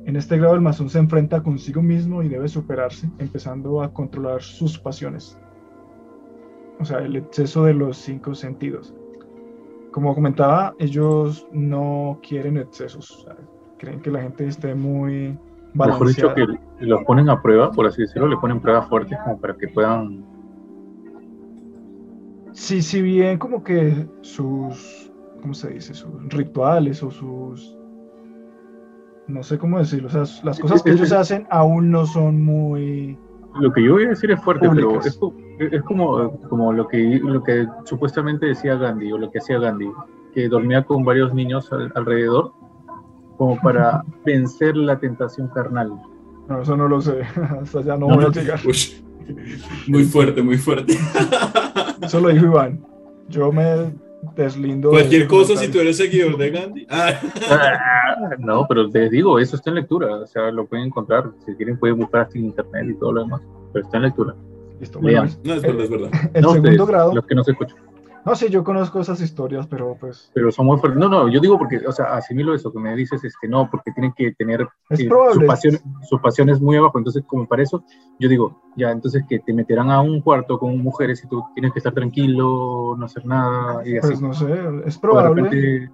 En 0.05 0.15
este 0.15 0.37
grado 0.37 0.55
el 0.55 0.61
masón 0.61 0.89
se 0.89 0.99
enfrenta 0.99 1.41
consigo 1.43 1.81
mismo 1.81 2.23
y 2.23 2.29
debe 2.29 2.47
superarse, 2.47 3.09
empezando 3.19 3.81
a 3.81 3.93
controlar 3.93 4.41
sus 4.41 4.77
pasiones. 4.77 5.37
O 6.79 6.85
sea, 6.85 6.99
el 6.99 7.15
exceso 7.15 7.63
de 7.65 7.73
los 7.73 7.97
cinco 7.97 8.35
sentidos. 8.35 8.93
Como 9.91 10.13
comentaba, 10.13 10.75
ellos 10.79 11.47
no 11.51 12.19
quieren 12.27 12.57
excesos. 12.57 13.27
creen 13.77 13.99
que 14.01 14.11
la 14.11 14.21
gente 14.21 14.47
esté 14.47 14.75
muy 14.75 15.37
balanceada. 15.73 16.05
Mejor 16.05 16.07
dicho, 16.07 16.59
que 16.79 16.85
los 16.85 17.03
ponen 17.03 17.29
a 17.29 17.41
prueba, 17.41 17.71
por 17.71 17.87
así 17.87 18.01
decirlo, 18.01 18.27
le 18.27 18.37
ponen 18.37 18.59
pruebas 18.59 18.87
fuertes 18.87 19.17
como 19.23 19.39
para 19.39 19.55
que 19.55 19.67
puedan... 19.69 20.23
Sí, 22.57 22.81
si 22.81 23.03
bien 23.03 23.37
como 23.37 23.63
que 23.63 24.07
sus 24.21 25.11
¿cómo 25.41 25.53
se 25.53 25.69
dice? 25.69 25.93
Sus 25.93 26.11
rituales 26.29 27.01
o 27.03 27.11
sus... 27.11 27.77
No 29.27 29.43
sé 29.43 29.57
cómo 29.57 29.77
decirlo, 29.77 30.07
o 30.07 30.11
sea, 30.11 30.23
las 30.43 30.59
cosas 30.59 30.81
que 30.81 30.91
ellos 30.91 31.11
hacen 31.11 31.45
aún 31.49 31.91
no 31.91 32.05
son 32.05 32.43
muy... 32.43 33.17
Lo 33.59 33.71
que 33.71 33.83
yo 33.83 33.93
voy 33.93 34.05
a 34.05 34.09
decir 34.09 34.31
es 34.31 34.41
fuerte, 34.41 34.69
pero 34.69 34.99
es, 34.99 35.19
es, 35.59 35.83
como, 35.83 36.39
como 36.49 36.73
lo, 36.73 36.87
que, 36.87 37.19
lo 37.23 37.43
que 37.43 37.67
supuestamente 37.85 38.45
decía 38.45 38.75
Gandhi, 38.75 39.11
o 39.11 39.17
lo 39.17 39.29
que 39.29 39.39
hacía 39.39 39.59
Gandhi, 39.59 39.89
que 40.33 40.47
dormía 40.49 40.83
con 40.83 41.03
varios 41.03 41.33
niños 41.33 41.69
alrededor, 41.95 42.53
como 43.37 43.59
para 43.61 44.03
vencer 44.25 44.77
la 44.77 44.97
tentación 44.99 45.49
carnal. 45.49 45.93
No, 46.47 46.61
eso 46.61 46.77
no 46.77 46.87
lo 46.87 47.01
sé, 47.01 47.21
hasta 47.61 47.81
ya 47.81 47.97
no, 47.97 48.07
voy 48.07 48.25
a 48.25 48.29
llegar. 48.29 48.59
Muy 49.87 50.03
fuerte, 50.03 50.41
muy 50.41 50.57
fuerte. 50.57 50.93
Eso 52.01 52.19
lo 52.19 52.29
dijo 52.29 52.45
Iván. 52.45 52.85
Yo 53.29 53.51
me 53.51 53.91
deslindo. 54.35 54.89
Cualquier 54.89 55.27
cosa 55.27 55.55
si 55.55 55.69
tú 55.69 55.79
eres 55.79 55.97
seguidor 55.97 56.37
de 56.37 56.49
Gandhi. 56.49 56.87
Ah. 56.89 57.13
no, 58.39 58.65
pero 58.67 58.89
te 58.89 59.09
digo, 59.09 59.39
eso 59.39 59.55
está 59.55 59.69
en 59.69 59.75
lectura, 59.75 60.15
o 60.15 60.27
sea, 60.27 60.51
lo 60.51 60.65
pueden 60.65 60.87
encontrar. 60.87 61.31
Si 61.45 61.53
quieren, 61.55 61.77
pueden 61.77 61.97
buscar 61.97 62.21
hasta 62.21 62.37
en 62.37 62.45
internet 62.45 62.87
y 62.89 62.99
todo 62.99 63.13
lo 63.13 63.21
demás, 63.21 63.41
pero 63.73 63.85
está 63.85 63.97
en 63.97 64.03
lectura. 64.03 64.35
Listo, 64.79 65.01
no, 65.01 65.09
es 65.09 65.41
verdad, 65.43 65.81
es 65.81 65.89
verdad. 65.89 66.11
El 66.33 66.43
segundo 66.43 66.85
grado. 66.85 67.15
Los 67.15 67.25
que 67.25 67.35
no 67.35 67.43
se 67.43 67.51
escuchan. 67.51 67.77
No, 68.27 68.35
sí, 68.35 68.49
yo 68.49 68.61
conozco 68.61 68.99
esas 68.99 69.21
historias, 69.21 69.67
pero 69.67 69.95
pues... 69.97 70.29
Pero 70.33 70.51
son 70.51 70.65
muy 70.65 70.77
fuertes. 70.79 70.99
No, 70.99 71.07
no, 71.07 71.29
yo 71.29 71.39
digo 71.39 71.57
porque, 71.57 71.77
o 71.87 71.93
sea, 71.93 72.07
asimilo 72.07 72.53
eso 72.53 72.73
que 72.73 72.79
me 72.79 72.93
dices, 72.93 73.23
este, 73.23 73.47
no, 73.47 73.69
porque 73.71 73.93
tienen 73.93 74.11
que 74.11 74.33
tener 74.33 74.67
es 74.89 74.99
eh, 74.99 75.07
su, 75.07 75.45
pasión, 75.45 75.79
su 76.01 76.19
pasión 76.19 76.49
es 76.49 76.59
muy 76.59 76.75
abajo. 76.75 76.97
Entonces, 76.97 77.23
como 77.25 77.47
para 77.47 77.63
eso, 77.63 77.85
yo 78.19 78.27
digo, 78.27 78.61
ya, 78.75 78.91
entonces 78.91 79.23
que 79.29 79.39
te 79.39 79.53
meterán 79.53 79.89
a 79.91 80.01
un 80.01 80.19
cuarto 80.19 80.59
con 80.59 80.77
mujeres 80.77 81.23
y 81.23 81.29
tú 81.29 81.41
tienes 81.53 81.71
que 81.71 81.79
estar 81.79 81.93
tranquilo, 81.93 82.97
no 82.97 83.05
hacer 83.05 83.25
nada 83.25 83.87
y 83.87 83.97
así. 83.97 84.09
Pues 84.09 84.21
no 84.21 84.33
sé, 84.33 84.53
es 84.85 84.97
probable. 84.97 85.89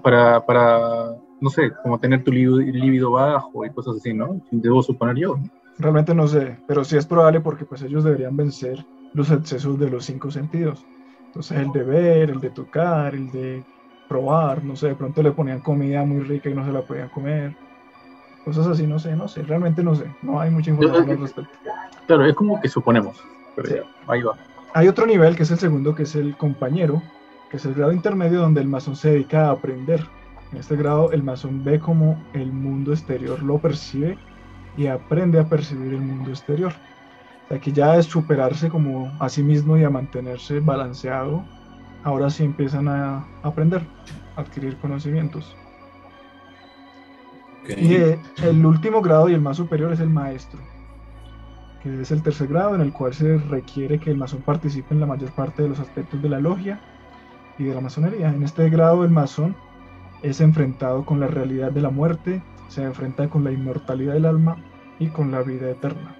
Para, 0.00 0.46
para, 0.46 1.16
no 1.40 1.50
sé, 1.50 1.72
como 1.82 1.98
tener 1.98 2.22
tu 2.22 2.30
líbido 2.30 3.10
bajo 3.10 3.66
y 3.66 3.70
cosas 3.70 3.96
así, 3.96 4.14
¿no? 4.14 4.40
Debo 4.52 4.80
suponer 4.80 5.16
yo. 5.16 5.40
Realmente 5.78 6.14
no 6.14 6.28
sé, 6.28 6.56
pero 6.68 6.84
sí 6.84 6.96
es 6.96 7.04
probable 7.04 7.40
porque 7.40 7.64
pues 7.64 7.82
ellos 7.82 8.04
deberían 8.04 8.36
vencer 8.36 8.86
los 9.12 9.32
excesos 9.32 9.76
de 9.80 9.90
los 9.90 10.04
cinco 10.04 10.30
sentidos. 10.30 10.86
Entonces 11.34 11.58
el 11.58 11.72
de 11.72 11.82
ver, 11.82 12.30
el 12.30 12.40
de 12.40 12.50
tocar, 12.50 13.12
el 13.12 13.28
de 13.32 13.64
probar, 14.08 14.62
no 14.62 14.76
sé, 14.76 14.86
de 14.88 14.94
pronto 14.94 15.20
le 15.20 15.32
ponían 15.32 15.58
comida 15.58 16.04
muy 16.04 16.20
rica 16.20 16.48
y 16.48 16.54
no 16.54 16.64
se 16.64 16.70
la 16.70 16.82
podían 16.82 17.08
comer. 17.08 17.56
Cosas 18.44 18.68
así, 18.68 18.86
no 18.86 19.00
sé, 19.00 19.16
no 19.16 19.26
sé, 19.26 19.42
realmente 19.42 19.82
no 19.82 19.96
sé, 19.96 20.04
no 20.22 20.38
hay 20.38 20.52
mucha 20.52 20.70
información 20.70 21.10
al 21.10 21.18
respecto. 21.18 21.58
Claro, 22.06 22.24
es 22.24 22.34
como 22.34 22.60
que 22.60 22.68
suponemos, 22.68 23.20
pero 23.56 23.68
Sí. 23.68 23.74
ya, 23.74 23.82
ahí 24.12 24.22
va. 24.22 24.36
Hay 24.74 24.86
otro 24.86 25.06
nivel 25.06 25.34
que 25.34 25.42
es 25.42 25.50
el 25.50 25.58
segundo, 25.58 25.92
que 25.92 26.04
es 26.04 26.14
el 26.14 26.36
compañero, 26.36 27.02
que 27.50 27.56
es 27.56 27.64
el 27.64 27.74
grado 27.74 27.92
intermedio 27.92 28.38
donde 28.38 28.60
el 28.60 28.68
masón 28.68 28.94
se 28.94 29.10
dedica 29.10 29.48
a 29.48 29.50
aprender. 29.50 30.06
En 30.52 30.58
este 30.58 30.76
grado 30.76 31.10
el 31.10 31.24
masón 31.24 31.64
ve 31.64 31.80
cómo 31.80 32.22
el 32.32 32.52
mundo 32.52 32.92
exterior 32.92 33.42
lo 33.42 33.58
percibe 33.58 34.16
y 34.76 34.86
aprende 34.86 35.40
a 35.40 35.48
percibir 35.48 35.94
el 35.94 36.00
mundo 36.00 36.30
exterior. 36.30 36.72
O 37.44 37.48
sea 37.48 37.60
que 37.60 37.72
ya 37.72 37.96
es 37.96 38.06
superarse 38.06 38.68
como 38.68 39.12
a 39.20 39.28
sí 39.28 39.42
mismo 39.42 39.76
y 39.76 39.84
a 39.84 39.90
mantenerse 39.90 40.60
balanceado. 40.60 41.44
Ahora 42.02 42.30
sí 42.30 42.44
empiezan 42.44 42.88
a 42.88 43.24
aprender, 43.42 43.82
a 44.36 44.40
adquirir 44.40 44.76
conocimientos. 44.78 45.56
Y 47.68 47.94
eh, 47.94 48.18
el 48.42 48.64
último 48.64 49.00
grado 49.00 49.28
y 49.28 49.34
el 49.34 49.40
más 49.40 49.56
superior 49.56 49.92
es 49.92 50.00
el 50.00 50.10
maestro, 50.10 50.60
que 51.82 52.02
es 52.02 52.10
el 52.10 52.22
tercer 52.22 52.48
grado 52.48 52.74
en 52.74 52.82
el 52.82 52.92
cual 52.92 53.14
se 53.14 53.38
requiere 53.38 53.98
que 53.98 54.10
el 54.10 54.18
masón 54.18 54.42
participe 54.42 54.92
en 54.92 55.00
la 55.00 55.06
mayor 55.06 55.30
parte 55.32 55.62
de 55.62 55.70
los 55.70 55.80
aspectos 55.80 56.20
de 56.20 56.28
la 56.28 56.40
logia 56.40 56.80
y 57.58 57.64
de 57.64 57.74
la 57.74 57.80
masonería. 57.80 58.28
En 58.28 58.42
este 58.42 58.68
grado 58.68 59.02
el 59.04 59.10
masón 59.10 59.56
es 60.22 60.40
enfrentado 60.40 61.06
con 61.06 61.20
la 61.20 61.26
realidad 61.26 61.72
de 61.72 61.80
la 61.80 61.90
muerte, 61.90 62.42
se 62.68 62.82
enfrenta 62.82 63.28
con 63.28 63.44
la 63.44 63.52
inmortalidad 63.52 64.12
del 64.12 64.26
alma 64.26 64.56
y 64.98 65.08
con 65.08 65.30
la 65.30 65.42
vida 65.42 65.70
eterna. 65.70 66.16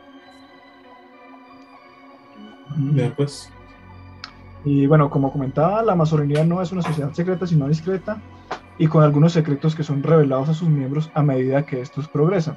Ya, 2.94 3.14
pues. 3.14 3.50
Y 4.64 4.86
bueno, 4.86 5.10
como 5.10 5.32
comentaba, 5.32 5.82
la 5.82 5.94
masonería 5.94 6.44
no 6.44 6.62
es 6.62 6.72
una 6.72 6.82
sociedad 6.82 7.12
secreta, 7.12 7.46
sino 7.46 7.68
discreta, 7.68 8.20
y 8.78 8.86
con 8.86 9.02
algunos 9.02 9.32
secretos 9.32 9.74
que 9.74 9.82
son 9.82 10.02
revelados 10.02 10.48
a 10.48 10.54
sus 10.54 10.68
miembros 10.68 11.10
a 11.14 11.22
medida 11.22 11.66
que 11.66 11.80
estos 11.80 12.08
progresan. 12.08 12.56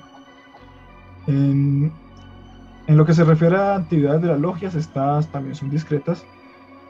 En, 1.27 1.91
en 2.87 2.97
lo 2.97 3.05
que 3.05 3.13
se 3.13 3.23
refiere 3.23 3.57
a 3.57 3.75
actividades 3.75 4.21
de 4.21 4.29
las 4.29 4.39
logias, 4.39 4.73
estas 4.75 5.27
también 5.27 5.55
son 5.55 5.69
discretas. 5.69 6.25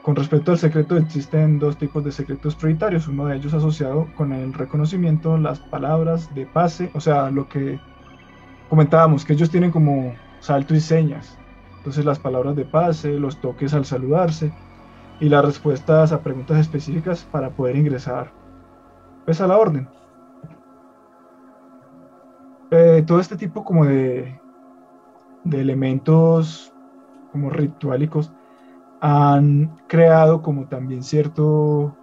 Con 0.02 0.16
respecto 0.16 0.52
al 0.52 0.58
secreto, 0.58 0.96
existen 0.96 1.58
dos 1.58 1.76
tipos 1.76 2.04
de 2.04 2.12
secretos 2.12 2.54
prioritarios, 2.54 3.08
uno 3.08 3.26
de 3.26 3.36
ellos 3.36 3.52
asociado 3.52 4.06
con 4.16 4.32
el 4.32 4.54
reconocimiento, 4.54 5.36
las 5.36 5.58
palabras 5.58 6.32
de 6.34 6.46
pase, 6.46 6.90
o 6.94 7.00
sea, 7.00 7.30
lo 7.30 7.48
que 7.48 7.78
comentábamos, 8.70 9.24
que 9.24 9.32
ellos 9.32 9.50
tienen 9.50 9.70
como 9.70 10.14
salto 10.40 10.74
y 10.74 10.80
señas. 10.80 11.36
Entonces 11.88 12.04
las 12.04 12.18
palabras 12.18 12.54
de 12.54 12.66
pase, 12.66 13.18
los 13.18 13.40
toques 13.40 13.72
al 13.72 13.86
saludarse, 13.86 14.52
y 15.20 15.30
las 15.30 15.42
respuestas 15.42 16.12
a 16.12 16.20
preguntas 16.20 16.58
específicas 16.58 17.24
para 17.24 17.48
poder 17.48 17.76
ingresar 17.76 18.30
pues, 19.24 19.40
a 19.40 19.46
la 19.46 19.56
orden. 19.56 19.88
Eh, 22.70 23.02
todo 23.06 23.20
este 23.20 23.38
tipo 23.38 23.64
como 23.64 23.86
de, 23.86 24.38
de 25.44 25.60
elementos 25.62 26.74
como 27.32 27.48
rituálicos 27.48 28.34
han 29.00 29.74
creado 29.86 30.42
como 30.42 30.66
también 30.66 31.02
cierto, 31.02 31.96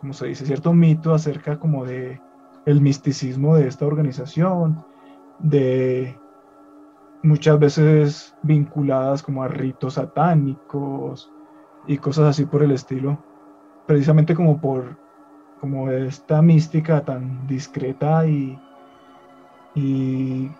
como 0.00 0.12
se 0.12 0.26
dice, 0.26 0.44
cierto 0.44 0.74
mito 0.74 1.14
acerca 1.14 1.58
como 1.58 1.86
de 1.86 2.20
el 2.66 2.82
misticismo 2.82 3.56
de 3.56 3.68
esta 3.68 3.86
organización, 3.86 4.84
de 5.38 6.20
muchas 7.22 7.58
veces 7.58 8.34
vinculadas 8.42 9.22
como 9.22 9.42
a 9.42 9.48
ritos 9.48 9.94
satánicos 9.94 11.30
y 11.86 11.98
cosas 11.98 12.26
así 12.26 12.44
por 12.44 12.62
el 12.62 12.72
estilo, 12.72 13.18
precisamente 13.86 14.34
como 14.34 14.60
por 14.60 15.00
como 15.60 15.88
esta 15.92 16.42
mística 16.42 17.04
tan 17.04 17.46
discreta 17.46 18.26
y, 18.26 18.58
y, 19.76 20.50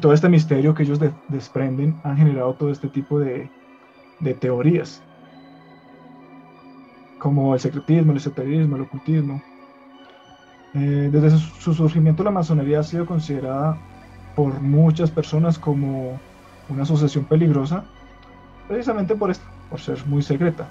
todo 0.00 0.12
este 0.12 0.28
misterio 0.28 0.74
que 0.74 0.82
ellos 0.82 0.98
de- 0.98 1.14
desprenden 1.28 1.94
han 2.02 2.16
generado 2.16 2.54
todo 2.54 2.70
este 2.70 2.88
tipo 2.88 3.20
de, 3.20 3.48
de 4.18 4.34
teorías, 4.34 5.00
como 7.20 7.54
el 7.54 7.60
secretismo, 7.60 8.10
el 8.10 8.18
esoterismo, 8.18 8.74
el 8.74 8.82
ocultismo. 8.82 9.40
Eh, 10.74 11.10
desde 11.12 11.30
su, 11.30 11.38
su 11.38 11.74
surgimiento 11.74 12.24
la 12.24 12.32
masonería 12.32 12.80
ha 12.80 12.84
sido 12.84 13.06
considerada 13.06 13.78
por 14.40 14.58
muchas 14.62 15.10
personas 15.10 15.58
como 15.58 16.18
una 16.70 16.84
asociación 16.84 17.26
peligrosa, 17.26 17.84
precisamente 18.68 19.14
por 19.14 19.30
esto, 19.30 19.44
por 19.68 19.80
ser 19.80 20.02
muy 20.06 20.22
secreta. 20.22 20.66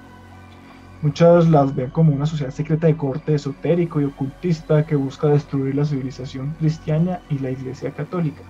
Muchas 1.02 1.48
las 1.48 1.72
ven 1.76 1.90
como 1.90 2.12
una 2.12 2.26
sociedad 2.26 2.50
secreta 2.50 2.88
de 2.88 2.96
corte 2.96 3.36
esotérico 3.36 4.00
y 4.00 4.06
ocultista 4.06 4.84
que 4.84 4.96
busca 4.96 5.28
destruir 5.28 5.76
la 5.76 5.84
civilización 5.84 6.50
cristiana 6.58 7.20
y 7.30 7.38
la 7.38 7.52
iglesia 7.52 7.92
católica. 7.92 8.42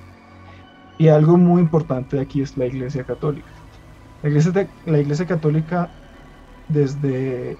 Y 0.96 1.08
algo 1.08 1.36
muy 1.36 1.60
importante 1.60 2.18
aquí 2.18 2.40
es 2.40 2.56
la 2.56 2.64
iglesia 2.64 3.04
católica. 3.04 3.50
La 4.22 4.30
iglesia, 4.30 4.70
la 4.86 5.00
iglesia 5.00 5.26
católica, 5.26 5.90
desde 6.68 7.58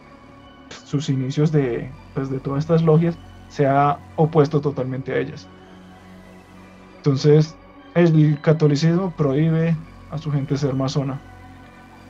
sus 0.87 1.11
inicios 1.11 1.53
de, 1.53 1.93
pues, 2.15 2.31
de 2.31 2.41
todas 2.41 2.61
estas 2.61 2.83
logias, 2.83 3.19
se 3.49 3.67
ha 3.67 3.99
opuesto 4.17 4.63
totalmente 4.63 5.13
a 5.13 5.19
ellas. 5.19 5.47
Entonces, 7.01 7.55
el 7.95 8.39
catolicismo 8.43 9.11
prohíbe 9.17 9.75
a 10.11 10.19
su 10.19 10.31
gente 10.31 10.59
ser 10.59 10.75
masona. 10.75 11.19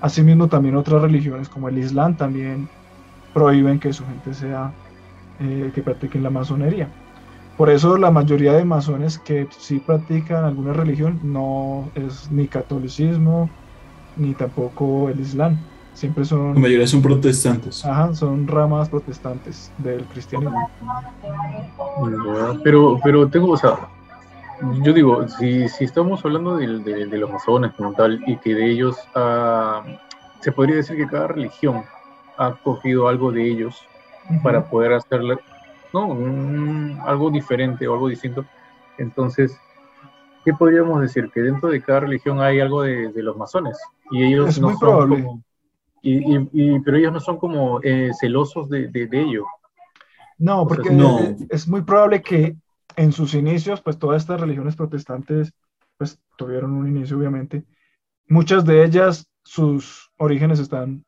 Asimismo, 0.01 0.49
también 0.49 0.75
otras 0.75 1.01
religiones 1.01 1.49
como 1.49 1.69
el 1.69 1.79
Islam 1.79 2.17
también 2.17 2.69
prohíben 3.33 3.79
que 3.79 3.93
su 3.93 4.05
gente 4.05 4.35
sea, 4.35 4.73
eh, 5.39 5.71
que 5.73 5.81
practiquen 5.83 6.25
la 6.25 6.31
masonería. 6.31 6.89
Por 7.57 7.71
eso 7.71 7.97
la 7.99 8.11
mayoría 8.11 8.55
de 8.55 8.65
masones 8.65 9.19
que 9.19 9.47
sí 9.57 9.79
practican 9.79 10.45
alguna 10.45 10.73
religión 10.73 11.21
no 11.23 11.89
es 11.95 12.29
ni 12.33 12.49
catolicismo 12.49 13.49
ni 14.17 14.35
tampoco 14.35 15.09
el 15.09 15.21
Islam. 15.21 15.57
Siempre 15.95 16.23
La 16.25 16.29
son, 16.29 16.61
mayoría 16.61 16.87
son 16.87 17.03
protestantes. 17.03 17.85
ajá, 17.85 18.13
son 18.15 18.49
ramas 18.49 18.89
protestantes 18.89 19.71
del 19.79 20.03
cristianismo. 20.07 20.69
Pero, 22.65 22.99
pero 23.05 23.29
tengo, 23.29 23.51
o 23.53 23.57
sea, 23.57 23.77
yo 24.83 24.93
digo, 24.93 25.27
si, 25.29 25.69
si 25.69 25.85
estamos 25.85 26.25
hablando 26.25 26.57
de, 26.57 26.67
de 27.07 27.19
los 27.19 27.31
masones 27.31 27.73
como 27.75 27.93
tal 27.95 28.21
y 28.27 28.37
que 28.39 28.55
de 28.55 28.71
ellos, 28.71 28.97
ah, 29.15 29.83
se 30.41 30.53
podría 30.53 30.77
decir 30.77 30.97
que 30.97 31.07
cada 31.07 31.29
religión 31.29 31.85
ha 32.37 32.55
cogido 32.63 33.09
algo 33.09 33.33
de 33.33 33.47
ellos 33.51 33.77
para 34.43 34.65
poder 34.69 34.93
hacerle, 34.95 35.39
no, 35.93 36.09
un- 36.09 36.99
algo 37.05 37.31
diferente 37.31 37.87
o 37.89 37.95
algo 37.95 38.09
distinto. 38.09 38.45
Entonces, 38.99 39.59
¿qué 40.45 40.53
podríamos 40.55 41.01
decir? 41.03 41.31
Que 41.33 41.41
dentro 41.41 41.69
de 41.71 41.83
cada 41.83 42.01
religión 42.01 42.41
hay 42.41 42.61
algo 42.61 42.83
de, 42.83 43.13
de 43.13 43.23
los 43.23 43.37
masones 43.37 43.79
y 44.11 44.25
ellos 44.25 44.49
Es 44.49 44.61
no 44.61 44.69
muy 44.69 44.77
son 44.77 44.91
probable. 44.91 45.17
como, 45.23 45.43
y, 46.03 46.37
y- 46.37 46.49
y- 46.53 46.81
pero 46.81 46.97
ellos 46.97 47.13
no 47.13 47.21
son 47.21 47.39
como 47.39 47.81
eh, 47.83 48.11
celosos 48.19 48.69
de, 48.69 48.89
de, 48.89 49.07
de 49.07 49.21
ello. 49.21 49.45
No, 50.39 50.63
O 50.63 50.69
sea, 50.69 50.77
porque 50.77 50.91
no. 50.91 51.19
es 51.51 51.69
muy 51.69 51.83
probable 51.83 52.23
que 52.23 52.57
en 53.01 53.13
sus 53.13 53.33
inicios, 53.33 53.81
pues 53.81 53.99
todas 53.99 54.21
estas 54.21 54.39
religiones 54.39 54.77
protestantes, 54.77 55.55
pues 55.97 56.19
tuvieron 56.37 56.73
un 56.73 56.87
inicio, 56.87 57.17
obviamente. 57.17 57.65
Muchas 58.29 58.67
de 58.67 58.85
ellas, 58.85 59.27
sus 59.43 60.11
orígenes 60.19 60.59
están 60.59 61.03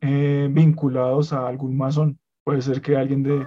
eh, 0.00 0.48
vinculados 0.50 1.32
a 1.32 1.46
algún 1.46 1.76
masón. 1.76 2.18
Puede 2.42 2.62
ser 2.62 2.82
que 2.82 2.96
alguien 2.96 3.22
de, 3.22 3.46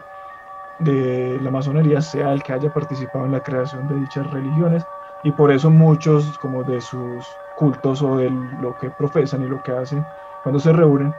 de 0.80 1.38
la 1.42 1.52
masonería 1.52 2.02
sea 2.02 2.32
el 2.32 2.42
que 2.42 2.54
haya 2.54 2.74
participado 2.74 3.26
en 3.26 3.34
la 3.34 3.44
creación 3.44 3.86
de 3.90 4.00
dichas 4.00 4.32
religiones 4.32 4.86
y 5.26 5.32
por 5.32 5.52
eso 5.52 5.70
muchos 5.70 6.38
como 6.38 6.64
de 6.64 6.80
sus 6.80 7.28
cultos 7.58 8.02
o 8.02 8.16
de 8.16 8.30
lo 8.30 8.78
que 8.80 8.92
profesan 8.92 9.44
y 9.44 9.48
lo 9.48 9.62
que 9.62 9.74
hacen 9.74 10.06
cuando 10.42 10.60
se 10.60 10.72
reúnen 10.72 11.14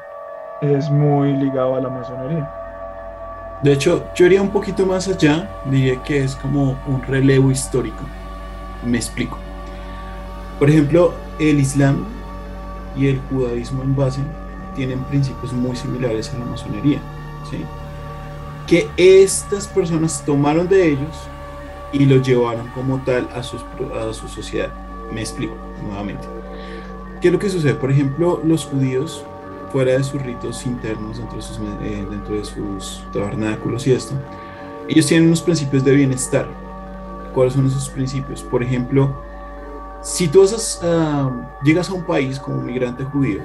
es 0.63 0.91
muy 0.91 1.37
ligado 1.37 1.77
a 1.77 1.81
la 1.83 1.91
masonería. 1.91 2.64
De 3.65 3.73
hecho, 3.73 4.05
yo 4.15 4.27
iría 4.27 4.43
un 4.43 4.51
poquito 4.51 4.85
más 4.85 5.09
allá, 5.09 5.51
diría 5.65 6.03
que 6.03 6.23
es 6.23 6.37
como 6.37 6.79
un 6.87 7.03
relevo 7.03 7.51
histórico. 7.51 8.05
Me 8.85 8.99
explico. 8.99 9.39
Por 10.59 10.69
ejemplo, 10.69 11.15
el 11.39 11.59
Islam 11.59 12.05
y 12.95 13.07
el 13.07 13.23
judaísmo 13.31 13.83
en 13.83 13.97
base 13.97 14.21
tienen 14.77 15.03
principios 15.05 15.55
muy 15.55 15.75
similares 15.77 16.31
a 16.35 16.39
la 16.41 16.45
masonería, 16.45 17.01
¿sí? 17.51 17.57
Que 18.67 18.87
estas 18.99 19.67
personas 19.67 20.23
tomaron 20.27 20.69
de 20.69 20.91
ellos 20.91 21.17
y 21.91 22.05
lo 22.05 22.21
llevaron 22.21 22.69
como 22.75 22.99
tal 22.99 23.31
a, 23.35 23.43
sus, 23.43 23.65
a 23.99 24.13
su 24.13 24.29
sociedad. 24.29 24.75
Me 25.11 25.23
explico 25.23 25.57
nuevamente. 25.83 26.29
¿Qué 27.23 27.29
es 27.29 27.33
lo 27.33 27.39
que 27.39 27.49
sucede? 27.49 27.73
Por 27.73 27.91
ejemplo, 27.91 28.43
los 28.45 28.67
judíos 28.67 29.25
fuera 29.75 29.95
de 29.95 30.05
sus 30.05 30.23
ritos 30.23 30.65
internos, 30.67 31.19
dentro 31.19 31.37
de 31.37 31.43
sus, 31.43 31.59
eh, 31.59 32.07
dentro 32.09 32.37
de 32.37 32.45
sus 32.45 33.03
tabernáculos 33.13 33.85
y 33.89 33.93
esto, 33.93 34.15
ellos 34.89 35.05
tienen 35.05 35.27
unos 35.27 35.43
principios 35.43 35.83
de 35.83 35.91
bienestar. 35.91 36.47
¿Cuáles 37.35 37.55
son 37.55 37.67
esos 37.67 37.89
principios? 37.89 38.41
Por 38.41 38.63
ejemplo, 38.63 39.21
si 40.01 40.29
tú 40.29 40.49
ah, 40.85 41.29
llegas 41.65 41.91
a 41.91 41.93
un 41.93 42.05
país 42.05 42.39
como 42.39 42.63
migrante 42.63 43.03
judío, 43.03 43.41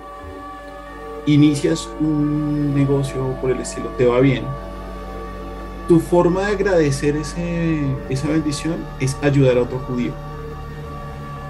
inicias 1.25 1.89
un 1.99 2.75
negocio 2.75 3.35
por 3.41 3.49
el 3.49 3.61
estilo, 3.61 3.89
te 3.97 4.05
va 4.05 4.19
bien, 4.19 4.43
tu 5.87 5.99
forma 5.99 6.41
de 6.41 6.51
agradecer 6.51 7.15
esa 7.17 8.27
bendición 8.27 8.75
es 8.99 9.17
ayudar 9.23 9.57
a 9.57 9.63
otro 9.63 9.79
judío. 9.79 10.13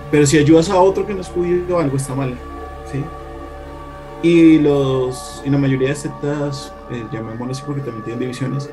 Pero 0.09 0.25
si 0.25 0.37
ayudas 0.37 0.69
a 0.69 0.79
otro 0.79 1.05
que 1.05 1.13
no 1.13 1.19
es 1.19 1.27
judío, 1.27 1.77
algo 1.77 1.97
está 1.97 2.15
mal. 2.15 2.33
¿sí? 2.89 3.03
Y, 4.21 4.59
los, 4.59 5.41
y 5.45 5.49
la 5.49 5.57
mayoría 5.57 5.89
de 5.89 5.95
sectas, 5.95 6.73
eh, 6.91 7.05
llamémoslo 7.11 7.53
así 7.53 7.63
porque 7.65 7.81
también 7.81 8.03
tienen 8.03 8.19
divisiones, 8.19 8.69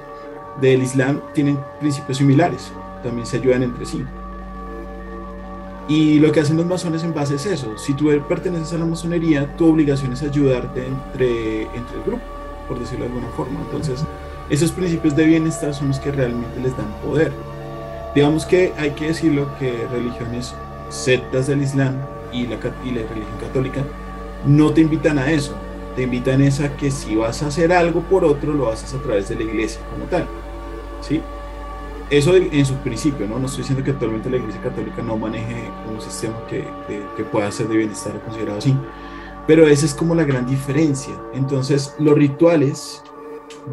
del 0.61 0.82
Islam 0.82 1.20
tienen 1.34 1.59
principios 1.78 2.18
similares. 2.18 2.72
También 3.03 3.26
se 3.26 3.36
ayudan 3.36 3.62
entre 3.62 3.86
sí. 3.86 4.05
Y 5.88 6.18
lo 6.18 6.32
que 6.32 6.40
hacen 6.40 6.57
los 6.57 6.66
masones 6.66 7.05
en 7.05 7.14
base 7.14 7.36
es 7.36 7.47
eso. 7.47 7.78
Si 7.78 7.94
tú 7.94 8.11
perteneces 8.28 8.72
a 8.72 8.78
la 8.78 8.86
masonería, 8.86 9.57
tu 9.57 9.70
obligación 9.70 10.12
es 10.12 10.22
ayudarte 10.22 10.84
entre, 10.84 11.62
entre 11.62 11.97
el 11.99 12.03
grupo, 12.05 12.22
por 12.66 12.80
decirlo 12.80 13.05
de 13.05 13.12
alguna 13.12 13.32
forma. 13.36 13.61
Entonces, 13.61 14.05
esos 14.51 14.72
principios 14.72 15.14
de 15.14 15.26
bienestar 15.26 15.72
son 15.74 15.88
los 15.88 16.01
que 16.01 16.11
realmente 16.11 16.59
les 16.61 16.76
dan 16.76 16.92
poder. 17.05 17.30
Digamos 18.16 18.47
que 18.47 18.72
hay 18.78 18.90
que 18.90 19.09
decirlo 19.09 19.49
que 19.61 19.86
religiones, 19.92 20.55
sectas 20.88 21.47
del 21.47 21.62
Islam 21.62 21.94
y 22.32 22.47
la, 22.47 22.57
y 22.84 22.90
la 22.90 23.03
religión 23.03 23.38
católica 23.40 23.84
no 24.47 24.72
te 24.72 24.80
invitan 24.80 25.18
a 25.18 25.30
eso. 25.30 25.55
Te 25.94 26.03
invitan 26.03 26.42
a 26.42 26.76
que 26.76 26.90
si 26.90 27.16
vas 27.16 27.42
a 27.42 27.47
hacer 27.47 27.72
algo 27.72 28.01
por 28.03 28.24
otro, 28.24 28.53
lo 28.53 28.70
haces 28.70 28.92
a 28.94 28.99
través 29.03 29.28
de 29.28 29.36
la 29.36 29.42
iglesia 29.42 29.80
como 29.90 30.05
tal. 30.07 30.26
¿Sí? 31.01 31.22
eso 32.11 32.36
en 32.36 32.64
su 32.64 32.74
principio, 32.76 33.26
¿no? 33.26 33.38
No 33.38 33.47
estoy 33.47 33.62
diciendo 33.62 33.84
que 33.84 33.90
actualmente 33.90 34.30
la 34.30 34.36
Iglesia 34.36 34.61
Católica 34.62 35.03
no 35.03 35.16
maneje 35.16 35.68
un 35.92 36.01
sistema 36.01 36.36
que, 36.49 36.64
que, 37.16 37.24
pueda 37.24 37.51
ser 37.51 37.68
de 37.68 37.78
bienestar 37.78 38.20
considerado 38.22 38.59
así, 38.59 38.76
pero 39.47 39.66
esa 39.66 39.86
es 39.86 39.94
como 39.94 40.14
la 40.14 40.24
gran 40.24 40.47
diferencia. 40.47 41.14
Entonces, 41.34 41.94
los 41.99 42.14
rituales 42.14 43.03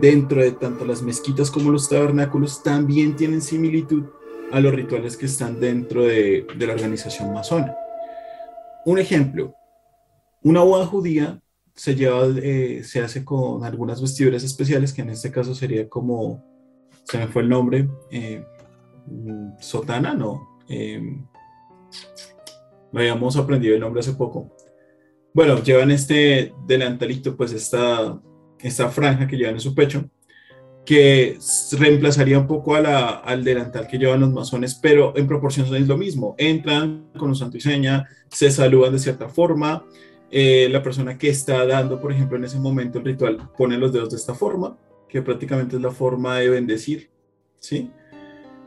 dentro 0.02 0.42
de 0.42 0.52
tanto 0.52 0.86
las 0.86 1.02
mezquitas 1.02 1.52
como 1.52 1.72
los 1.72 1.90
tabernáculos 1.90 2.64
también 2.64 3.16
tienen 3.16 3.42
similitud 3.42 4.04
a 4.52 4.60
los 4.60 4.74
rituales 4.74 5.16
que 5.16 5.26
están 5.28 5.60
dentro 5.60 6.04
de, 6.04 6.48
de 6.56 6.68
la 6.68 6.74
organización 6.74 7.34
masona. 7.34 7.76
Un 8.86 8.98
ejemplo, 8.98 9.56
una 10.44 10.62
boda 10.62 10.86
judía 10.86 11.40
se 11.74 11.96
lleva, 11.96 12.28
eh, 12.42 12.84
se 12.84 13.02
hace 13.02 13.26
con 13.26 13.64
algunas 13.64 14.02
vestiduras 14.02 14.44
especiales, 14.44 14.94
que 14.94 15.02
en 15.02 15.10
este 15.10 15.32
caso 15.32 15.56
sería 15.56 15.90
como 15.90 16.44
se 17.04 17.18
me 17.18 17.28
fue 17.28 17.42
el 17.42 17.50
nombre, 17.50 17.90
eh, 18.12 18.44
Sotana, 19.60 20.14
no. 20.14 20.60
Eh, 20.70 21.02
habíamos 22.94 23.36
aprendido 23.38 23.76
el 23.76 23.82
nombre 23.82 24.00
hace 24.00 24.14
poco. 24.14 24.56
Bueno, 25.34 25.62
llevan 25.62 25.92
este 25.92 26.54
delantalito, 26.66 27.36
pues 27.36 27.52
esta, 27.54 28.20
esta 28.60 28.90
franja 28.90 29.28
que 29.28 29.36
llevan 29.36 29.56
en 29.56 29.62
su 29.62 29.74
pecho, 29.74 30.10
que 30.86 31.38
reemplazaría 31.78 32.40
un 32.40 32.48
poco 32.48 32.76
a 32.76 32.82
la, 32.82 33.10
al 33.10 33.44
delantal 33.44 33.88
que 33.88 33.98
llevan 33.98 34.20
los 34.20 34.32
masones, 34.32 34.76
pero 34.76 35.16
en 35.18 35.28
proporción 35.28 35.74
es 35.76 35.88
lo 35.88 35.98
mismo. 35.98 36.36
Entran 36.38 37.10
con 37.18 37.30
un 37.30 37.36
santo 37.36 37.58
y 37.58 37.62
seña, 37.62 38.08
se 38.30 38.52
saludan 38.52 38.94
de 38.94 39.00
cierta 39.00 39.28
forma. 39.28 39.86
Eh, 40.36 40.68
la 40.72 40.82
persona 40.82 41.16
que 41.16 41.30
está 41.30 41.64
dando, 41.64 42.00
por 42.00 42.12
ejemplo, 42.12 42.36
en 42.36 42.44
ese 42.44 42.60
momento 42.60 42.98
el 42.98 43.06
ritual, 43.06 43.52
pone 43.56 43.78
los 43.78 43.94
dedos 43.94 44.10
de 44.10 44.16
esta 44.16 44.34
forma 44.34 44.76
que 45.08 45.22
prácticamente 45.22 45.76
es 45.76 45.82
la 45.84 45.92
forma 45.92 46.40
de 46.40 46.50
bendecir, 46.50 47.12
¿sí? 47.60 47.92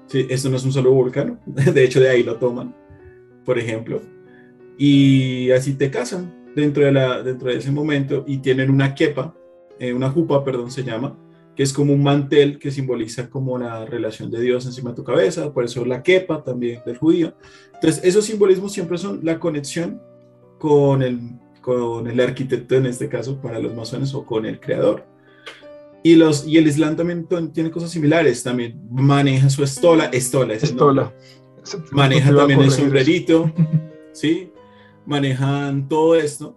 Sí, 0.07 0.29
esto 0.31 0.49
no 0.49 0.59
es 0.59 0.65
un 0.65 0.71
solo 0.71 0.93
volcán, 0.93 1.41
de 1.45 1.83
hecho 1.83 1.99
de 1.99 2.09
ahí 2.09 2.23
lo 2.23 2.37
toman, 2.37 2.73
por 3.45 3.59
ejemplo, 3.59 4.01
y 4.79 5.51
así 5.51 5.75
te 5.75 5.91
casan 5.91 6.53
dentro 6.55 6.85
de, 6.85 6.93
la, 6.93 7.21
dentro 7.25 7.51
de 7.51 7.57
ese 7.57 7.73
momento 7.73 8.23
y 8.29 8.39
tienen 8.39 8.71
una 8.71 8.95
quepa, 8.95 9.35
eh, 9.81 9.93
una 9.93 10.09
jupa, 10.09 10.45
perdón, 10.45 10.71
se 10.71 10.85
llama, 10.85 11.19
que 11.57 11.65
es 11.65 11.73
como 11.73 11.93
un 11.93 12.03
mantel 12.05 12.61
que 12.61 12.71
simboliza 12.71 13.29
como 13.29 13.59
la 13.59 13.85
relación 13.87 14.31
de 14.31 14.41
Dios 14.41 14.67
encima 14.67 14.91
de 14.91 14.97
tu 14.97 15.03
cabeza, 15.03 15.53
por 15.53 15.65
eso 15.65 15.85
la 15.85 16.05
quepa 16.05 16.45
también 16.45 16.83
del 16.87 16.97
judío. 16.97 17.35
Entonces, 17.75 18.05
esos 18.05 18.25
simbolismos 18.25 18.73
siempre 18.73 18.99
son 18.99 19.19
la 19.25 19.41
conexión 19.41 20.01
con 20.59 21.03
el, 21.03 21.19
con 21.67 22.07
el 22.07 22.21
arquitecto, 22.21 22.77
en 22.77 22.87
este 22.87 23.09
caso, 23.09 23.41
para 23.41 23.59
los 23.59 23.75
masones, 23.75 24.15
o 24.15 24.25
con 24.25 24.47
el 24.47 24.61
creador. 24.61 25.05
Y, 26.05 26.15
los, 26.15 26.47
y 26.47 26.59
el 26.59 26.69
Islam 26.69 26.95
también 26.95 27.27
tiene 27.53 27.73
cosas 27.73 27.91
similares, 27.91 28.45
también 28.45 28.81
maneja 28.89 29.51
su 29.51 29.65
estola, 29.65 30.05
estola, 30.13 30.55
estola. 30.55 31.13
Maneja 31.91 32.33
también 32.33 32.61
el 32.61 32.71
sombrerito, 32.71 33.53
¿sí? 34.13 34.53
Manejan 35.07 35.89
todo 35.89 36.15
esto. 36.15 36.57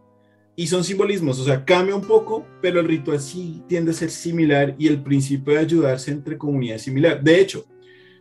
Y 0.55 0.68
son 0.68 0.84
simbolismos, 0.84 1.39
o 1.39 1.43
sea, 1.43 1.66
cambia 1.66 1.95
un 1.95 2.03
poco, 2.03 2.45
pero 2.62 2.80
el 2.80 2.88
ritual 2.88 3.20
sí 3.20 3.64
tiende 3.68 3.89
a 3.89 3.95
ser 3.95 4.12
similar 4.12 4.76
y 4.78 4.89
el 4.89 5.01
principio 5.01 5.55
de 5.55 5.62
ayudarse 5.62 6.12
entre 6.12 6.38
comunidades 6.38 6.84
similar. 6.84 7.24
De 7.24 7.41
hecho, 7.41 7.66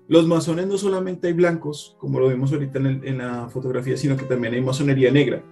los 0.09 0.26
masones 0.26 0.66
no 0.66 0.78
solamente 0.78 1.26
hay 1.26 1.34
blancos, 1.34 1.97
como 1.99 2.18
lo 2.18 2.30
vimos 2.30 2.51
ahorita 2.51 2.78
en, 2.78 3.03
en, 3.05 3.18
la 3.18 3.51
fotografía, 3.51 3.99
sino 3.99 4.16
que 4.16 4.24
también 4.24 4.55
hay 4.55 4.62
masonería 4.62 5.11
negra, 5.11 5.45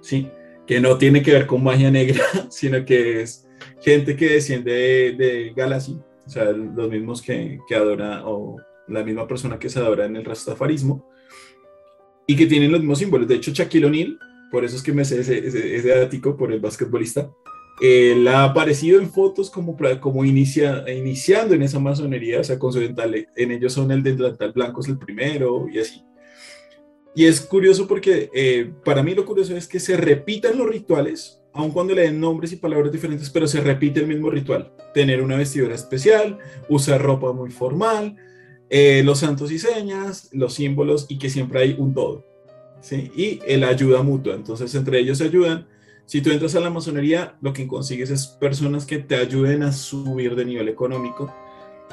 ¿sí? 0.00 0.30
Que 0.68 0.80
no 0.80 0.96
tiene 0.98 1.22
que 1.22 1.32
ver 1.32 1.46
con 1.46 1.64
magia 1.64 1.90
negra, 1.90 2.22
sino 2.50 2.84
que 2.84 3.22
es 3.22 3.48
gente 3.80 4.14
que 4.14 4.28
desciende 4.28 4.72
de, 4.72 5.12
de 5.12 5.52
Galaxy, 5.56 5.98
o 6.26 6.30
sea, 6.30 6.52
los 6.52 6.90
mismos 6.90 7.22
que, 7.22 7.58
que 7.66 7.74
adora, 7.74 8.22
o 8.26 8.56
la 8.86 9.02
misma 9.02 9.26
persona 9.26 9.58
que 9.58 9.68
se 9.68 9.78
adora 9.78 10.04
en 10.04 10.14
el 10.16 10.24
rastafarismo, 10.24 11.08
y 12.26 12.36
que 12.36 12.46
tienen 12.46 12.70
los 12.70 12.80
mismos 12.80 12.98
símbolos. 12.98 13.26
De 13.26 13.36
hecho, 13.36 13.50
Shaquille 13.50 13.86
O'Neal, 13.86 14.18
por 14.52 14.64
eso 14.64 14.76
es 14.76 14.82
que 14.82 14.92
me 14.92 15.04
sé 15.04 15.20
ese, 15.20 15.46
ese, 15.46 15.94
ático 15.94 16.36
por 16.36 16.52
el 16.52 16.60
basquetbolista, 16.60 17.30
él 17.80 18.28
ha 18.28 18.44
aparecido 18.44 19.00
en 19.00 19.10
fotos 19.10 19.50
como, 19.50 19.76
como 20.00 20.24
inicia, 20.24 20.84
iniciando 20.92 21.54
en 21.54 21.62
esa 21.62 21.78
masonería, 21.78 22.40
o 22.40 22.44
sea, 22.44 22.58
con 22.58 22.72
su 22.72 22.80
dental, 22.80 23.26
en 23.34 23.50
ellos 23.50 23.72
son 23.72 23.90
el 23.90 24.02
dental 24.02 24.52
blanco 24.52 24.80
es 24.80 24.88
el 24.88 24.98
primero 24.98 25.66
y 25.72 25.78
así. 25.78 26.02
Y 27.18 27.26
es 27.26 27.40
curioso 27.40 27.88
porque 27.88 28.30
eh, 28.32 28.70
para 28.84 29.02
mí 29.02 29.12
lo 29.12 29.26
curioso 29.26 29.56
es 29.56 29.66
que 29.66 29.80
se 29.80 29.96
repitan 29.96 30.56
los 30.56 30.68
rituales, 30.68 31.40
aun 31.52 31.72
cuando 31.72 31.92
le 31.92 32.02
den 32.02 32.20
nombres 32.20 32.52
y 32.52 32.56
palabras 32.56 32.92
diferentes, 32.92 33.28
pero 33.28 33.48
se 33.48 33.60
repite 33.60 33.98
el 33.98 34.06
mismo 34.06 34.30
ritual. 34.30 34.72
Tener 34.94 35.20
una 35.20 35.36
vestidura 35.36 35.74
especial, 35.74 36.38
usar 36.68 37.02
ropa 37.02 37.32
muy 37.32 37.50
formal, 37.50 38.14
eh, 38.70 39.02
los 39.04 39.18
santos 39.18 39.50
y 39.50 39.58
señas, 39.58 40.28
los 40.30 40.54
símbolos 40.54 41.06
y 41.08 41.18
que 41.18 41.28
siempre 41.28 41.58
hay 41.58 41.74
un 41.76 41.92
todo. 41.92 42.24
¿sí? 42.82 43.10
Y 43.16 43.40
el 43.48 43.64
ayuda 43.64 44.04
mutua. 44.04 44.36
Entonces, 44.36 44.72
entre 44.76 45.00
ellos 45.00 45.18
se 45.18 45.24
ayudan. 45.24 45.66
Si 46.06 46.20
tú 46.20 46.30
entras 46.30 46.54
a 46.54 46.60
la 46.60 46.70
masonería, 46.70 47.36
lo 47.40 47.52
que 47.52 47.66
consigues 47.66 48.10
es 48.10 48.28
personas 48.28 48.86
que 48.86 48.98
te 48.98 49.16
ayuden 49.16 49.64
a 49.64 49.72
subir 49.72 50.36
de 50.36 50.44
nivel 50.44 50.68
económico, 50.68 51.34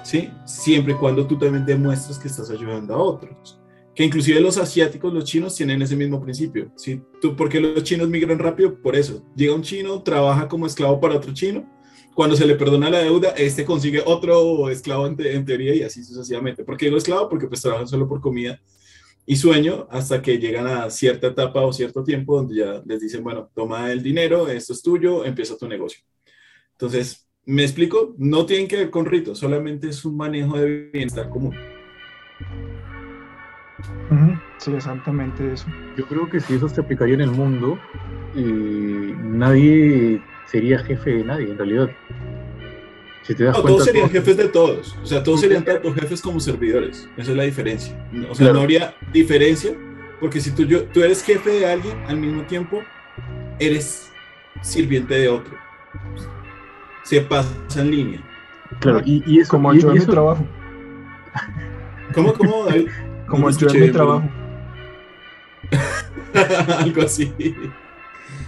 ¿sí? 0.03 0.29
Siempre 0.45 0.93
y 0.93 0.97
cuando 0.97 1.25
tú 1.25 1.35
también 1.35 1.65
demuestres 1.65 2.19
que 2.19 2.27
estás 2.27 2.51
ayudando 2.51 2.93
a 2.93 2.97
otros 2.99 3.59
que 3.95 4.03
inclusive 4.03 4.41
los 4.41 4.57
asiáticos, 4.57 5.13
los 5.13 5.23
chinos 5.23 5.55
tienen 5.55 5.81
ese 5.81 5.95
mismo 5.95 6.21
principio. 6.21 6.71
¿sí? 6.75 7.01
¿Tú, 7.21 7.35
¿Por 7.35 7.47
qué 7.47 7.61
los 7.61 7.83
chinos 7.83 8.09
migran 8.09 8.37
rápido? 8.37 8.79
Por 8.81 8.95
eso. 8.95 9.25
Llega 9.35 9.55
un 9.55 9.61
chino, 9.61 10.03
trabaja 10.03 10.49
como 10.49 10.67
esclavo 10.67 10.99
para 10.99 11.15
otro 11.15 11.33
chino. 11.33 11.71
Cuando 12.13 12.35
se 12.35 12.45
le 12.45 12.55
perdona 12.55 12.89
la 12.89 12.99
deuda, 12.99 13.29
este 13.29 13.65
consigue 13.65 14.01
otro 14.05 14.69
esclavo 14.69 15.07
en, 15.07 15.45
teoría 15.45 15.75
y 15.75 15.83
así 15.83 16.03
sucesivamente. 16.03 16.63
¿Por 16.63 16.77
qué 16.77 16.85
digo 16.85 16.97
esclavo? 16.97 17.29
Porque 17.29 17.47
pues 17.47 17.61
trabajan 17.61 17.87
solo 17.87 18.07
por 18.07 18.19
comida 18.19 18.61
y 19.25 19.35
sueño 19.37 19.87
hasta 19.89 20.21
que 20.21 20.37
llegan 20.37 20.67
a 20.67 20.89
cierta 20.89 21.27
etapa 21.27 21.61
o 21.61 21.73
cierto 21.73 22.03
tiempo 22.03 22.35
donde 22.37 22.55
ya 22.55 22.83
les 22.85 23.01
dicen, 23.01 23.23
bueno, 23.23 23.49
toma 23.53 23.91
el 23.91 24.03
dinero, 24.03 24.47
esto 24.47 24.73
es 24.73 24.81
tuyo, 24.81 25.25
empieza 25.25 25.57
tu 25.57 25.67
negocio. 25.67 26.01
Entonces, 26.73 27.27
¿me 27.45 27.63
explico? 27.63 28.13
No 28.17 28.45
tienen 28.45 28.67
que 28.67 28.77
ver 28.77 28.89
con 28.91 29.05
ritos, 29.05 29.39
solamente 29.39 29.89
es 29.89 30.05
un 30.05 30.15
manejo 30.15 30.57
de 30.57 30.89
bienestar 30.93 31.29
común. 31.29 31.55
Sí, 34.57 34.73
exactamente 34.73 35.53
eso. 35.53 35.67
Yo 35.97 36.05
creo 36.07 36.29
que 36.29 36.39
si 36.39 36.55
eso 36.55 36.69
se 36.69 36.81
aplicaría 36.81 37.15
en 37.15 37.21
el 37.21 37.31
mundo, 37.31 37.77
eh, 38.35 39.15
nadie 39.21 40.21
sería 40.45 40.79
jefe 40.79 41.11
de 41.11 41.23
nadie, 41.23 41.51
en 41.51 41.57
realidad. 41.57 41.89
Si 43.23 43.33
te 43.33 43.43
das 43.43 43.59
todos 43.61 43.83
serían 43.83 44.09
jefes 44.09 44.37
de 44.37 44.47
todos. 44.47 44.95
O 45.01 45.05
sea, 45.05 45.23
todos 45.23 45.41
serían 45.41 45.65
tanto 45.65 45.91
jefes 45.93 46.21
como 46.21 46.39
servidores. 46.39 47.09
Esa 47.17 47.31
es 47.31 47.37
la 47.37 47.43
diferencia. 47.43 47.95
O 48.29 48.35
sea, 48.35 48.53
no 48.53 48.61
habría 48.61 48.95
diferencia, 49.11 49.71
porque 50.19 50.39
si 50.39 50.51
tú, 50.51 50.63
yo, 50.63 50.83
tú 50.85 51.03
eres 51.03 51.23
jefe 51.23 51.49
de 51.49 51.65
alguien, 51.65 51.97
al 52.07 52.17
mismo 52.17 52.43
tiempo 52.43 52.83
eres 53.59 54.11
sirviente 54.61 55.15
de 55.15 55.29
otro. 55.29 55.55
Se 57.03 57.21
pasa 57.21 57.51
en 57.77 57.91
línea. 57.91 58.21
Claro, 58.79 59.01
y, 59.05 59.23
y 59.25 59.39
es 59.39 59.47
como 59.47 59.73
yo 59.73 59.91
en 59.91 59.99
mi 59.99 60.05
trabajo. 60.05 60.45
¿Cómo, 62.13 62.33
cómo, 62.33 62.65
David? 62.65 62.89
Como 63.27 63.49
yo 63.49 63.67
en 63.69 63.81
mi 63.81 63.89
trabajo. 63.91 64.23
Algo 66.79 67.01
así. 67.01 67.33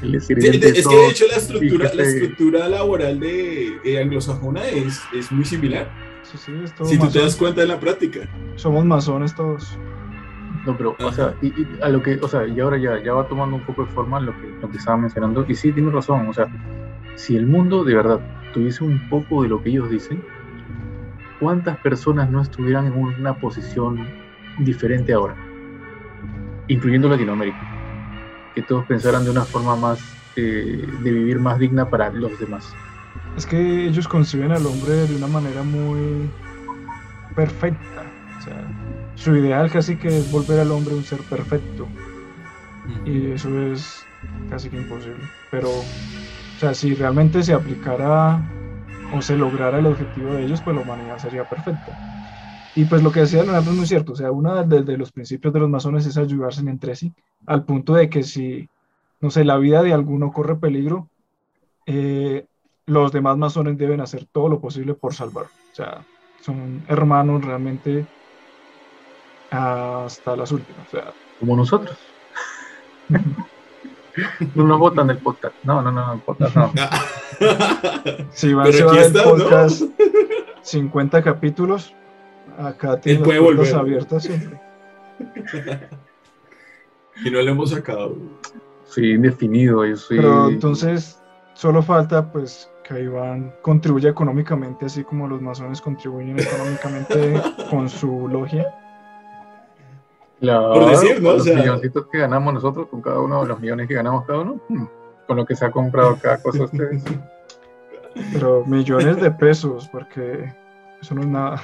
es, 0.01 0.27
que 0.27 0.35
de 0.35 0.79
hecho 1.09 1.25
la 1.27 1.37
estructura, 1.37 1.91
la 1.93 2.03
estructura 2.03 2.69
laboral 2.69 3.19
de 3.19 3.99
anglosajona 4.01 4.67
es, 4.67 5.01
es, 5.13 5.31
muy 5.31 5.45
similar. 5.45 5.89
si 6.23 6.97
tú 6.97 7.09
te 7.09 7.19
das 7.19 7.35
cuenta 7.35 7.63
en 7.63 7.69
la 7.69 7.79
práctica. 7.79 8.29
Somos 8.55 8.85
masones 8.85 9.33
todos. 9.35 9.77
No, 10.67 10.75
pero, 10.75 10.97
o 10.99 11.11
sea, 11.13 11.33
y, 11.41 11.53
a 11.81 11.87
lo 11.87 12.03
que, 12.03 12.19
o 12.21 12.27
sea, 12.27 12.45
y 12.45 12.59
ahora 12.59 12.77
ya, 12.77 13.01
ya 13.01 13.13
va 13.13 13.25
tomando 13.25 13.55
un 13.55 13.65
poco 13.65 13.85
de 13.85 13.91
forma 13.91 14.19
lo 14.19 14.33
que, 14.33 14.47
lo 14.61 14.69
que 14.69 14.77
estaba 14.77 14.97
mencionando. 14.97 15.45
Y 15.47 15.55
sí, 15.55 15.71
tienes 15.71 15.93
razón, 15.93 16.27
o 16.27 16.33
sea, 16.33 16.47
si 17.15 17.37
el 17.37 17.47
mundo 17.47 17.85
de 17.85 17.95
verdad 17.95 18.19
tuviese 18.53 18.83
un 18.83 19.07
poco 19.09 19.43
de 19.43 19.49
lo 19.49 19.63
que 19.63 19.69
ellos 19.69 19.89
dicen, 19.89 20.21
¿cuántas 21.39 21.77
personas 21.77 22.29
no 22.29 22.41
estuvieran 22.41 22.87
en 22.87 22.93
una 22.93 23.37
posición 23.37 24.05
diferente 24.59 25.13
ahora? 25.13 25.35
Incluyendo 26.67 27.09
Latinoamérica. 27.09 27.59
Que 28.55 28.61
todos 28.61 28.85
pensaran 28.85 29.23
de 29.23 29.31
una 29.31 29.43
forma 29.43 29.75
más 29.75 29.99
eh, 30.35 30.87
de 31.01 31.11
vivir 31.11 31.39
más 31.39 31.59
digna 31.59 31.89
para 31.89 32.11
los 32.11 32.39
demás. 32.39 32.73
Es 33.35 33.45
que 33.45 33.85
ellos 33.85 34.07
conciben 34.07 34.51
al 34.51 34.65
hombre 34.65 34.93
de 35.07 35.15
una 35.15 35.27
manera 35.27 35.63
muy 35.63 36.29
perfecta. 37.35 38.03
O 38.37 38.41
sea, 38.41 38.67
su 39.15 39.35
ideal 39.35 39.71
casi 39.71 39.95
que 39.95 40.07
es 40.07 40.31
volver 40.31 40.59
al 40.59 40.71
hombre 40.71 40.95
un 40.95 41.03
ser 41.03 41.19
perfecto. 41.21 41.87
Y 43.05 43.31
eso 43.31 43.49
es 43.61 44.05
casi 44.49 44.69
que 44.69 44.77
imposible. 44.77 45.23
Pero, 45.51 45.69
o 45.69 46.59
sea, 46.59 46.73
si 46.73 46.93
realmente 46.93 47.43
se 47.43 47.53
aplicara 47.53 48.39
o 49.13 49.21
se 49.21 49.37
lograra 49.37 49.79
el 49.79 49.85
objetivo 49.87 50.33
de 50.33 50.45
ellos, 50.45 50.61
pues 50.61 50.75
la 50.75 50.81
humanidad 50.81 51.17
sería 51.17 51.47
perfecta. 51.47 52.16
Y 52.77 52.85
pues 52.85 53.01
lo 53.01 53.11
que 53.11 53.21
decía 53.21 53.41
Leonardo 53.41 53.71
es 53.71 53.75
muy 53.75 53.87
cierto, 53.87 54.11
o 54.13 54.15
sea, 54.15 54.31
uno 54.31 54.63
de, 54.63 54.97
los 54.97 55.11
principios 55.11 55.51
de 55.51 55.59
los 55.59 55.67
masones 55.67 56.05
es 56.05 56.15
ayudarse 56.15 56.61
entre 56.61 56.95
sí, 56.95 57.11
al 57.47 57.63
punto 57.63 57.95
de 57.95 58.07
que 58.07 58.21
si, 58.21 58.69
no 59.19 59.31
sé, 59.31 59.43
la 59.43 59.57
vida 59.57 59.81
de 59.81 59.93
alguno 59.93 60.31
corre 60.31 60.57
peligro, 60.57 61.09
eh, 61.87 62.45
los 62.85 63.11
demás 63.11 63.35
masones 63.35 63.79
deben 63.79 63.99
hacer 63.99 64.27
todo 64.31 64.47
lo 64.47 64.59
posible 64.59 64.93
por 64.93 65.15
salvarlo. 65.15 65.49
O 65.71 65.75
sea, 65.75 66.05
son 66.41 66.83
hermanos 66.87 67.43
realmente 67.43 68.05
hasta 69.49 70.35
las 70.35 70.51
últimas. 70.51 70.87
O 70.87 70.91
sea, 70.91 71.13
como 71.39 71.57
nosotros. 71.57 71.97
no 74.53 74.63
nos 74.65 74.79
votan 74.79 75.07
del 75.07 75.17
podcast. 75.17 75.55
No, 75.63 75.81
no, 75.81 75.91
no, 75.91 76.13
el 76.13 76.19
podcast 76.19 76.55
no. 76.55 76.71
si 78.33 78.53
van 78.53 78.67
a 78.67 78.69
ver 78.69 78.97
el 78.99 79.13
podcast 79.13 79.81
50 80.61 81.23
capítulos, 81.23 81.95
acá 82.57 82.99
tiene 82.99 83.25
las 83.25 83.39
puertas 83.39 83.73
abiertas 83.73 84.23
siempre. 84.23 84.59
y 87.25 87.31
no 87.31 87.41
lo 87.41 87.51
hemos 87.51 87.69
sacado. 87.71 88.17
Sí, 88.85 89.11
indefinido. 89.11 89.85
Yo 89.85 89.95
soy... 89.95 90.17
Pero 90.17 90.49
entonces, 90.49 91.21
solo 91.53 91.81
falta 91.81 92.31
pues 92.31 92.69
que 92.83 93.03
Iván 93.03 93.53
contribuya 93.61 94.09
económicamente, 94.09 94.85
así 94.85 95.03
como 95.03 95.27
los 95.27 95.41
masones 95.41 95.81
contribuyen 95.81 96.39
económicamente 96.39 97.41
con 97.69 97.89
su 97.89 98.27
logia. 98.27 98.73
por 100.39 100.89
decir, 100.89 101.21
¿no? 101.21 101.33
Los 101.33 101.45
milloncitos 101.45 102.07
que 102.07 102.19
ganamos 102.19 102.53
nosotros 102.53 102.87
con 102.87 103.01
cada 103.01 103.19
uno 103.19 103.41
de 103.41 103.49
los 103.49 103.59
millones 103.59 103.87
que 103.87 103.95
ganamos 103.95 104.25
cada 104.25 104.39
uno, 104.39 104.61
hmm, 104.69 104.85
con 105.27 105.37
lo 105.37 105.45
que 105.45 105.55
se 105.55 105.65
ha 105.65 105.71
comprado 105.71 106.17
cada 106.21 106.41
cosa 106.41 106.63
ustedes. 106.65 107.03
Pero 108.33 108.65
millones 108.65 109.21
de 109.21 109.29
pesos, 109.31 109.87
porque 109.91 110.51
eso 111.01 111.15
no 111.15 111.21
es 111.21 111.27
nada. 111.27 111.61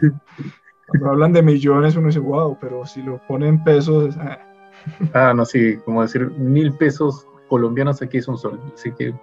cuando 0.88 1.10
hablan 1.10 1.32
de 1.32 1.42
millones 1.42 1.96
uno 1.96 2.08
dice, 2.08 2.18
wow, 2.18 2.56
pero 2.60 2.86
si 2.86 3.02
lo 3.02 3.18
ponen 3.26 3.62
pesos... 3.62 4.16
Ah. 4.18 4.38
ah, 5.14 5.32
no, 5.34 5.44
sí, 5.44 5.76
como 5.84 6.02
decir 6.02 6.30
mil 6.32 6.72
pesos 6.74 7.26
colombianos 7.48 8.00
aquí 8.02 8.18
es 8.18 8.28
un 8.28 8.38
sol, 8.38 8.60
así 8.74 8.92
que 8.92 9.14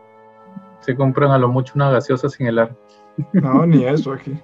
se 0.82 0.95
compran 0.95 1.32
a 1.32 1.38
lo 1.38 1.47
mucho 1.47 1.74
una 1.76 1.89
gaseosa 1.89 2.30
sin 2.30 2.47
helar. 2.47 2.76
No, 3.34 3.66
ni 3.66 3.86
eso 3.86 4.13
aquí. 4.13 4.38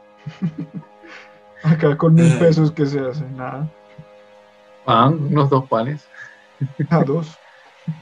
Acá 1.64 1.96
con 1.96 2.16
mil 2.16 2.34
pesos 2.40 2.72
que 2.72 2.86
se 2.86 3.00
hace, 3.00 3.26
nada. 3.32 3.70
Pan, 4.86 5.28
unos 5.30 5.50
dos 5.50 5.68
panes. 5.68 6.08
Ah, 6.90 7.04
dos. 7.06 7.38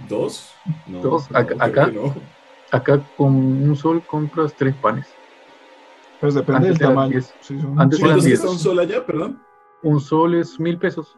¿Dos? 0.08 0.54
dos. 0.88 1.28
Acá, 1.34 1.92
acá, 2.72 3.02
con 3.18 3.36
un 3.36 3.76
sol 3.76 4.02
compras 4.06 4.54
tres 4.54 4.76
panes. 4.76 5.08
Pues 6.20 6.34
depende 6.34 6.70
del 6.70 6.80
tamaño. 6.80 7.20
Antes 7.78 8.00
¿Cuánto 8.00 8.26
es 8.26 8.44
un 8.44 8.60
sol 8.60 8.80
allá, 8.80 9.06
perdón? 9.06 9.42
Un 9.84 10.00
sol 10.00 10.36
es 10.36 10.60
mil 10.60 10.78
pesos. 10.78 11.18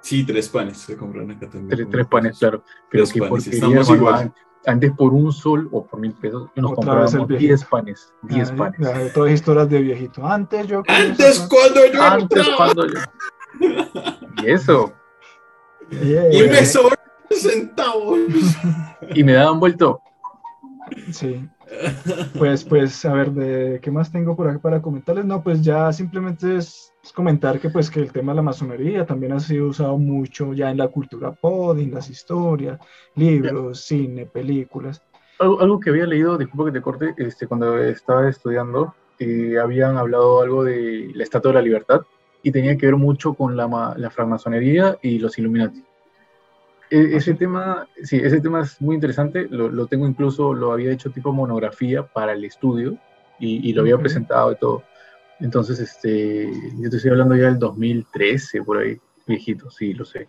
Sí, 0.00 0.24
tres 0.24 0.48
panes 0.48 0.78
se 0.78 0.96
compran 0.96 1.30
acá 1.30 1.48
también. 1.48 1.90
Tres, 1.90 2.06
panes, 2.06 2.38
claro. 2.38 2.62
Pero 2.90 3.04
tres 3.04 3.12
que 3.12 3.20
panes, 3.20 3.46
estamos 3.48 3.90
igual 3.90 4.32
antes 4.66 4.92
por 4.92 5.14
un 5.14 5.32
sol 5.32 5.68
o 5.72 5.86
por 5.86 6.00
mil 6.00 6.12
pesos 6.12 6.50
nos 6.56 6.74
comprábamos 6.74 7.28
10 7.28 7.64
panes. 7.64 8.12
10 8.22 8.52
panes. 8.52 8.80
Ya, 8.80 9.12
todas 9.12 9.32
historias 9.32 9.70
de 9.70 9.80
viejito. 9.80 10.26
Antes 10.26 10.66
yo. 10.66 10.82
Antes 10.88 11.48
cuando 11.48 11.86
yo. 11.92 12.02
Antes 12.02 12.48
cuando 12.56 12.86
yo. 12.86 13.00
y 14.42 14.50
eso. 14.50 14.92
y 15.90 16.42
me 16.42 16.66
sobraban 16.66 16.98
centavos. 17.30 18.18
y 19.14 19.24
me 19.24 19.32
daban 19.32 19.60
vuelto. 19.60 20.00
Sí. 21.12 21.48
Pues, 22.38 22.64
pues, 22.64 23.04
a 23.04 23.12
ver, 23.12 23.32
¿de 23.32 23.80
qué 23.80 23.90
más 23.90 24.12
tengo 24.12 24.36
por 24.36 24.48
aquí 24.48 24.58
para 24.58 24.80
comentarles? 24.80 25.24
No, 25.24 25.42
pues 25.42 25.62
ya 25.62 25.92
simplemente 25.92 26.56
es, 26.56 26.92
comentar 27.14 27.58
que, 27.58 27.70
pues, 27.70 27.90
que 27.90 28.00
el 28.00 28.12
tema 28.12 28.32
de 28.32 28.36
la 28.36 28.42
masonería 28.42 29.06
también 29.06 29.32
ha 29.32 29.40
sido 29.40 29.68
usado 29.68 29.98
mucho 29.98 30.52
ya 30.52 30.70
en 30.70 30.78
la 30.78 30.88
cultura 30.88 31.32
pod, 31.32 31.78
en 31.78 31.92
las 31.92 32.08
historias, 32.10 32.78
libros, 33.14 33.80
cine, 33.80 34.26
películas. 34.26 35.02
Algo, 35.38 35.80
que 35.80 35.90
había 35.90 36.06
leído, 36.06 36.38
disculpa 36.38 36.66
que 36.66 36.78
te 36.78 36.82
corte, 36.82 37.14
este, 37.18 37.46
cuando 37.46 37.78
estaba 37.78 38.28
estudiando, 38.28 38.94
eh, 39.18 39.58
habían 39.60 39.96
hablado 39.96 40.40
algo 40.40 40.64
de 40.64 41.10
la 41.14 41.22
Estatua 41.22 41.50
de 41.50 41.56
la 41.56 41.62
Libertad 41.62 42.00
y 42.42 42.52
tenía 42.52 42.76
que 42.76 42.86
ver 42.86 42.96
mucho 42.96 43.34
con 43.34 43.56
la, 43.56 43.94
la 43.96 44.10
francmasonería 44.10 44.98
y 45.02 45.18
los 45.18 45.38
Illuminati. 45.38 45.84
E, 46.90 47.16
ese 47.16 47.34
tema, 47.34 47.86
sí, 48.02 48.16
ese 48.16 48.40
tema 48.40 48.62
es 48.62 48.80
muy 48.80 48.94
interesante, 48.94 49.46
lo, 49.50 49.68
lo, 49.68 49.86
tengo 49.86 50.06
incluso, 50.06 50.54
lo 50.54 50.72
había 50.72 50.92
hecho 50.92 51.10
tipo 51.10 51.32
monografía 51.32 52.02
para 52.02 52.32
el 52.32 52.44
estudio 52.44 52.96
y, 53.38 53.68
y 53.68 53.72
lo 53.72 53.82
había 53.82 53.98
presentado 53.98 54.52
y 54.52 54.56
todo. 54.56 54.82
Entonces, 55.40 55.80
este, 55.80 56.50
yo 56.78 56.88
te 56.88 56.96
estoy 56.96 57.10
hablando 57.10 57.34
ya 57.34 57.46
del 57.46 57.58
2013, 57.58 58.62
por 58.62 58.78
ahí, 58.78 58.98
viejito, 59.26 59.70
sí, 59.70 59.92
lo 59.92 60.04
sé, 60.04 60.28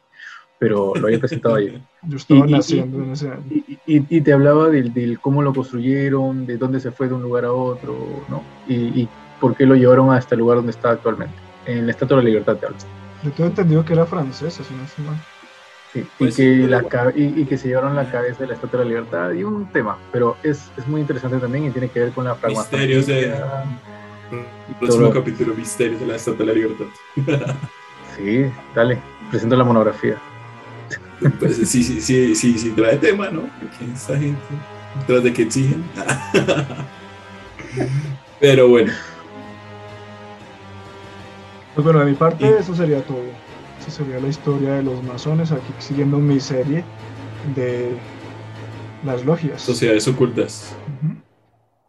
pero 0.60 0.93
lo 0.95 1.08
había 1.08 1.20
presentado 1.20 1.55
ayer. 1.55 1.82
Yo 2.03 2.18
estaba 2.18 2.45
naciendo 2.47 3.03
en 3.03 3.12
ese 3.12 3.30
año. 3.30 3.43
Y, 3.86 4.22
te 4.22 4.34
hablaba 4.34 4.70
del, 4.70 4.93
del, 4.93 5.20
cómo 5.20 5.41
lo 5.41 5.53
construyeron, 5.53 6.45
de 6.45 6.58
dónde 6.58 6.80
se 6.80 6.91
fue 6.91 7.08
de 7.08 7.14
un 7.14 7.22
lugar 7.22 7.45
a 7.45 7.53
otro, 7.53 7.95
¿no? 8.30 8.43
Y, 8.68 9.08
por 9.39 9.55
qué 9.55 9.68
lo 9.68 9.76
llevaron 9.76 10.12
a 10.12 10.18
este 10.18 10.36
lugar 10.36 10.58
donde 10.58 10.72
está 10.72 10.89
actualmente, 10.89 11.36
en 11.68 11.78
el 11.78 11.89
Estatua 11.91 12.18
de 12.18 12.24
la 12.24 12.30
Libertad, 12.30 12.58
te 12.58 12.66
hablo. 12.66 12.78
Yo 13.24 13.32
tengo 13.32 13.49
entendido 13.49 13.86
que 13.86 13.93
era 13.93 14.05
francesa, 14.05 14.64
si 14.64 14.74
no 14.74 14.84
estoy 14.84 15.05
mal 15.05 15.18
y, 15.99 16.07
pues 16.17 16.35
que 16.35 16.67
la, 16.67 16.83
y, 17.15 17.45
que 17.45 17.57
se 17.57 17.67
llevaron 17.67 17.95
la 17.95 18.09
cabeza 18.11 18.41
de 18.41 18.47
la 18.47 18.53
Estatua 18.53 18.79
de 18.79 18.85
la 18.85 18.89
Libertad 18.89 19.31
y 19.31 19.43
un 19.43 19.71
tema, 19.71 19.97
pero 20.11 20.37
es, 20.43 20.71
es 20.77 20.87
muy 20.87 21.01
interesante 21.01 21.37
también 21.37 21.65
y 21.65 21.71
tiene 21.71 21.89
que 21.89 21.99
ver 21.99 22.11
con 22.11 22.25
la 22.25 22.37
Misterios 22.47 23.07
de... 23.07 23.33
El 24.31 24.75
próximo 24.79 25.09
capítulo, 25.09 25.55
Misterios 25.55 25.99
de 25.99 26.07
la 26.07 26.15
Estatua 26.15 26.45
de 26.45 26.45
la 26.45 26.53
Libertad. 26.53 26.85
sí, 28.17 28.45
dale, 28.75 28.99
presento 29.29 29.55
la 29.55 29.63
monografía. 29.63 30.17
Pues 31.39 31.55
sí, 31.55 31.83
sí, 31.83 32.01
sí, 32.01 32.35
sí, 32.35 32.59
sí, 32.59 32.71
trae 32.71 32.97
tema, 32.97 33.29
¿no? 33.29 33.49
Porque 33.59 33.91
esta 33.93 34.17
gente, 34.17 34.39
tras 35.07 35.23
de 35.23 35.33
que 35.33 35.43
exigen. 35.43 35.83
Pero 38.39 38.67
bueno. 38.67 38.91
Pues 41.73 41.85
bueno, 41.85 41.99
de 41.99 42.05
mi 42.05 42.13
parte, 42.13 42.59
eso 42.59 42.75
sería 42.75 43.01
todo 43.01 43.19
sería 43.91 44.19
la 44.19 44.27
historia 44.27 44.73
de 44.75 44.83
los 44.83 45.03
masones, 45.03 45.51
aquí 45.51 45.73
siguiendo 45.79 46.17
mi 46.17 46.39
serie 46.39 46.83
de 47.55 47.97
las 49.05 49.25
logias. 49.25 49.61
Sociedades 49.61 50.07
ocultas. 50.07 50.75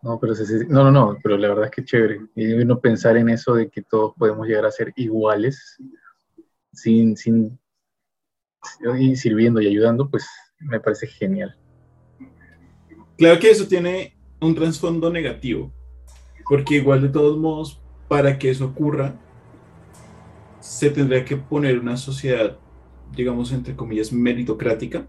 No, 0.03 0.19
pero 0.21 0.35
no, 0.69 0.85
no, 0.85 0.91
no, 0.91 1.19
pero 1.23 1.37
la 1.37 1.49
verdad 1.49 1.65
es 1.67 1.71
que 1.71 1.85
chévere. 1.85 2.21
Y 2.37 2.53
uno 2.53 2.81
pensar 2.81 3.17
en 3.17 3.29
eso 3.29 3.55
de 3.55 3.69
que 3.69 3.83
todos 3.83 4.15
podemos 4.17 4.47
llegar 4.47 4.65
a 4.65 4.71
ser 4.71 4.93
iguales, 4.97 5.77
sin, 6.73 7.17
sin, 7.17 7.59
y 8.99 9.17
sirviendo 9.17 9.61
y 9.61 9.67
ayudando, 9.67 10.09
pues 10.09 10.27
me 10.61 10.81
parece 10.81 11.07
genial. 11.07 11.57
Claro 13.17 13.41
que 13.41 13.51
eso 13.51 13.67
tiene 13.67 14.17
un 14.41 14.55
trasfondo 14.55 15.11
negativo, 15.11 15.73
porque 16.49 16.77
igual 16.77 17.03
de 17.03 17.09
todos 17.09 17.37
modos, 17.37 17.81
para 18.07 18.39
que 18.39 18.51
eso 18.51 18.67
ocurra, 18.67 19.17
se 20.61 20.91
tendría 20.91 21.25
que 21.25 21.37
poner 21.37 21.79
una 21.79 21.97
sociedad, 21.97 22.59
digamos, 23.15 23.53
entre 23.53 23.75
comillas, 23.75 24.13
meritocrática, 24.13 25.07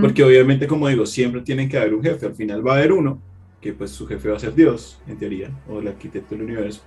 porque 0.00 0.24
obviamente, 0.24 0.66
como 0.66 0.88
digo, 0.88 1.04
siempre 1.04 1.42
tiene 1.42 1.68
que 1.68 1.76
haber 1.76 1.94
un 1.94 2.02
jefe, 2.02 2.26
al 2.26 2.34
final 2.34 2.66
va 2.66 2.74
a 2.74 2.78
haber 2.78 2.92
uno, 2.92 3.20
que 3.60 3.72
pues 3.74 3.90
su 3.90 4.06
jefe 4.06 4.30
va 4.30 4.36
a 4.36 4.40
ser 4.40 4.54
Dios, 4.54 5.00
en 5.06 5.18
teoría, 5.18 5.50
o 5.68 5.80
el 5.80 5.88
arquitecto 5.88 6.34
del 6.34 6.44
universo. 6.44 6.82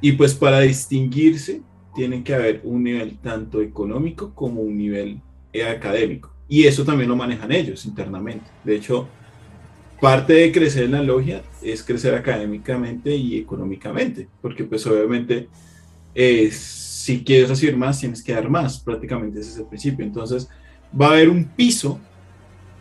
Y 0.00 0.12
pues 0.12 0.34
para 0.34 0.60
distinguirse, 0.60 1.62
tiene 1.94 2.24
que 2.24 2.34
haber 2.34 2.60
un 2.64 2.82
nivel 2.82 3.18
tanto 3.18 3.60
económico 3.60 4.34
como 4.34 4.62
un 4.62 4.76
nivel 4.76 5.20
académico. 5.70 6.32
Y 6.48 6.64
eso 6.64 6.84
también 6.84 7.08
lo 7.08 7.16
manejan 7.16 7.52
ellos 7.52 7.86
internamente. 7.86 8.46
De 8.64 8.76
hecho, 8.76 9.06
parte 10.00 10.32
de 10.32 10.52
crecer 10.52 10.84
en 10.84 10.92
la 10.92 11.02
logia 11.02 11.42
es 11.62 11.82
crecer 11.82 12.14
académicamente 12.14 13.14
y 13.14 13.38
económicamente, 13.38 14.28
porque 14.42 14.64
pues 14.64 14.86
obviamente 14.86 15.48
es 16.14 16.83
si 17.04 17.22
quieres 17.22 17.50
recibir 17.50 17.76
más, 17.76 18.00
tienes 18.00 18.22
que 18.22 18.32
dar 18.32 18.48
más, 18.48 18.80
prácticamente 18.80 19.38
ese 19.38 19.50
es 19.50 19.58
el 19.58 19.66
principio. 19.66 20.06
Entonces, 20.06 20.48
va 20.98 21.08
a 21.08 21.10
haber 21.10 21.28
un 21.28 21.44
piso 21.44 22.00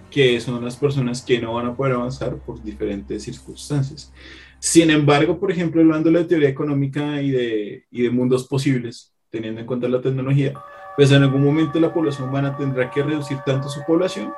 que 0.09 0.39
son 0.39 0.63
las 0.63 0.77
personas 0.77 1.21
que 1.21 1.41
no 1.41 1.55
van 1.55 1.65
a 1.65 1.75
poder 1.75 1.95
avanzar 1.95 2.37
por 2.37 2.63
diferentes 2.63 3.23
circunstancias. 3.23 4.13
Sin 4.59 4.89
embargo, 4.91 5.37
por 5.37 5.51
ejemplo, 5.51 5.81
hablando 5.81 6.09
de 6.09 6.23
teoría 6.23 6.47
económica 6.47 7.21
y 7.21 7.31
de, 7.31 7.85
y 7.91 8.03
de 8.03 8.09
mundos 8.11 8.47
posibles, 8.47 9.13
teniendo 9.29 9.59
en 9.59 9.67
cuenta 9.67 9.89
la 9.89 9.99
tecnología, 9.99 10.53
pues 10.95 11.11
en 11.11 11.23
algún 11.23 11.43
momento 11.43 11.77
la 11.81 11.93
población 11.93 12.29
humana 12.29 12.55
tendrá 12.55 12.89
que 12.89 13.03
reducir 13.03 13.39
tanto 13.45 13.67
su 13.67 13.83
población 13.85 14.31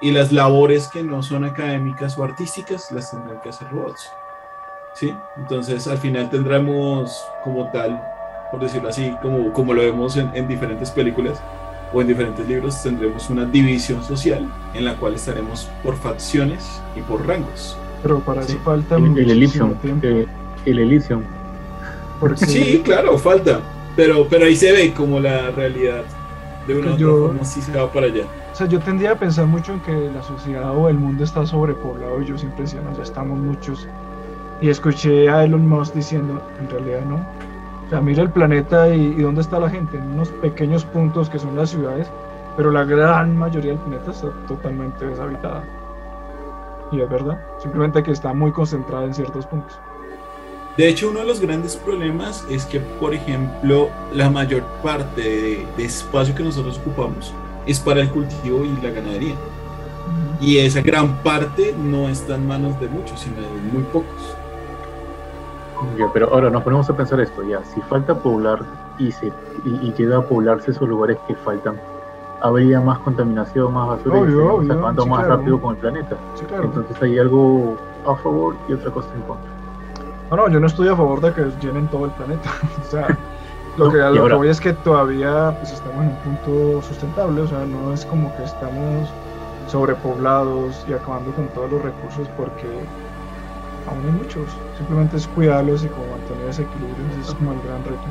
y 0.00 0.12
las 0.12 0.32
labores 0.32 0.88
que 0.88 1.02
no 1.02 1.22
son 1.22 1.44
académicas 1.44 2.16
o 2.16 2.24
artísticas 2.24 2.90
las 2.90 3.10
tendrán 3.10 3.42
que 3.42 3.50
hacer 3.50 3.68
robots. 3.68 4.08
¿Sí? 4.94 5.12
Entonces 5.36 5.86
al 5.88 5.98
final 5.98 6.30
tendremos 6.30 7.22
como 7.42 7.70
tal, 7.70 8.13
por 8.54 8.62
decirlo 8.62 8.88
así, 8.88 9.12
como, 9.20 9.52
como 9.52 9.74
lo 9.74 9.82
vemos 9.82 10.16
en, 10.16 10.30
en 10.34 10.46
diferentes 10.46 10.90
películas 10.92 11.42
o 11.92 12.00
en 12.00 12.06
diferentes 12.06 12.46
libros, 12.48 12.80
tendremos 12.82 13.28
una 13.30 13.44
división 13.44 14.02
social 14.04 14.48
en 14.74 14.84
la 14.84 14.94
cual 14.94 15.14
estaremos 15.14 15.68
por 15.82 15.96
facciones 15.96 16.80
y 16.96 17.00
por 17.00 17.26
rangos. 17.26 17.76
Pero 18.02 18.20
para 18.20 18.42
eso 18.42 18.56
falta 18.64 18.96
El, 18.96 19.18
el 19.18 19.30
Elysium. 19.30 19.74
tiempo. 19.74 20.06
eh, 20.06 20.26
el 20.66 20.78
Elysium. 20.78 21.22
Porque 22.20 22.46
Sí, 22.46 22.80
claro, 22.84 23.18
falta. 23.18 23.60
Pero, 23.96 24.26
pero 24.28 24.44
ahí 24.46 24.54
se 24.56 24.70
ve 24.72 24.92
como 24.92 25.18
la 25.20 25.50
realidad 25.50 26.02
de 26.66 26.78
una 26.78 26.92
u 26.94 26.96
Yo- 26.96 27.14
otra 27.14 27.26
forma 27.28 27.44
sí 27.44 27.60
se 27.60 27.72
va 27.76 27.90
para 27.92 28.06
allá. 28.06 28.24
O 28.52 28.56
sea, 28.56 28.68
yo 28.68 28.78
tendría 28.78 29.12
a 29.12 29.14
pensar 29.16 29.46
mucho 29.46 29.72
en 29.72 29.80
que 29.80 30.10
la 30.14 30.22
sociedad 30.22 30.70
o 30.76 30.88
el 30.88 30.96
mundo 30.96 31.24
está 31.24 31.44
sobrepoblado 31.44 32.22
y 32.22 32.26
yo 32.26 32.38
siempre 32.38 32.62
decía, 32.62 32.80
no, 32.88 32.96
ya 32.96 33.02
estamos 33.02 33.36
muchos. 33.38 33.88
Y 34.60 34.68
escuché 34.68 35.28
a 35.28 35.42
Elon 35.44 35.68
Musk 35.68 35.94
diciendo, 35.94 36.40
en 36.60 36.70
realidad 36.70 37.00
no. 37.08 37.26
O 37.86 37.90
sea, 37.90 38.00
mira 38.00 38.22
el 38.22 38.30
planeta 38.30 38.88
y, 38.94 39.00
y 39.00 39.22
dónde 39.22 39.42
está 39.42 39.60
la 39.60 39.68
gente, 39.68 39.96
en 39.96 40.12
unos 40.12 40.30
pequeños 40.30 40.84
puntos 40.84 41.28
que 41.28 41.38
son 41.38 41.54
las 41.56 41.70
ciudades, 41.70 42.10
pero 42.56 42.70
la 42.70 42.84
gran 42.84 43.36
mayoría 43.36 43.72
del 43.72 43.80
planeta 43.80 44.10
está 44.10 44.28
totalmente 44.46 45.04
deshabitada. 45.04 45.64
Y 46.92 47.00
es 47.00 47.08
verdad, 47.08 47.40
simplemente 47.60 48.02
que 48.02 48.12
está 48.12 48.32
muy 48.32 48.52
concentrada 48.52 49.04
en 49.04 49.14
ciertos 49.14 49.46
puntos. 49.46 49.78
De 50.76 50.88
hecho, 50.88 51.10
uno 51.10 51.20
de 51.20 51.26
los 51.26 51.40
grandes 51.40 51.76
problemas 51.76 52.44
es 52.50 52.64
que, 52.66 52.80
por 52.80 53.14
ejemplo, 53.14 53.90
la 54.12 54.28
mayor 54.28 54.62
parte 54.82 55.20
de, 55.20 55.66
de 55.76 55.84
espacio 55.84 56.34
que 56.34 56.42
nosotros 56.42 56.78
ocupamos 56.78 57.32
es 57.66 57.78
para 57.78 58.00
el 58.00 58.10
cultivo 58.10 58.64
y 58.64 58.76
la 58.82 58.90
ganadería. 58.90 59.34
Y 60.40 60.58
esa 60.58 60.82
gran 60.82 61.22
parte 61.22 61.74
no 61.78 62.08
está 62.08 62.34
en 62.34 62.46
manos 62.46 62.78
de 62.80 62.88
muchos, 62.88 63.20
sino 63.20 63.36
de 63.36 63.48
muy 63.72 63.82
pocos. 63.84 64.36
Ya, 65.98 66.08
pero 66.12 66.28
ahora 66.32 66.50
nos 66.50 66.62
ponemos 66.62 66.88
a 66.88 66.96
pensar 66.96 67.20
esto, 67.20 67.42
ya, 67.42 67.62
si 67.64 67.80
falta 67.82 68.14
poblar 68.14 68.60
y, 68.98 69.10
se, 69.12 69.26
y, 69.64 69.70
y 69.82 69.92
llega 69.94 70.18
a 70.18 70.22
poblarse 70.22 70.70
esos 70.70 70.88
lugares 70.88 71.18
que 71.26 71.34
faltan, 71.34 71.80
habría 72.40 72.80
más 72.80 72.98
contaminación, 73.00 73.72
más 73.72 73.88
basura 73.88 74.18
y 74.18 74.20
Obvio, 74.20 74.28
estaríamos 74.30 74.58
obvio, 74.58 74.72
acabando 74.72 75.02
sí, 75.02 75.08
más 75.08 75.18
claro. 75.20 75.36
rápido 75.36 75.60
con 75.60 75.74
el 75.74 75.80
planeta. 75.80 76.16
Sí, 76.34 76.44
claro. 76.44 76.64
Entonces 76.64 77.02
hay 77.02 77.18
algo 77.18 77.76
a 78.06 78.14
favor 78.16 78.54
y 78.68 78.72
otra 78.74 78.90
cosa 78.90 79.08
en 79.14 79.22
contra. 79.22 79.50
No, 80.30 80.36
no, 80.36 80.48
yo 80.48 80.60
no 80.60 80.66
estoy 80.66 80.88
a 80.88 80.96
favor 80.96 81.20
de 81.20 81.32
que 81.32 81.50
llenen 81.60 81.88
todo 81.88 82.04
el 82.06 82.10
planeta. 82.12 82.50
o 82.86 82.90
sea, 82.90 83.18
lo 83.76 83.90
que, 83.90 83.98
y 83.98 84.14
lo 84.14 84.26
que 84.26 84.34
voy 84.34 84.48
es 84.48 84.60
que 84.60 84.72
todavía 84.72 85.54
pues, 85.58 85.72
estamos 85.72 86.02
en 86.02 86.10
un 86.10 86.16
punto 86.16 86.82
sustentable, 86.82 87.42
o 87.42 87.46
sea, 87.46 87.64
no 87.64 87.92
es 87.92 88.04
como 88.06 88.34
que 88.36 88.44
estamos 88.44 89.08
sobrepoblados 89.68 90.84
y 90.88 90.92
acabando 90.92 91.32
con 91.32 91.48
todos 91.48 91.70
los 91.70 91.82
recursos 91.82 92.28
porque 92.36 92.68
aún 93.86 94.02
hay 94.04 94.12
muchos. 94.12 94.44
Simplemente 94.76 95.16
es 95.16 95.26
cuidarlos 95.28 95.84
y 95.84 95.88
como 95.88 96.06
mantener 96.08 96.48
ese 96.48 96.62
equilibrio, 96.62 97.04
ese 97.12 97.30
es 97.30 97.34
como 97.34 97.52
el 97.52 97.60
gran 97.62 97.84
reto. 97.84 98.04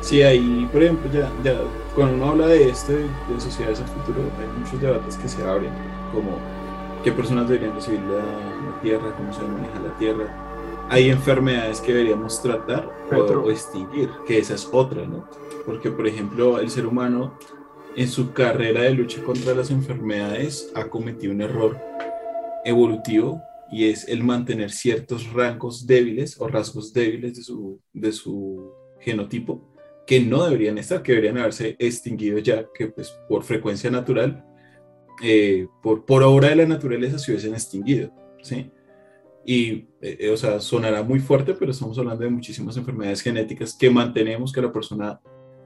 Sí, 0.00 0.22
ahí, 0.22 0.68
por 0.70 0.82
ejemplo, 0.82 1.10
ya, 1.10 1.30
ya 1.42 1.58
cuando 1.94 2.14
uno 2.14 2.30
habla 2.30 2.46
de 2.46 2.68
esto, 2.68 2.92
de, 2.92 3.02
de 3.02 3.40
sociedades 3.40 3.80
al 3.80 3.88
futuro, 3.88 4.20
hay 4.38 4.60
muchos 4.60 4.80
debates 4.80 5.16
que 5.16 5.28
se 5.28 5.42
abren, 5.42 5.72
como 6.12 6.38
qué 7.02 7.12
personas 7.12 7.48
deberían 7.48 7.74
recibir 7.74 8.00
la, 8.00 8.18
la 8.18 8.80
tierra, 8.82 9.14
cómo 9.16 9.32
se 9.32 9.42
maneja 9.42 9.80
la 9.80 9.96
tierra. 9.98 10.86
Hay 10.88 11.10
enfermedades 11.10 11.80
que 11.80 11.92
deberíamos 11.92 12.40
tratar 12.40 12.88
Petro. 13.10 13.42
o 13.42 13.50
extinguir, 13.50 14.08
que 14.26 14.38
esa 14.38 14.54
es 14.54 14.68
otra, 14.70 15.04
¿no? 15.04 15.24
Porque, 15.64 15.90
por 15.90 16.06
ejemplo, 16.06 16.60
el 16.60 16.70
ser 16.70 16.86
humano 16.86 17.34
en 17.96 18.08
su 18.08 18.32
carrera 18.32 18.82
de 18.82 18.90
lucha 18.90 19.22
contra 19.24 19.54
las 19.54 19.70
enfermedades 19.70 20.70
ha 20.76 20.84
cometido 20.84 21.32
un 21.32 21.40
error 21.40 21.76
evolutivo 22.64 23.42
y 23.70 23.86
es 23.86 24.08
el 24.08 24.22
mantener 24.22 24.70
ciertos 24.70 25.32
rangos 25.32 25.86
débiles 25.86 26.40
o 26.40 26.48
rasgos 26.48 26.92
débiles 26.92 27.36
de 27.36 27.42
su, 27.42 27.80
de 27.92 28.12
su 28.12 28.70
genotipo 29.00 29.72
que 30.06 30.20
no 30.20 30.44
deberían 30.44 30.78
estar, 30.78 31.02
que 31.02 31.12
deberían 31.12 31.38
haberse 31.38 31.74
extinguido 31.78 32.38
ya, 32.38 32.64
que 32.72 32.86
pues 32.86 33.10
por 33.28 33.42
frecuencia 33.42 33.90
natural, 33.90 34.44
eh, 35.22 35.66
por, 35.82 36.04
por 36.04 36.22
obra 36.22 36.50
de 36.50 36.56
la 36.56 36.66
naturaleza 36.66 37.18
se 37.18 37.32
hubiesen 37.32 37.54
extinguido, 37.54 38.12
¿sí? 38.40 38.70
Y, 39.44 39.88
eh, 40.00 40.30
o 40.30 40.36
sea, 40.36 40.60
sonará 40.60 41.02
muy 41.02 41.18
fuerte, 41.18 41.54
pero 41.54 41.70
estamos 41.70 41.98
hablando 41.98 42.24
de 42.24 42.30
muchísimas 42.30 42.76
enfermedades 42.76 43.20
genéticas 43.20 43.76
que 43.76 43.90
mantenemos, 43.90 44.52
que 44.52 44.62
la 44.62 44.72
persona 44.72 45.20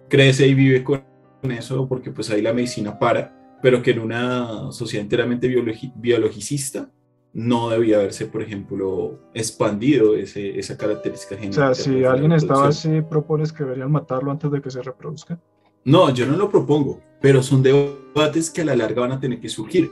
crece 0.08 0.46
y 0.46 0.54
vive 0.54 0.84
con 0.84 1.02
eso, 1.50 1.88
porque 1.88 2.10
pues 2.10 2.30
ahí 2.30 2.42
la 2.42 2.52
medicina 2.52 2.98
para, 2.98 3.58
pero 3.62 3.82
que 3.82 3.90
en 3.90 4.00
una 4.00 4.72
sociedad 4.72 5.02
enteramente 5.04 5.48
biologi- 5.48 5.92
biologicista 5.96 6.90
no 7.32 7.68
debía 7.70 7.98
haberse, 7.98 8.26
por 8.26 8.42
ejemplo, 8.42 9.18
expandido 9.34 10.16
ese, 10.16 10.58
esa 10.58 10.76
característica 10.76 11.34
O 11.34 11.38
genética. 11.38 11.74
sea, 11.74 11.84
si 11.84 12.04
alguien 12.04 12.32
estaba 12.32 12.68
así, 12.68 13.02
propones 13.02 13.52
que 13.52 13.64
deberían 13.64 13.92
matarlo 13.92 14.30
antes 14.30 14.50
de 14.50 14.60
que 14.60 14.70
se 14.70 14.82
reproduzca. 14.82 15.38
No, 15.84 16.12
yo 16.12 16.26
no 16.26 16.36
lo 16.36 16.50
propongo, 16.50 17.00
pero 17.20 17.42
son 17.42 17.62
debates 17.62 18.50
que 18.50 18.62
a 18.62 18.64
la 18.64 18.76
larga 18.76 19.02
van 19.02 19.12
a 19.12 19.20
tener 19.20 19.40
que 19.40 19.48
surgir. 19.48 19.90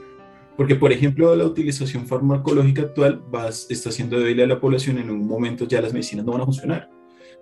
Porque, 0.57 0.75
por 0.75 0.91
ejemplo, 0.91 1.33
la 1.35 1.45
utilización 1.45 2.05
farmacológica 2.05 2.81
actual 2.81 3.23
va, 3.33 3.47
está 3.47 3.91
siendo 3.91 4.19
débil 4.19 4.41
a 4.41 4.47
la 4.47 4.59
población, 4.59 4.97
en 4.97 5.09
un 5.09 5.25
momento 5.25 5.65
ya 5.65 5.81
las 5.81 5.93
medicinas 5.93 6.25
no 6.25 6.33
van 6.33 6.41
a 6.41 6.45
funcionar. 6.45 6.89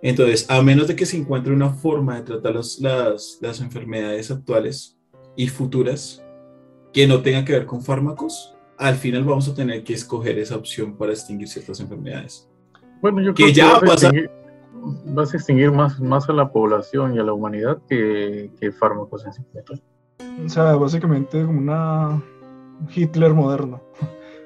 Entonces, 0.03 0.45
a 0.49 0.61
menos 0.61 0.87
de 0.87 0.95
que 0.95 1.07
se 1.07 1.17
encuentre 1.17 1.51
una 1.51 1.71
forma 1.71 2.17
de 2.17 2.21
tratar 2.21 2.53
las, 2.53 2.79
las, 2.79 3.39
las 3.41 3.59
enfermedades 3.59 4.29
actuales 4.29 4.99
y 5.35 5.47
futuras 5.47 6.23
que 6.93 7.07
no 7.07 7.21
tenga 7.23 7.43
que 7.43 7.53
ver 7.53 7.65
con 7.65 7.81
fármacos, 7.81 8.53
al 8.77 8.95
final 8.95 9.23
vamos 9.23 9.47
a 9.49 9.53
tener 9.53 9.83
que 9.83 9.93
escoger 9.93 10.37
esa 10.39 10.55
opción 10.55 10.95
para 10.97 11.11
extinguir 11.11 11.47
ciertas 11.47 11.79
enfermedades. 11.79 12.49
Bueno, 13.01 13.21
yo 13.21 13.33
Que 13.33 13.43
creo 13.51 13.55
ya 13.55 13.65
vas 13.73 13.75
a 13.75 13.79
pasa- 13.85 14.07
extinguir, 14.07 14.31
vas 15.15 15.33
a 15.33 15.37
extinguir 15.37 15.71
más, 15.71 15.99
más 15.99 16.29
a 16.29 16.33
la 16.33 16.51
población 16.51 17.15
y 17.15 17.19
a 17.19 17.23
la 17.23 17.33
humanidad 17.33 17.77
que, 17.89 18.51
que 18.59 18.71
fármacos 18.71 19.25
en 19.25 19.33
sí. 19.33 19.41
O 20.45 20.49
sea, 20.49 20.75
básicamente 20.75 21.43
como 21.45 21.59
una 21.59 22.21
Hitler 22.95 23.33
moderno. 23.33 23.81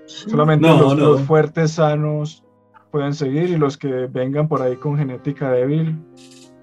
Solamente 0.06 0.68
No, 0.68 0.80
los, 0.82 0.98
no. 0.98 1.06
los 1.12 1.22
fuertes, 1.22 1.72
sanos 1.72 2.44
pueden 2.92 3.14
seguir 3.14 3.50
y 3.50 3.58
los 3.58 3.78
que 3.78 3.88
vengan 4.08 4.48
por 4.50 4.62
ahí 4.62 4.76
con 4.76 4.98
genética 4.98 5.52
débil. 5.52 5.98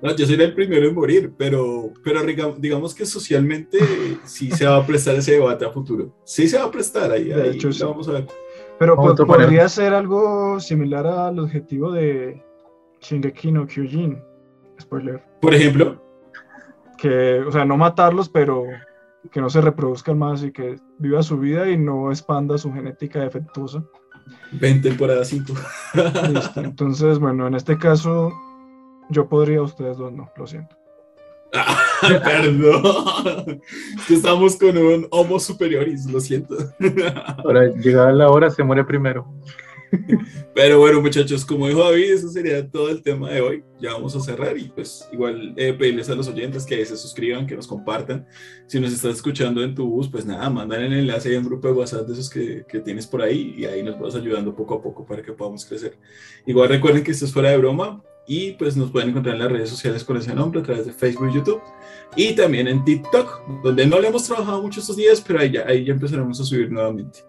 No, 0.03 0.15
yo 0.15 0.27
seré 0.27 0.45
el 0.45 0.55
primero 0.55 0.87
en 0.87 0.95
morir, 0.95 1.33
pero, 1.37 1.93
pero 2.05 2.23
diga- 2.23 2.55
digamos 2.57 2.95
que 2.95 3.05
socialmente 3.05 3.79
sí 4.25 4.51
se 4.51 4.65
va 4.67 4.77
a 4.77 4.87
prestar 4.87 5.17
ese 5.17 5.33
debate 5.33 5.65
a 5.65 5.71
futuro. 5.71 6.15
Sí 6.25 6.47
se 6.49 6.57
va 6.59 6.65
a 6.67 6.71
prestar 6.71 7.11
ahí. 7.11 7.25
De 7.25 7.43
ahí 7.43 7.49
hecho, 7.57 7.73
sí. 7.73 7.83
vamos 7.83 8.09
a 8.09 8.13
ver. 8.13 8.27
Pero 8.79 8.95
po- 8.95 9.15
podría 9.27 9.69
ser 9.69 9.93
algo 9.95 10.61
similar 10.61 11.05
al 11.07 11.39
objetivo 11.41 11.91
de 11.91 12.41
Shingeki 13.01 13.51
no 13.53 13.67
Kyojin. 13.67 14.23
Spoiler. 14.81 15.21
Por 15.41 15.53
ejemplo, 15.55 16.01
Que, 16.97 17.41
o 17.41 17.51
sea, 17.53 17.65
no 17.65 17.77
matarlos, 17.77 18.29
pero 18.29 18.65
que 19.33 19.41
no 19.41 19.51
se 19.51 19.61
reproduzcan 19.61 20.17
más 20.19 20.43
y 20.45 20.53
que 20.53 20.77
viva 20.99 21.23
su 21.23 21.39
vida 21.39 21.69
y 21.69 21.77
no 21.77 22.11
expanda 22.11 22.57
su 22.59 22.73
genética 22.73 23.21
defectuosa. 23.21 23.83
ven 24.53 24.81
temporada 24.81 25.25
5. 25.25 25.53
Listo. 26.33 26.61
Entonces, 26.61 27.19
bueno, 27.19 27.47
en 27.49 27.55
este 27.55 27.77
caso, 27.79 28.33
yo 29.11 29.29
podría, 29.29 29.63
ustedes 29.63 29.97
dos 29.97 30.13
no, 30.13 30.31
lo 30.37 30.47
siento. 30.47 30.77
Perdón. 32.25 33.63
Es 33.99 34.07
que 34.07 34.15
estamos 34.15 34.57
con 34.57 34.77
un 34.77 35.07
homo 35.11 35.41
superioris, 35.41 36.07
lo 36.07 36.21
siento. 36.21 36.57
Ahora, 37.45 37.67
llegada 37.75 38.13
la 38.13 38.31
hora, 38.31 38.51
se 38.51 38.63
muere 38.63 38.85
primero. 38.85 39.27
Pero 40.55 40.81
bueno, 40.81 41.01
muchachos, 41.01 41.45
como 41.45 41.67
dijo 41.67 41.83
David, 41.83 42.13
eso 42.13 42.29
sería 42.29 42.69
todo 42.69 42.91
el 42.91 43.03
tema 43.03 43.31
de 43.31 43.41
hoy. 43.41 43.65
Ya 43.81 43.93
vamos 43.93 44.15
a 44.17 44.21
cerrar 44.21 44.59
y 44.59 44.69
pues 44.69 45.09
igual 45.13 45.55
eh, 45.57 45.73
pedirles 45.73 46.11
a 46.11 46.15
los 46.15 46.29
oyentes 46.29 46.67
que 46.67 46.85
se 46.85 46.97
suscriban, 46.97 47.47
que 47.47 47.57
nos 47.57 47.67
compartan. 47.67 48.27
Si 48.67 48.79
nos 48.79 48.93
estás 48.93 49.17
escuchando 49.17 49.63
en 49.63 49.75
tu 49.75 49.89
bus, 49.89 50.09
pues 50.09 50.27
nada, 50.27 50.51
mandan 50.51 50.83
el 50.83 50.93
enlace 50.93 51.35
a 51.35 51.39
un 51.39 51.47
grupo 51.47 51.69
de 51.69 51.75
WhatsApp 51.75 52.07
de 52.07 52.13
esos 52.13 52.29
que, 52.29 52.65
que 52.69 52.81
tienes 52.81 53.07
por 53.07 53.23
ahí 53.23 53.55
y 53.57 53.65
ahí 53.65 53.83
nos 53.83 53.99
vas 53.99 54.15
ayudando 54.15 54.55
poco 54.55 54.75
a 54.75 54.83
poco 54.83 55.07
para 55.07 55.23
que 55.23 55.33
podamos 55.33 55.65
crecer. 55.65 55.97
Igual 56.45 56.69
recuerden 56.69 57.03
que 57.03 57.13
esto 57.13 57.25
es 57.25 57.33
fuera 57.33 57.51
de 57.51 57.59
broma 57.59 58.03
y 58.29 58.53
pues 58.53 58.77
nos 58.77 58.91
pueden 58.91 59.09
encontrar 59.09 59.35
en 59.35 59.43
las 59.43 59.51
redes 59.51 59.71
sociales 59.71 60.05
con 60.05 60.19
ese 60.19 60.35
nombre 60.35 60.61
a 60.61 60.63
través 60.63 60.85
de 60.85 60.93
Facebook 60.93 61.33
YouTube 61.33 61.63
y 62.15 62.35
también 62.35 62.69
en 62.69 62.85
TikTok, 62.85 63.63
donde 63.65 63.87
no 63.87 63.99
le 63.99 64.09
hemos 64.09 64.25
trabajado 64.25 64.63
mucho 64.63 64.81
estos 64.81 64.97
días, 64.97 65.21
pero 65.27 65.41
ahí 65.41 65.57
ahí 65.57 65.85
ya 65.87 65.95
empezaremos 65.95 66.39
a 66.39 66.45
subir 66.45 66.71
nuevamente. 66.71 67.21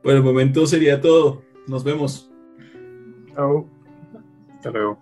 Por 0.00 0.14
el 0.14 0.22
momento 0.22 0.66
sería 0.66 1.00
todo. 1.00 1.42
Nos 1.66 1.82
vemos. 1.82 2.30
Chao. 3.34 3.68
Hasta 4.54 4.70
luego. 4.70 4.98